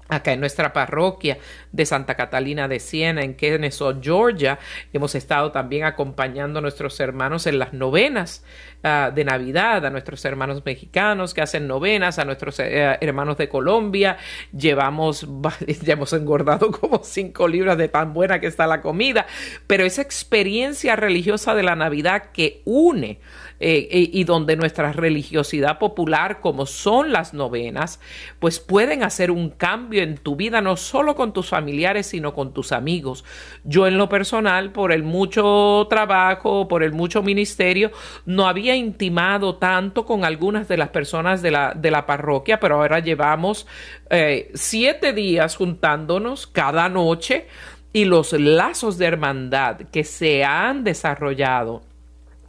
acá 0.09 0.32
en 0.32 0.41
nuestra 0.41 0.72
parroquia 0.72 1.39
de 1.72 1.87
Santa 1.87 2.14
Catalina 2.14 2.68
de 2.68 2.78
Siena, 2.78 3.22
en 3.22 3.35
Kennesaw, 3.35 4.01
Georgia. 4.03 4.59
Hemos 4.93 5.14
estado 5.14 5.51
también 5.51 5.85
acompañando 5.85 6.59
a 6.59 6.62
nuestros 6.62 7.01
hermanos 7.01 7.47
en 7.47 7.59
las 7.59 7.72
novenas 7.72 8.45
de 8.85 9.24
Navidad, 9.24 9.87
a 9.87 9.91
nuestros 9.91 10.22
hermanos 10.26 10.62
mexicanos 10.62 11.32
que 11.32 11.41
hacen 11.41 11.66
novenas, 11.66 12.18
a 12.18 12.26
nuestros 12.26 12.59
uh, 12.59 12.62
hermanos 13.01 13.39
de 13.39 13.49
Colombia. 13.49 14.18
Llevamos, 14.53 15.26
ya 15.82 15.95
hemos 15.95 16.12
engordado 16.12 16.70
como 16.70 17.03
cinco 17.03 17.49
libras 17.49 17.78
de 17.78 17.89
tan 17.89 18.12
buena 18.12 18.41
que 18.41 18.47
está 18.47 18.66
la 18.66 18.82
comida, 18.82 19.26
pero 19.66 19.85
esa 19.85 20.03
experiencia 20.03 20.97
religiosa 20.97 21.55
de 21.55 21.62
la 21.62 21.76
Navidad 21.76 22.30
que 22.32 22.61
une 22.66 23.20
eh, 23.61 23.89
eh, 23.91 24.11
y 24.12 24.24
donde 24.24 24.57
nuestra 24.57 24.93
religiosidad 24.93 25.78
popular, 25.78 26.41
como 26.41 26.66
son 26.66 27.12
las 27.12 27.32
novenas, 27.32 28.01
pues 28.41 28.59
pueden 28.61 29.03
hacer 29.05 29.30
un 29.30 29.49
cambio 29.49 30.03
en 30.03 30.18
tu 30.18 30.37
vida, 30.37 30.61
no 30.61 30.76
solo 30.76 31.14
con 31.14 31.32
tus 31.32 31.49
familiares, 31.49 32.09
sino 32.09 32.35
con 32.35 32.53
tus 32.53 32.72
amigos. 32.72 33.24
Yo 33.62 33.87
en 33.87 33.97
lo 33.97 34.09
personal, 34.09 34.72
por 34.72 34.93
el 34.93 35.05
mucho 35.05 35.87
trabajo, 35.89 36.66
por 36.68 36.82
el 36.82 36.93
mucho 36.93 37.22
ministerio, 37.22 37.93
no 38.26 38.49
había 38.49 38.74
intimado 38.77 39.57
tanto 39.57 40.05
con 40.05 40.25
algunas 40.25 40.68
de 40.68 40.77
las 40.77 40.91
personas 40.91 41.43
de 41.43 41.51
la, 41.51 41.75
de 41.75 41.91
la 41.91 42.07
parroquia, 42.07 42.61
pero 42.61 42.77
ahora 42.77 43.01
llevamos 43.01 43.66
eh, 44.11 44.51
siete 44.55 45.12
días 45.12 45.57
juntándonos 45.57 46.47
cada 46.47 46.89
noche 46.89 47.47
y 47.93 48.05
los 48.05 48.33
lazos 48.33 48.99
de 48.99 49.07
hermandad 49.07 49.77
que 49.93 50.05
se 50.05 50.45
han 50.45 50.85
desarrollado 50.85 51.83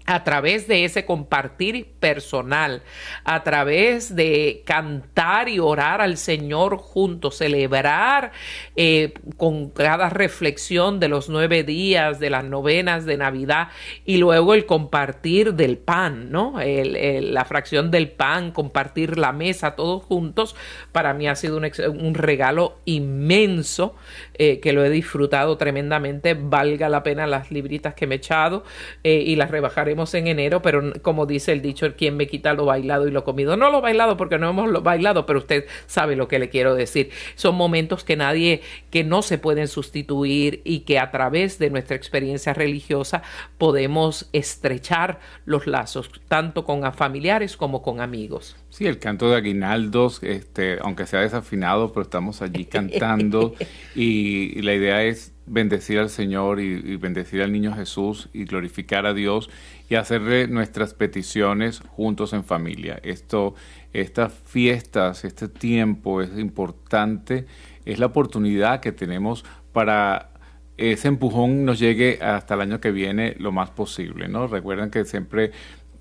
a 0.05 0.23
través 0.23 0.67
de 0.67 0.85
ese 0.85 1.05
compartir 1.05 1.87
personal, 1.99 2.83
a 3.23 3.43
través 3.43 4.15
de 4.15 4.63
cantar 4.65 5.49
y 5.49 5.59
orar 5.59 6.01
al 6.01 6.17
Señor 6.17 6.77
juntos, 6.77 7.37
celebrar 7.37 8.31
eh, 8.75 9.13
con 9.37 9.69
cada 9.69 10.09
reflexión 10.09 10.99
de 10.99 11.07
los 11.07 11.29
nueve 11.29 11.63
días, 11.63 12.19
de 12.19 12.29
las 12.29 12.43
novenas 12.43 13.05
de 13.05 13.17
Navidad 13.17 13.69
y 14.05 14.17
luego 14.17 14.53
el 14.53 14.65
compartir 14.65 15.55
del 15.55 15.77
pan, 15.77 16.31
¿no? 16.31 16.55
la 16.59 17.45
fracción 17.45 17.89
del 17.89 18.09
pan, 18.09 18.51
compartir 18.51 19.17
la 19.17 19.31
mesa 19.31 19.75
todos 19.75 20.03
juntos, 20.03 20.55
para 20.91 21.13
mí 21.13 21.27
ha 21.27 21.35
sido 21.35 21.57
un, 21.57 22.13
regalo 22.15 22.77
inmenso 22.85 23.95
eh, 24.35 24.59
que 24.59 24.71
lo 24.71 24.85
he 24.85 24.89
disfrutado 24.89 25.57
tremendamente, 25.57 26.33
valga 26.33 26.89
la 26.89 27.03
pena 27.03 27.27
las 27.27 27.51
libritas 27.51 27.93
que 27.95 28.07
me 28.07 28.15
he 28.15 28.17
echado 28.17 28.63
eh, 29.03 29.23
y 29.25 29.35
las 29.35 29.51
rebajaré 29.51 29.94
en 30.13 30.27
enero, 30.27 30.61
pero 30.61 30.93
como 31.01 31.25
dice 31.25 31.51
el 31.51 31.61
dicho, 31.61 31.95
quien 31.95 32.17
me 32.17 32.27
quita 32.27 32.53
lo 32.53 32.65
bailado 32.65 33.07
y 33.07 33.11
lo 33.11 33.23
comido. 33.23 33.57
No 33.57 33.71
lo 33.71 33.81
bailado 33.81 34.17
porque 34.17 34.37
no 34.37 34.49
hemos 34.49 34.69
lo 34.69 34.81
bailado, 34.81 35.25
pero 35.25 35.39
usted 35.39 35.65
sabe 35.87 36.15
lo 36.15 36.27
que 36.27 36.39
le 36.39 36.49
quiero 36.49 36.75
decir. 36.75 37.09
Son 37.35 37.55
momentos 37.55 38.03
que 38.03 38.15
nadie, 38.15 38.61
que 38.91 39.03
no 39.03 39.21
se 39.21 39.37
pueden 39.37 39.67
sustituir 39.67 40.61
y 40.63 40.81
que 40.81 40.99
a 40.99 41.11
través 41.11 41.59
de 41.59 41.69
nuestra 41.69 41.95
experiencia 41.95 42.53
religiosa 42.53 43.23
podemos 43.57 44.29
estrechar 44.33 45.19
los 45.45 45.67
lazos, 45.67 46.09
tanto 46.27 46.65
con 46.65 46.85
familiares 46.93 47.57
como 47.57 47.81
con 47.81 48.01
amigos. 48.01 48.55
Sí, 48.69 48.85
el 48.85 48.99
canto 48.99 49.29
de 49.29 49.37
aguinaldos, 49.37 50.21
este, 50.21 50.77
aunque 50.81 51.05
sea 51.05 51.21
desafinado, 51.21 51.93
pero 51.93 52.03
estamos 52.03 52.41
allí 52.41 52.65
cantando 52.65 53.55
y, 53.95 54.51
y 54.59 54.61
la 54.61 54.73
idea 54.73 55.03
es 55.03 55.35
bendecir 55.47 55.99
al 55.99 56.09
Señor 56.09 56.59
y, 56.59 56.97
bendecir 56.97 57.41
al 57.41 57.51
niño 57.51 57.73
Jesús 57.73 58.29
y 58.33 58.45
glorificar 58.45 59.05
a 59.05 59.13
Dios 59.13 59.49
y 59.89 59.95
hacerle 59.95 60.47
nuestras 60.47 60.93
peticiones 60.93 61.79
juntos 61.79 62.33
en 62.33 62.43
familia. 62.43 62.99
Esto, 63.03 63.55
estas 63.93 64.33
fiestas, 64.33 65.25
este 65.25 65.47
tiempo 65.47 66.21
es 66.21 66.37
importante, 66.37 67.45
es 67.85 67.99
la 67.99 68.07
oportunidad 68.07 68.79
que 68.79 68.91
tenemos 68.91 69.45
para 69.71 70.31
ese 70.77 71.07
empujón 71.07 71.63
nos 71.63 71.79
llegue 71.79 72.19
hasta 72.21 72.55
el 72.55 72.61
año 72.61 72.81
que 72.81 72.91
viene 72.91 73.35
lo 73.39 73.51
más 73.51 73.69
posible, 73.69 74.27
¿no? 74.27 74.47
Recuerden 74.47 74.89
que 74.89 75.05
siempre 75.05 75.51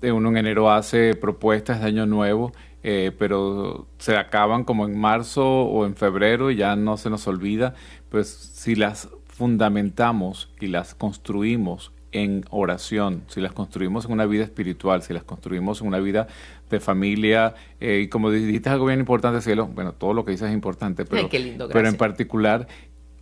uno 0.01 0.29
en 0.29 0.37
enero 0.37 0.71
hace 0.71 1.15
propuestas 1.15 1.81
de 1.81 1.87
año 1.87 2.05
nuevo, 2.05 2.51
eh, 2.83 3.11
pero 3.17 3.87
se 3.97 4.17
acaban 4.17 4.63
como 4.63 4.85
en 4.85 4.97
marzo 4.97 5.45
o 5.45 5.85
en 5.85 5.95
febrero 5.95 6.51
y 6.51 6.57
ya 6.57 6.75
no 6.75 6.97
se 6.97 7.09
nos 7.09 7.27
olvida. 7.27 7.73
Pues 8.09 8.27
si 8.29 8.75
las 8.75 9.09
fundamentamos 9.25 10.53
y 10.59 10.67
las 10.67 10.93
construimos 10.93 11.91
en 12.15 12.45
oración, 12.49 13.23
si 13.27 13.41
las 13.41 13.51
construimos 13.51 14.05
en 14.05 14.13
una 14.13 14.25
vida 14.25 14.45
espiritual, 14.45 15.03
si 15.03 15.13
las 15.13 15.23
construimos 15.23 15.81
en 15.81 15.87
una 15.87 15.99
vida 15.99 16.27
de 16.69 16.79
familia, 16.79 17.55
eh, 17.81 18.03
y 18.05 18.07
como 18.07 18.31
dijiste 18.31 18.69
algo 18.69 18.85
bien 18.85 18.99
importante, 18.99 19.41
cielo, 19.41 19.67
bueno, 19.67 19.91
todo 19.91 20.13
lo 20.13 20.23
que 20.23 20.31
dices 20.31 20.47
es 20.47 20.53
importante, 20.53 21.05
pero, 21.05 21.29
pero 21.71 21.87
en 21.87 21.97
particular 21.97 22.67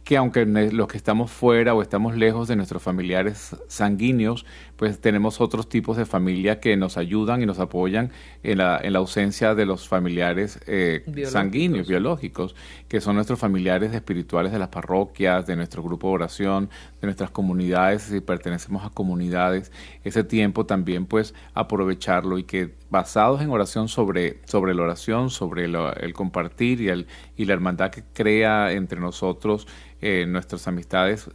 que 0.04 0.18
aunque 0.18 0.46
los 0.46 0.88
que 0.88 0.98
estamos 0.98 1.32
fuera 1.32 1.74
o 1.74 1.82
estamos 1.82 2.16
lejos 2.16 2.48
de 2.48 2.56
nuestros 2.56 2.84
familiares 2.84 3.56
sanguíneos, 3.68 4.46
pues 4.84 5.00
tenemos 5.00 5.40
otros 5.40 5.70
tipos 5.70 5.96
de 5.96 6.06
familia 6.06 6.60
que 6.60 6.76
nos 6.76 6.98
ayudan 6.98 7.42
y 7.42 7.46
nos 7.46 7.58
apoyan 7.60 8.12
en 8.44 8.58
la, 8.58 8.78
en 8.84 8.92
la 8.92 9.00
ausencia 9.00 9.56
de 9.56 9.66
los 9.66 9.88
familiares 9.88 10.60
eh, 10.68 11.06
sanguíneos, 11.24 11.88
biológicos, 11.88 12.54
que 12.90 13.00
son 13.00 13.16
nuestros 13.16 13.40
familiares 13.40 13.94
espirituales 13.94 14.52
de 14.52 14.60
las 14.60 14.68
parroquias, 14.68 15.48
de 15.48 15.56
nuestro 15.56 15.84
grupo 15.84 16.10
de 16.10 16.16
oración, 16.16 16.70
de 17.00 17.08
nuestras 17.08 17.32
comunidades, 17.32 18.02
si 18.02 18.20
pertenecemos 18.20 18.84
a 18.84 18.90
comunidades, 18.90 19.72
ese 20.04 20.26
tiempo 20.26 20.66
también 20.66 21.06
pues 21.06 21.34
aprovecharlo 21.54 22.38
y 22.38 22.44
que 22.44 22.76
basados 22.90 23.42
en 23.42 23.52
oración 23.52 23.88
sobre, 23.88 24.42
sobre 24.44 24.76
la 24.76 24.82
oración, 24.82 25.30
sobre 25.30 25.64
el 25.64 26.14
compartir 26.14 26.82
y, 26.82 26.90
el, 26.90 27.08
y 27.38 27.46
la 27.46 27.54
hermandad 27.54 27.90
que 27.90 28.04
crea 28.12 28.74
entre 28.74 29.00
nosotros, 29.00 29.66
eh, 30.02 30.26
nuestras 30.28 30.68
amistades 30.68 31.30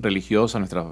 religiosas, 0.00 0.60
nuestras 0.60 0.86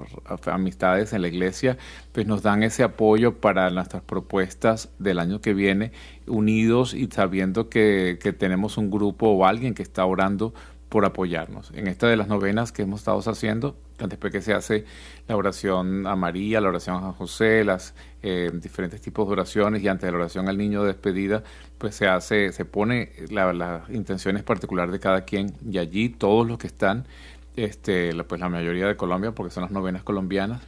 amistades 0.47 1.13
en 1.13 1.21
la 1.21 1.27
iglesia, 1.27 1.77
pues 2.11 2.27
nos 2.27 2.41
dan 2.41 2.63
ese 2.63 2.83
apoyo 2.83 3.35
para 3.39 3.69
nuestras 3.69 4.03
propuestas 4.03 4.89
del 4.99 5.19
año 5.19 5.41
que 5.41 5.53
viene, 5.53 5.91
unidos 6.27 6.93
y 6.93 7.07
sabiendo 7.07 7.69
que, 7.69 8.19
que 8.21 8.33
tenemos 8.33 8.77
un 8.77 8.91
grupo 8.91 9.27
o 9.29 9.45
alguien 9.45 9.73
que 9.73 9.83
está 9.83 10.05
orando 10.05 10.53
por 10.93 11.05
apoyarnos. 11.05 11.71
En 11.73 11.87
esta 11.87 12.07
de 12.07 12.15
las 12.15 12.27
novenas 12.27 12.71
que 12.71 12.83
hemos 12.83 12.99
estado 12.99 13.19
haciendo, 13.19 13.75
después 13.97 14.31
que 14.31 14.41
se 14.41 14.53
hace 14.53 14.85
la 15.27 15.35
oración 15.35 16.05
a 16.05 16.15
María, 16.15 16.61
la 16.61 16.69
oración 16.69 17.03
a 17.03 17.13
José, 17.13 17.63
las 17.63 17.95
eh, 18.21 18.51
diferentes 18.53 19.01
tipos 19.01 19.27
de 19.27 19.33
oraciones 19.33 19.81
y 19.81 19.87
antes 19.87 20.05
de 20.05 20.11
la 20.11 20.17
oración 20.17 20.49
al 20.49 20.57
niño 20.57 20.81
de 20.81 20.89
despedida, 20.89 21.43
pues 21.77 21.95
se 21.95 22.07
hace, 22.07 22.51
se 22.51 22.65
pone 22.65 23.11
las 23.31 23.55
la 23.55 23.83
intenciones 23.89 24.43
particulares 24.43 24.91
de 24.91 24.99
cada 24.99 25.25
quien 25.25 25.53
y 25.67 25.77
allí 25.77 26.09
todos 26.09 26.47
los 26.47 26.57
que 26.57 26.67
están 26.67 27.05
este, 27.55 28.11
pues 28.23 28.41
la 28.41 28.49
mayoría 28.49 28.87
de 28.87 28.95
Colombia, 28.95 29.31
porque 29.31 29.51
son 29.53 29.63
las 29.63 29.71
novenas 29.71 30.03
colombianas, 30.03 30.61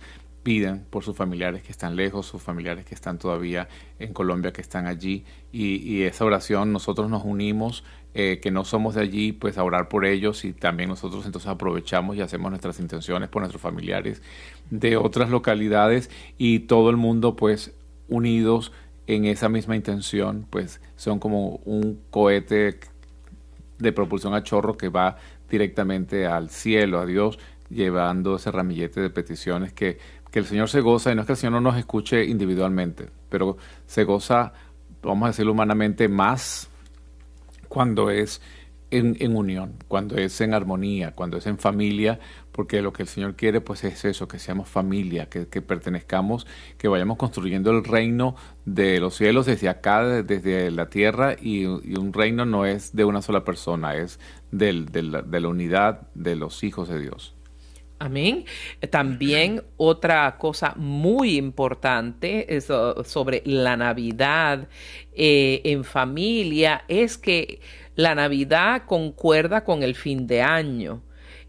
piden 0.46 0.86
por 0.92 1.04
sus 1.04 1.18
familiares 1.18 1.64
que 1.64 1.72
están 1.72 1.96
lejos, 1.96 2.28
sus 2.28 2.40
familiares 2.40 2.86
que 2.86 2.94
están 2.94 3.18
todavía 3.18 3.68
en 3.98 4.14
Colombia, 4.14 4.54
que 4.54 4.62
están 4.62 4.86
allí, 4.86 5.26
y, 5.52 6.04
esa 6.04 6.24
oración 6.24 6.72
nosotros 6.72 7.10
nos 7.10 7.24
unimos, 7.24 7.84
eh, 8.14 8.40
que 8.42 8.52
no 8.52 8.64
somos 8.64 8.94
de 8.94 9.02
allí, 9.02 9.32
pues 9.32 9.58
a 9.58 9.64
orar 9.64 9.90
por 9.90 10.06
ellos 10.06 10.46
y 10.46 10.54
también 10.54 10.90
nosotros 10.90 11.26
entonces 11.26 11.50
aprovechamos 11.50 12.16
y 12.16 12.22
hacemos 12.22 12.52
nuestras 12.52 12.80
intenciones 12.80 13.28
por 13.28 13.42
nuestros 13.42 13.62
familiares 13.62 14.22
de 14.70 14.98
otras 14.98 15.32
localidades 15.32 16.12
y 16.38 16.60
todo 16.60 16.92
el 16.92 16.98
mundo 16.98 17.36
pues 17.36 17.74
unidos 18.08 18.72
en 19.08 19.26
esa 19.26 19.50
misma 19.50 19.76
intención, 19.76 20.46
pues 20.50 20.80
son 20.96 21.18
como 21.18 21.60
un 21.66 22.00
cohete 22.12 22.80
de 23.80 23.92
propulsión 23.92 24.34
a 24.34 24.44
chorro 24.44 24.78
que 24.78 24.90
va 24.90 25.18
directamente 25.50 26.26
al 26.26 26.50
cielo, 26.50 27.00
a 27.00 27.06
Dios, 27.06 27.40
llevando 27.70 28.36
ese 28.36 28.52
ramillete 28.52 29.02
de 29.02 29.10
peticiones 29.10 29.74
que, 29.74 29.98
que 30.32 30.40
el 30.40 30.46
Señor 30.46 30.70
se 30.70 30.82
goza, 30.82 31.12
y 31.12 31.16
no 31.16 31.22
es 31.22 31.28
que 31.28 31.34
el 31.34 31.38
Señor 31.38 31.54
no 31.54 31.62
nos 31.62 31.78
escuche 31.78 32.26
individualmente, 32.26 33.08
pero 33.30 33.58
se 33.86 34.04
goza, 34.04 34.54
vamos 35.02 35.26
a 35.26 35.28
decirlo 35.28 35.52
humanamente, 35.52 36.08
más 36.08 36.70
cuando 37.68 38.10
es 38.10 38.42
en, 38.92 39.36
unión, 39.36 39.74
cuando 39.88 40.16
es 40.16 40.40
en 40.42 40.54
armonía, 40.54 41.12
cuando 41.12 41.38
es 41.38 41.48
en 41.48 41.58
familia, 41.58 42.20
porque 42.56 42.82
lo 42.82 42.94
que 42.94 43.04
el 43.04 43.10
Señor 43.10 43.36
quiere 43.36 43.60
pues 43.60 43.84
es 43.84 44.06
eso, 44.06 44.30
que 44.30 44.40
seamos 44.40 44.70
familia, 44.70 45.28
que, 45.28 45.46
pertenezcamos, 45.62 46.48
que 46.78 46.88
vayamos 46.88 47.18
construyendo 47.18 47.70
el 47.72 47.84
reino 47.84 48.38
de 48.64 49.02
los 49.02 49.18
cielos 49.18 49.46
desde 49.46 49.68
acá, 49.68 50.24
desde 50.24 50.72
la 50.72 50.90
tierra, 50.90 51.36
y, 51.38 51.66
un 51.66 52.14
reino 52.14 52.46
no 52.46 52.66
es 52.66 52.96
de 52.96 53.04
una 53.04 53.22
sola 53.22 53.44
persona, 53.44 53.96
es 53.96 54.22
del, 54.52 54.86
de 54.86 55.02
la 55.04 55.48
unidad 55.50 56.08
de 56.14 56.38
los 56.38 56.64
hijos 56.64 56.88
de 56.88 57.00
Dios. 57.00 57.36
Amén. 58.00 58.46
También 58.90 59.62
otra 59.76 60.38
cosa 60.38 60.74
muy 60.78 61.36
importante 61.36 62.62
sobre 62.62 63.42
la 63.46 63.76
Navidad 63.76 64.70
eh, 65.12 65.62
en 65.66 65.84
familia 65.84 66.86
es 66.88 67.18
que 67.18 67.60
la 67.96 68.16
Navidad 68.16 68.84
concuerda 68.86 69.66
con 69.66 69.84
el 69.84 69.96
fin 69.96 70.26
de 70.26 70.42
año. 70.42 71.02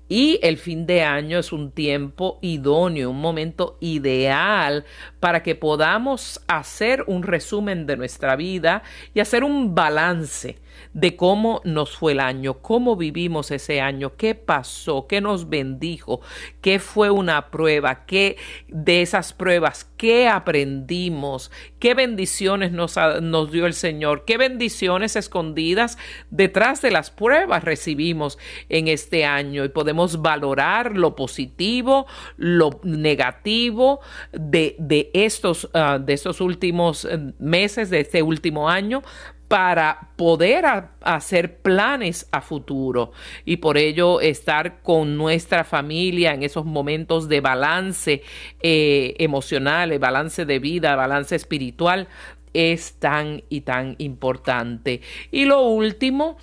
Y 0.08 0.38
el 0.42 0.56
fin 0.56 0.86
de 0.86 1.02
año 1.02 1.38
es 1.38 1.52
un 1.52 1.72
tiempo 1.72 2.38
idóneo, 2.40 3.10
un 3.10 3.20
momento 3.20 3.76
ideal 3.80 4.84
para 5.18 5.42
que 5.42 5.56
podamos 5.56 6.40
hacer 6.46 7.02
un 7.08 7.24
resumen 7.24 7.86
de 7.86 7.96
nuestra 7.96 8.36
vida 8.36 8.82
y 9.14 9.20
hacer 9.20 9.42
un 9.42 9.74
balance 9.74 10.58
de 10.92 11.16
cómo 11.16 11.60
nos 11.64 11.96
fue 11.96 12.12
el 12.12 12.20
año, 12.20 12.54
cómo 12.62 12.96
vivimos 12.96 13.50
ese 13.50 13.80
año, 13.80 14.16
qué 14.16 14.34
pasó, 14.34 15.06
qué 15.06 15.20
nos 15.20 15.48
bendijo, 15.48 16.20
qué 16.60 16.78
fue 16.78 17.10
una 17.10 17.50
prueba, 17.50 18.06
qué 18.06 18.36
de 18.68 19.02
esas 19.02 19.32
pruebas, 19.32 19.90
qué 19.96 20.28
aprendimos, 20.28 21.50
qué 21.78 21.94
bendiciones 21.94 22.72
nos, 22.72 22.96
nos 23.22 23.52
dio 23.52 23.66
el 23.66 23.74
Señor, 23.74 24.24
qué 24.24 24.38
bendiciones 24.38 25.16
escondidas 25.16 25.98
detrás 26.30 26.82
de 26.82 26.90
las 26.90 27.10
pruebas 27.10 27.64
recibimos 27.64 28.38
en 28.68 28.88
este 28.88 29.24
año. 29.24 29.64
Y 29.64 29.68
podemos 29.68 30.22
valorar 30.22 30.96
lo 30.96 31.14
positivo, 31.14 32.06
lo 32.36 32.80
negativo 32.82 34.00
de, 34.32 34.76
de 34.78 35.10
estos, 35.12 35.68
ah, 35.74 35.98
de 35.98 36.12
estos 36.12 36.40
últimos 36.40 37.04
eh, 37.04 37.32
meses, 37.38 37.90
de 37.90 38.00
este 38.00 38.22
último 38.22 38.68
año, 38.68 39.02
para 39.48 40.10
poder 40.16 40.64
hacer 41.02 41.58
planes 41.58 42.26
a 42.32 42.40
futuro 42.40 43.12
y 43.44 43.58
por 43.58 43.78
ello 43.78 44.20
estar 44.20 44.82
con 44.82 45.16
nuestra 45.16 45.62
familia 45.62 46.34
en 46.34 46.42
esos 46.42 46.64
momentos 46.64 47.28
de 47.28 47.40
balance 47.40 48.22
eh, 48.60 49.14
emocional, 49.18 49.96
balance 49.98 50.44
de 50.44 50.58
vida, 50.58 50.96
balance 50.96 51.36
espiritual 51.36 52.08
es 52.54 52.94
tan 52.94 53.44
y 53.48 53.60
tan 53.60 53.96
importante. 53.98 55.02
Y 55.30 55.44
lo 55.44 55.62
último 55.62 56.38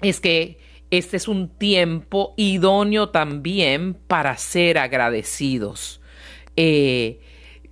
es 0.00 0.20
que 0.20 0.58
este 0.90 1.18
es 1.18 1.28
un 1.28 1.48
tiempo 1.48 2.34
idóneo 2.36 3.10
también 3.10 3.94
para 3.94 4.36
ser 4.36 4.78
agradecidos. 4.78 6.00
Eh, 6.56 7.20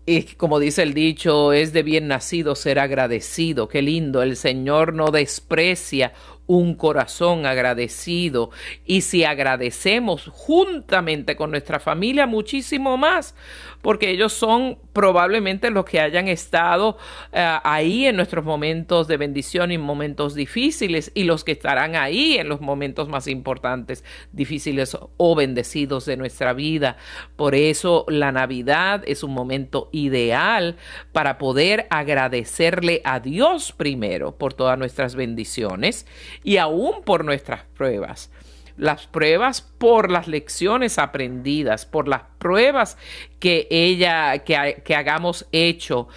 y 0.09 0.23
como 0.23 0.59
dice 0.59 0.83
el 0.83 0.95
dicho, 0.95 1.53
es 1.53 1.75
de 1.75 1.83
bien 1.83 2.09
nacido 2.09 2.55
ser 2.55 2.79
agradecido. 2.79 3.69
Qué 3.69 3.83
lindo, 3.83 4.23
el 4.23 4.37
Señor 4.37 4.95
no 4.95 5.11
desprecia 5.11 6.15
un 6.49 6.75
corazón 6.75 7.47
agradecido. 7.47 8.51
Y 8.85 9.03
si 9.03 9.23
agradecemos 9.23 10.29
juntamente 10.33 11.37
con 11.37 11.53
nuestra 11.53 11.79
familia, 11.79 12.27
muchísimo 12.27 12.97
más, 12.97 13.37
porque 13.83 14.11
ellos 14.11 14.33
son 14.33 14.79
probablemente 14.93 15.71
los 15.71 15.85
que 15.85 16.01
hayan 16.01 16.27
estado 16.27 16.97
eh, 17.33 17.59
ahí 17.63 18.07
en 18.07 18.17
nuestros 18.17 18.45
momentos 18.45 19.07
de 19.07 19.17
bendición 19.19 19.71
y 19.71 19.79
momentos 19.79 20.35
difíciles 20.35 21.13
y 21.15 21.25
los 21.25 21.45
que 21.45 21.53
estarán 21.53 21.95
ahí 21.95 22.39
en 22.39 22.49
los 22.49 22.61
momentos 22.61 23.09
más 23.09 23.29
importantes, 23.29 24.03
difíciles 24.33 24.97
o 25.17 25.35
bendecidos 25.37 26.07
de 26.07 26.17
nuestra 26.17 26.55
vida. 26.55 26.97
Por 27.37 27.55
eso 27.55 28.07
la 28.09 28.33
Navidad 28.33 29.03
es 29.07 29.23
un 29.23 29.35
momento 29.35 29.91
ideal 29.93 30.77
para 31.13 31.37
poder 31.39 31.87
agradecerle 31.91 33.03
a 33.05 33.21
Dios 33.21 33.73
primero 33.73 34.37
por 34.37 34.55
todas 34.55 34.79
nuestras 34.79 35.15
bendiciones 35.15 36.07
y 36.49 36.57
aún 36.57 37.03
por 37.05 37.27
nuestras 37.27 37.65
pruebas. 37.77 38.31
Las 38.79 39.07
pruebas 39.07 39.61
por 39.61 40.11
las 40.11 40.29
lecciones 40.29 40.99
aprendidas, 40.99 41.85
por 41.85 42.09
las 42.09 42.23
pruebas 42.39 42.97
que 43.39 43.69
ella, 43.71 44.39
que, 44.39 44.83
que 44.85 44.95
hagamos 44.95 45.47
hecho 45.53 46.09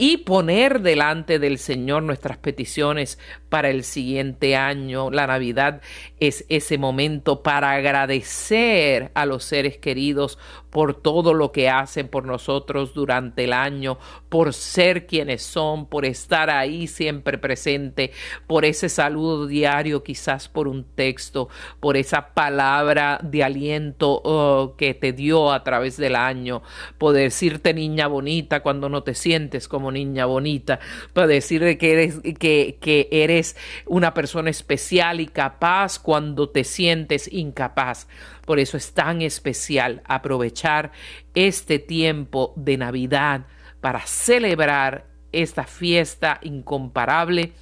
y 0.00 0.18
poner 0.18 0.80
delante 0.80 1.40
del 1.40 1.58
Señor 1.58 2.04
nuestras 2.04 2.36
peticiones 2.36 3.18
para 3.48 3.68
el 3.68 3.82
siguiente 3.82 4.54
año. 4.54 5.10
La 5.10 5.26
Navidad 5.26 5.80
es 6.20 6.44
ese 6.48 6.78
momento 6.78 7.42
para 7.42 7.72
agradecer 7.72 9.10
a 9.14 9.26
los 9.26 9.42
seres 9.42 9.78
queridos 9.78 10.38
por 10.70 10.94
todo 10.94 11.34
lo 11.34 11.50
que 11.50 11.68
hacen 11.68 12.06
por 12.08 12.24
nosotros 12.26 12.94
durante 12.94 13.44
el 13.44 13.52
año, 13.52 13.98
por 14.28 14.52
ser 14.52 15.06
quienes 15.06 15.42
son, 15.42 15.86
por 15.86 16.04
estar 16.04 16.50
ahí 16.50 16.86
siempre 16.86 17.38
presente, 17.38 18.12
por 18.46 18.64
ese 18.64 18.88
saludo 18.88 19.46
diario, 19.46 20.04
quizás 20.04 20.48
por 20.48 20.68
un 20.68 20.84
texto, 20.84 21.48
por 21.80 21.96
esa 21.96 22.34
palabra 22.34 23.18
de 23.22 23.42
aliento 23.42 24.20
oh, 24.24 24.74
que 24.76 24.94
te 24.94 25.12
dio 25.12 25.50
a 25.50 25.64
través 25.68 25.98
del 25.98 26.16
año, 26.16 26.62
poder 26.96 27.24
decirte 27.24 27.74
niña 27.74 28.06
bonita 28.06 28.60
cuando 28.60 28.88
no 28.88 29.02
te 29.02 29.14
sientes 29.14 29.68
como 29.68 29.92
niña 29.92 30.24
bonita, 30.24 30.80
para 31.12 31.26
decir 31.26 31.76
que 31.76 31.92
eres, 31.92 32.20
que, 32.38 32.78
que 32.80 33.08
eres 33.10 33.54
una 33.84 34.14
persona 34.14 34.48
especial 34.48 35.20
y 35.20 35.26
capaz 35.26 35.98
cuando 35.98 36.48
te 36.48 36.64
sientes 36.64 37.30
incapaz. 37.30 38.08
Por 38.46 38.58
eso 38.58 38.78
es 38.78 38.94
tan 38.94 39.20
especial 39.20 40.00
aprovechar 40.06 40.90
este 41.34 41.78
tiempo 41.78 42.54
de 42.56 42.78
Navidad 42.78 43.42
para 43.82 44.00
celebrar 44.06 45.04
esta 45.32 45.64
fiesta 45.64 46.38
incomparable 46.42 47.52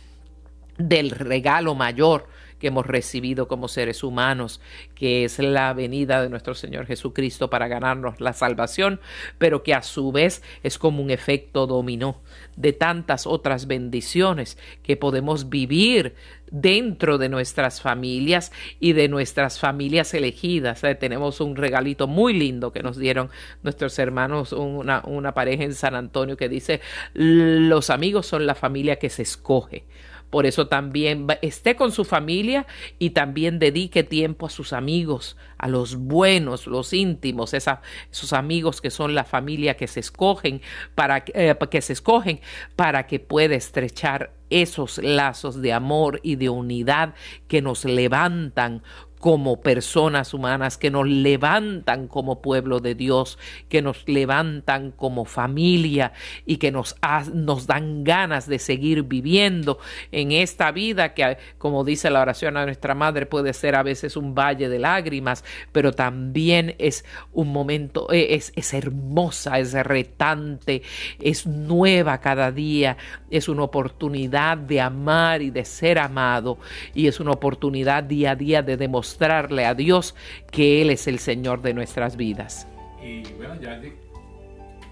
del 0.78 1.10
regalo 1.10 1.74
mayor 1.74 2.28
que 2.58 2.68
hemos 2.68 2.86
recibido 2.86 3.48
como 3.48 3.68
seres 3.68 4.02
humanos, 4.02 4.60
que 4.94 5.24
es 5.24 5.38
la 5.38 5.72
venida 5.72 6.22
de 6.22 6.28
nuestro 6.28 6.54
Señor 6.54 6.86
Jesucristo 6.86 7.50
para 7.50 7.68
ganarnos 7.68 8.20
la 8.20 8.32
salvación, 8.32 9.00
pero 9.38 9.62
que 9.62 9.74
a 9.74 9.82
su 9.82 10.12
vez 10.12 10.42
es 10.62 10.78
como 10.78 11.02
un 11.02 11.10
efecto 11.10 11.66
dominó 11.66 12.20
de 12.56 12.72
tantas 12.72 13.26
otras 13.26 13.66
bendiciones 13.66 14.58
que 14.82 14.96
podemos 14.96 15.48
vivir 15.48 16.14
dentro 16.50 17.18
de 17.18 17.28
nuestras 17.28 17.80
familias 17.80 18.52
y 18.80 18.92
de 18.92 19.08
nuestras 19.08 19.58
familias 19.58 20.14
elegidas. 20.14 20.82
Eh, 20.84 20.94
tenemos 20.94 21.40
un 21.40 21.56
regalito 21.56 22.06
muy 22.06 22.32
lindo 22.32 22.72
que 22.72 22.82
nos 22.82 22.96
dieron 22.96 23.30
nuestros 23.62 23.98
hermanos, 23.98 24.52
una, 24.52 25.02
una 25.04 25.32
pareja 25.34 25.64
en 25.64 25.74
San 25.74 25.94
Antonio 25.94 26.36
que 26.36 26.48
dice, 26.48 26.80
los 27.14 27.90
amigos 27.90 28.26
son 28.26 28.46
la 28.46 28.54
familia 28.54 28.96
que 28.96 29.10
se 29.10 29.22
escoge. 29.22 29.84
Por 30.30 30.44
eso 30.46 30.66
también 30.66 31.26
esté 31.40 31.76
con 31.76 31.92
su 31.92 32.04
familia 32.04 32.66
y 32.98 33.10
también 33.10 33.58
dedique 33.58 34.02
tiempo 34.02 34.46
a 34.46 34.50
sus 34.50 34.72
amigos, 34.72 35.36
a 35.56 35.68
los 35.68 35.96
buenos, 35.96 36.66
los 36.66 36.92
íntimos, 36.92 37.54
esos 37.54 38.32
amigos 38.32 38.80
que 38.80 38.90
son 38.90 39.14
la 39.14 39.24
familia 39.24 39.76
que 39.76 39.86
se 39.86 40.00
escogen 40.00 40.60
para 40.94 41.24
eh, 41.28 41.54
que 41.70 41.80
se 41.80 41.92
escogen 41.92 42.40
para 42.74 43.06
que 43.06 43.20
pueda 43.20 43.54
estrechar 43.54 44.32
esos 44.50 44.98
lazos 44.98 45.60
de 45.60 45.72
amor 45.72 46.20
y 46.22 46.36
de 46.36 46.48
unidad 46.48 47.14
que 47.48 47.62
nos 47.62 47.84
levantan 47.84 48.82
como 49.26 49.60
personas 49.60 50.34
humanas, 50.34 50.78
que 50.78 50.88
nos 50.88 51.04
levantan 51.04 52.06
como 52.06 52.40
pueblo 52.40 52.78
de 52.78 52.94
Dios, 52.94 53.40
que 53.68 53.82
nos 53.82 54.06
levantan 54.06 54.92
como 54.92 55.24
familia 55.24 56.12
y 56.44 56.58
que 56.58 56.70
nos, 56.70 56.94
nos 57.34 57.66
dan 57.66 58.04
ganas 58.04 58.46
de 58.46 58.60
seguir 58.60 59.02
viviendo 59.02 59.80
en 60.12 60.30
esta 60.30 60.70
vida 60.70 61.12
que, 61.12 61.38
como 61.58 61.82
dice 61.82 62.08
la 62.08 62.20
oración 62.20 62.56
a 62.56 62.66
nuestra 62.66 62.94
madre, 62.94 63.26
puede 63.26 63.52
ser 63.52 63.74
a 63.74 63.82
veces 63.82 64.16
un 64.16 64.32
valle 64.32 64.68
de 64.68 64.78
lágrimas, 64.78 65.42
pero 65.72 65.90
también 65.90 66.76
es 66.78 67.04
un 67.32 67.52
momento, 67.52 68.12
e, 68.12 68.36
es, 68.36 68.52
es 68.54 68.74
hermosa, 68.74 69.58
es 69.58 69.72
retante, 69.72 70.82
es 71.20 71.48
nueva 71.48 72.20
cada 72.20 72.52
día, 72.52 72.96
es 73.28 73.48
una 73.48 73.64
oportunidad 73.64 74.56
de 74.56 74.80
amar 74.80 75.42
y 75.42 75.50
de 75.50 75.64
ser 75.64 75.98
amado 75.98 76.58
y 76.94 77.08
es 77.08 77.18
una 77.18 77.32
oportunidad 77.32 78.04
día 78.04 78.30
a 78.30 78.36
día 78.36 78.62
de 78.62 78.76
demostrar 78.76 79.15
mostrarle 79.16 79.64
a 79.64 79.74
Dios 79.74 80.14
que 80.50 80.82
Él 80.82 80.90
es 80.90 81.06
el 81.06 81.18
Señor 81.18 81.62
de 81.62 81.72
nuestras 81.72 82.16
vidas. 82.16 82.66
Y 83.02 83.22
bueno, 83.38 83.54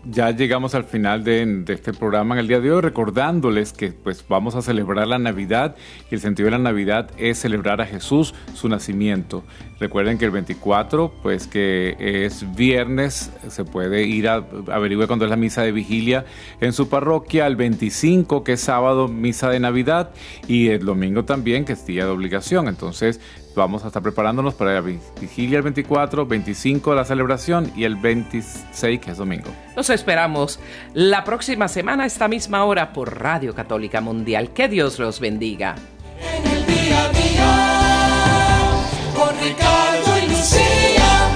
ya, 0.06 0.30
llegamos 0.30 0.74
al 0.74 0.84
final 0.84 1.24
de, 1.24 1.64
este 1.68 1.92
programa 1.92 2.34
en 2.34 2.40
el 2.40 2.48
día 2.48 2.60
de 2.60 2.72
hoy, 2.72 2.80
recordándoles 2.80 3.72
que 3.72 3.92
pues 3.92 4.24
vamos 4.26 4.54
a 4.54 4.62
celebrar 4.62 5.06
la 5.06 5.18
Navidad 5.18 5.76
y 6.10 6.14
el 6.14 6.20
sentido 6.20 6.46
de 6.46 6.52
la 6.52 6.58
Navidad 6.58 7.10
es 7.18 7.38
celebrar 7.38 7.80
a 7.80 7.86
Jesús, 7.86 8.34
su 8.54 8.68
nacimiento. 8.68 9.44
Recuerden 9.80 10.16
que 10.16 10.26
el 10.26 10.30
24, 10.30 11.12
pues 11.22 11.46
que 11.46 11.96
es 11.98 12.46
viernes, 12.54 13.30
se 13.48 13.64
puede 13.64 14.04
ir 14.04 14.28
a 14.28 14.44
averiguar 14.72 15.06
cuándo 15.06 15.24
es 15.26 15.30
la 15.30 15.36
misa 15.36 15.62
de 15.62 15.72
vigilia 15.72 16.24
en 16.60 16.72
su 16.72 16.88
parroquia, 16.88 17.46
el 17.46 17.56
25, 17.56 18.44
que 18.44 18.52
es 18.54 18.60
sábado, 18.60 19.08
misa 19.08 19.50
de 19.50 19.60
Navidad, 19.60 20.10
y 20.46 20.68
el 20.68 20.84
domingo 20.84 21.24
también, 21.24 21.64
que 21.64 21.72
es 21.74 21.86
día 21.86 22.04
de 22.04 22.10
obligación. 22.10 22.68
Entonces, 22.68 23.20
Vamos 23.54 23.84
a 23.84 23.86
estar 23.88 24.02
preparándonos 24.02 24.54
para 24.54 24.74
la 24.74 24.80
vigilia 24.80 25.58
el 25.58 25.62
24, 25.62 26.26
25 26.26 26.94
la 26.94 27.04
celebración 27.04 27.70
y 27.76 27.84
el 27.84 27.94
26 27.96 29.00
que 29.00 29.12
es 29.12 29.16
domingo. 29.16 29.50
Nos 29.76 29.90
esperamos 29.90 30.58
la 30.92 31.22
próxima 31.22 31.68
semana 31.68 32.02
a 32.04 32.06
esta 32.06 32.26
misma 32.26 32.64
hora 32.64 32.92
por 32.92 33.20
Radio 33.20 33.54
Católica 33.54 34.00
Mundial. 34.00 34.52
Que 34.52 34.68
Dios 34.68 34.98
los 34.98 35.20
bendiga. 35.20 35.76
En 36.20 36.46
el 36.50 36.66
día 36.66 37.04
a 37.04 37.08
día, 37.12 38.72
con 39.14 39.38
Ricardo 39.40 40.18
y 40.18 40.28
Lucía. 40.28 41.30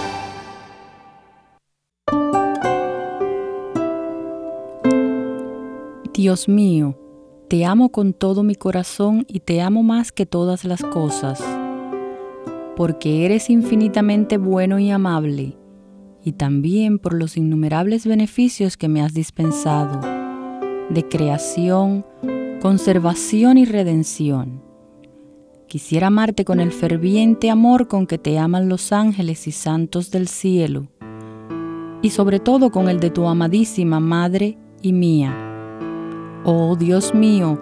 Dios 6.12 6.48
mío, 6.48 6.98
te 7.48 7.64
amo 7.64 7.92
con 7.92 8.12
todo 8.12 8.42
mi 8.42 8.56
corazón 8.56 9.24
y 9.28 9.38
te 9.40 9.60
amo 9.60 9.84
más 9.84 10.10
que 10.10 10.26
todas 10.26 10.64
las 10.64 10.82
cosas 10.82 11.57
porque 12.78 13.24
eres 13.24 13.50
infinitamente 13.50 14.38
bueno 14.38 14.78
y 14.78 14.92
amable, 14.92 15.58
y 16.22 16.30
también 16.30 17.00
por 17.00 17.12
los 17.12 17.36
innumerables 17.36 18.06
beneficios 18.06 18.76
que 18.76 18.86
me 18.86 19.02
has 19.02 19.12
dispensado, 19.14 20.00
de 20.88 21.02
creación, 21.10 22.06
conservación 22.62 23.58
y 23.58 23.64
redención. 23.64 24.62
Quisiera 25.66 26.06
amarte 26.06 26.44
con 26.44 26.60
el 26.60 26.70
ferviente 26.70 27.50
amor 27.50 27.88
con 27.88 28.06
que 28.06 28.16
te 28.16 28.38
aman 28.38 28.68
los 28.68 28.92
ángeles 28.92 29.48
y 29.48 29.50
santos 29.50 30.12
del 30.12 30.28
cielo, 30.28 30.86
y 32.00 32.10
sobre 32.10 32.38
todo 32.38 32.70
con 32.70 32.88
el 32.88 33.00
de 33.00 33.10
tu 33.10 33.26
amadísima 33.26 33.98
Madre 33.98 34.56
y 34.82 34.92
mía. 34.92 35.34
Oh 36.44 36.76
Dios 36.76 37.12
mío, 37.12 37.58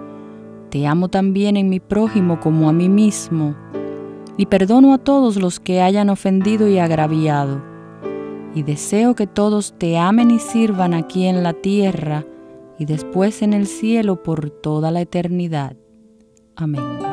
te 0.68 0.86
amo 0.86 1.08
también 1.08 1.56
en 1.56 1.70
mi 1.70 1.80
prójimo 1.80 2.38
como 2.38 2.68
a 2.68 2.74
mí 2.74 2.90
mismo, 2.90 3.56
y 4.36 4.46
perdono 4.46 4.92
a 4.92 4.98
todos 4.98 5.36
los 5.36 5.60
que 5.60 5.80
hayan 5.80 6.10
ofendido 6.10 6.68
y 6.68 6.78
agraviado, 6.78 7.62
y 8.54 8.62
deseo 8.62 9.14
que 9.14 9.26
todos 9.26 9.74
te 9.78 9.98
amen 9.98 10.30
y 10.30 10.38
sirvan 10.38 10.94
aquí 10.94 11.26
en 11.26 11.42
la 11.42 11.52
tierra 11.52 12.24
y 12.78 12.84
después 12.84 13.42
en 13.42 13.52
el 13.52 13.66
cielo 13.66 14.22
por 14.22 14.50
toda 14.50 14.90
la 14.90 15.00
eternidad. 15.00 15.76
Amén. 16.56 17.05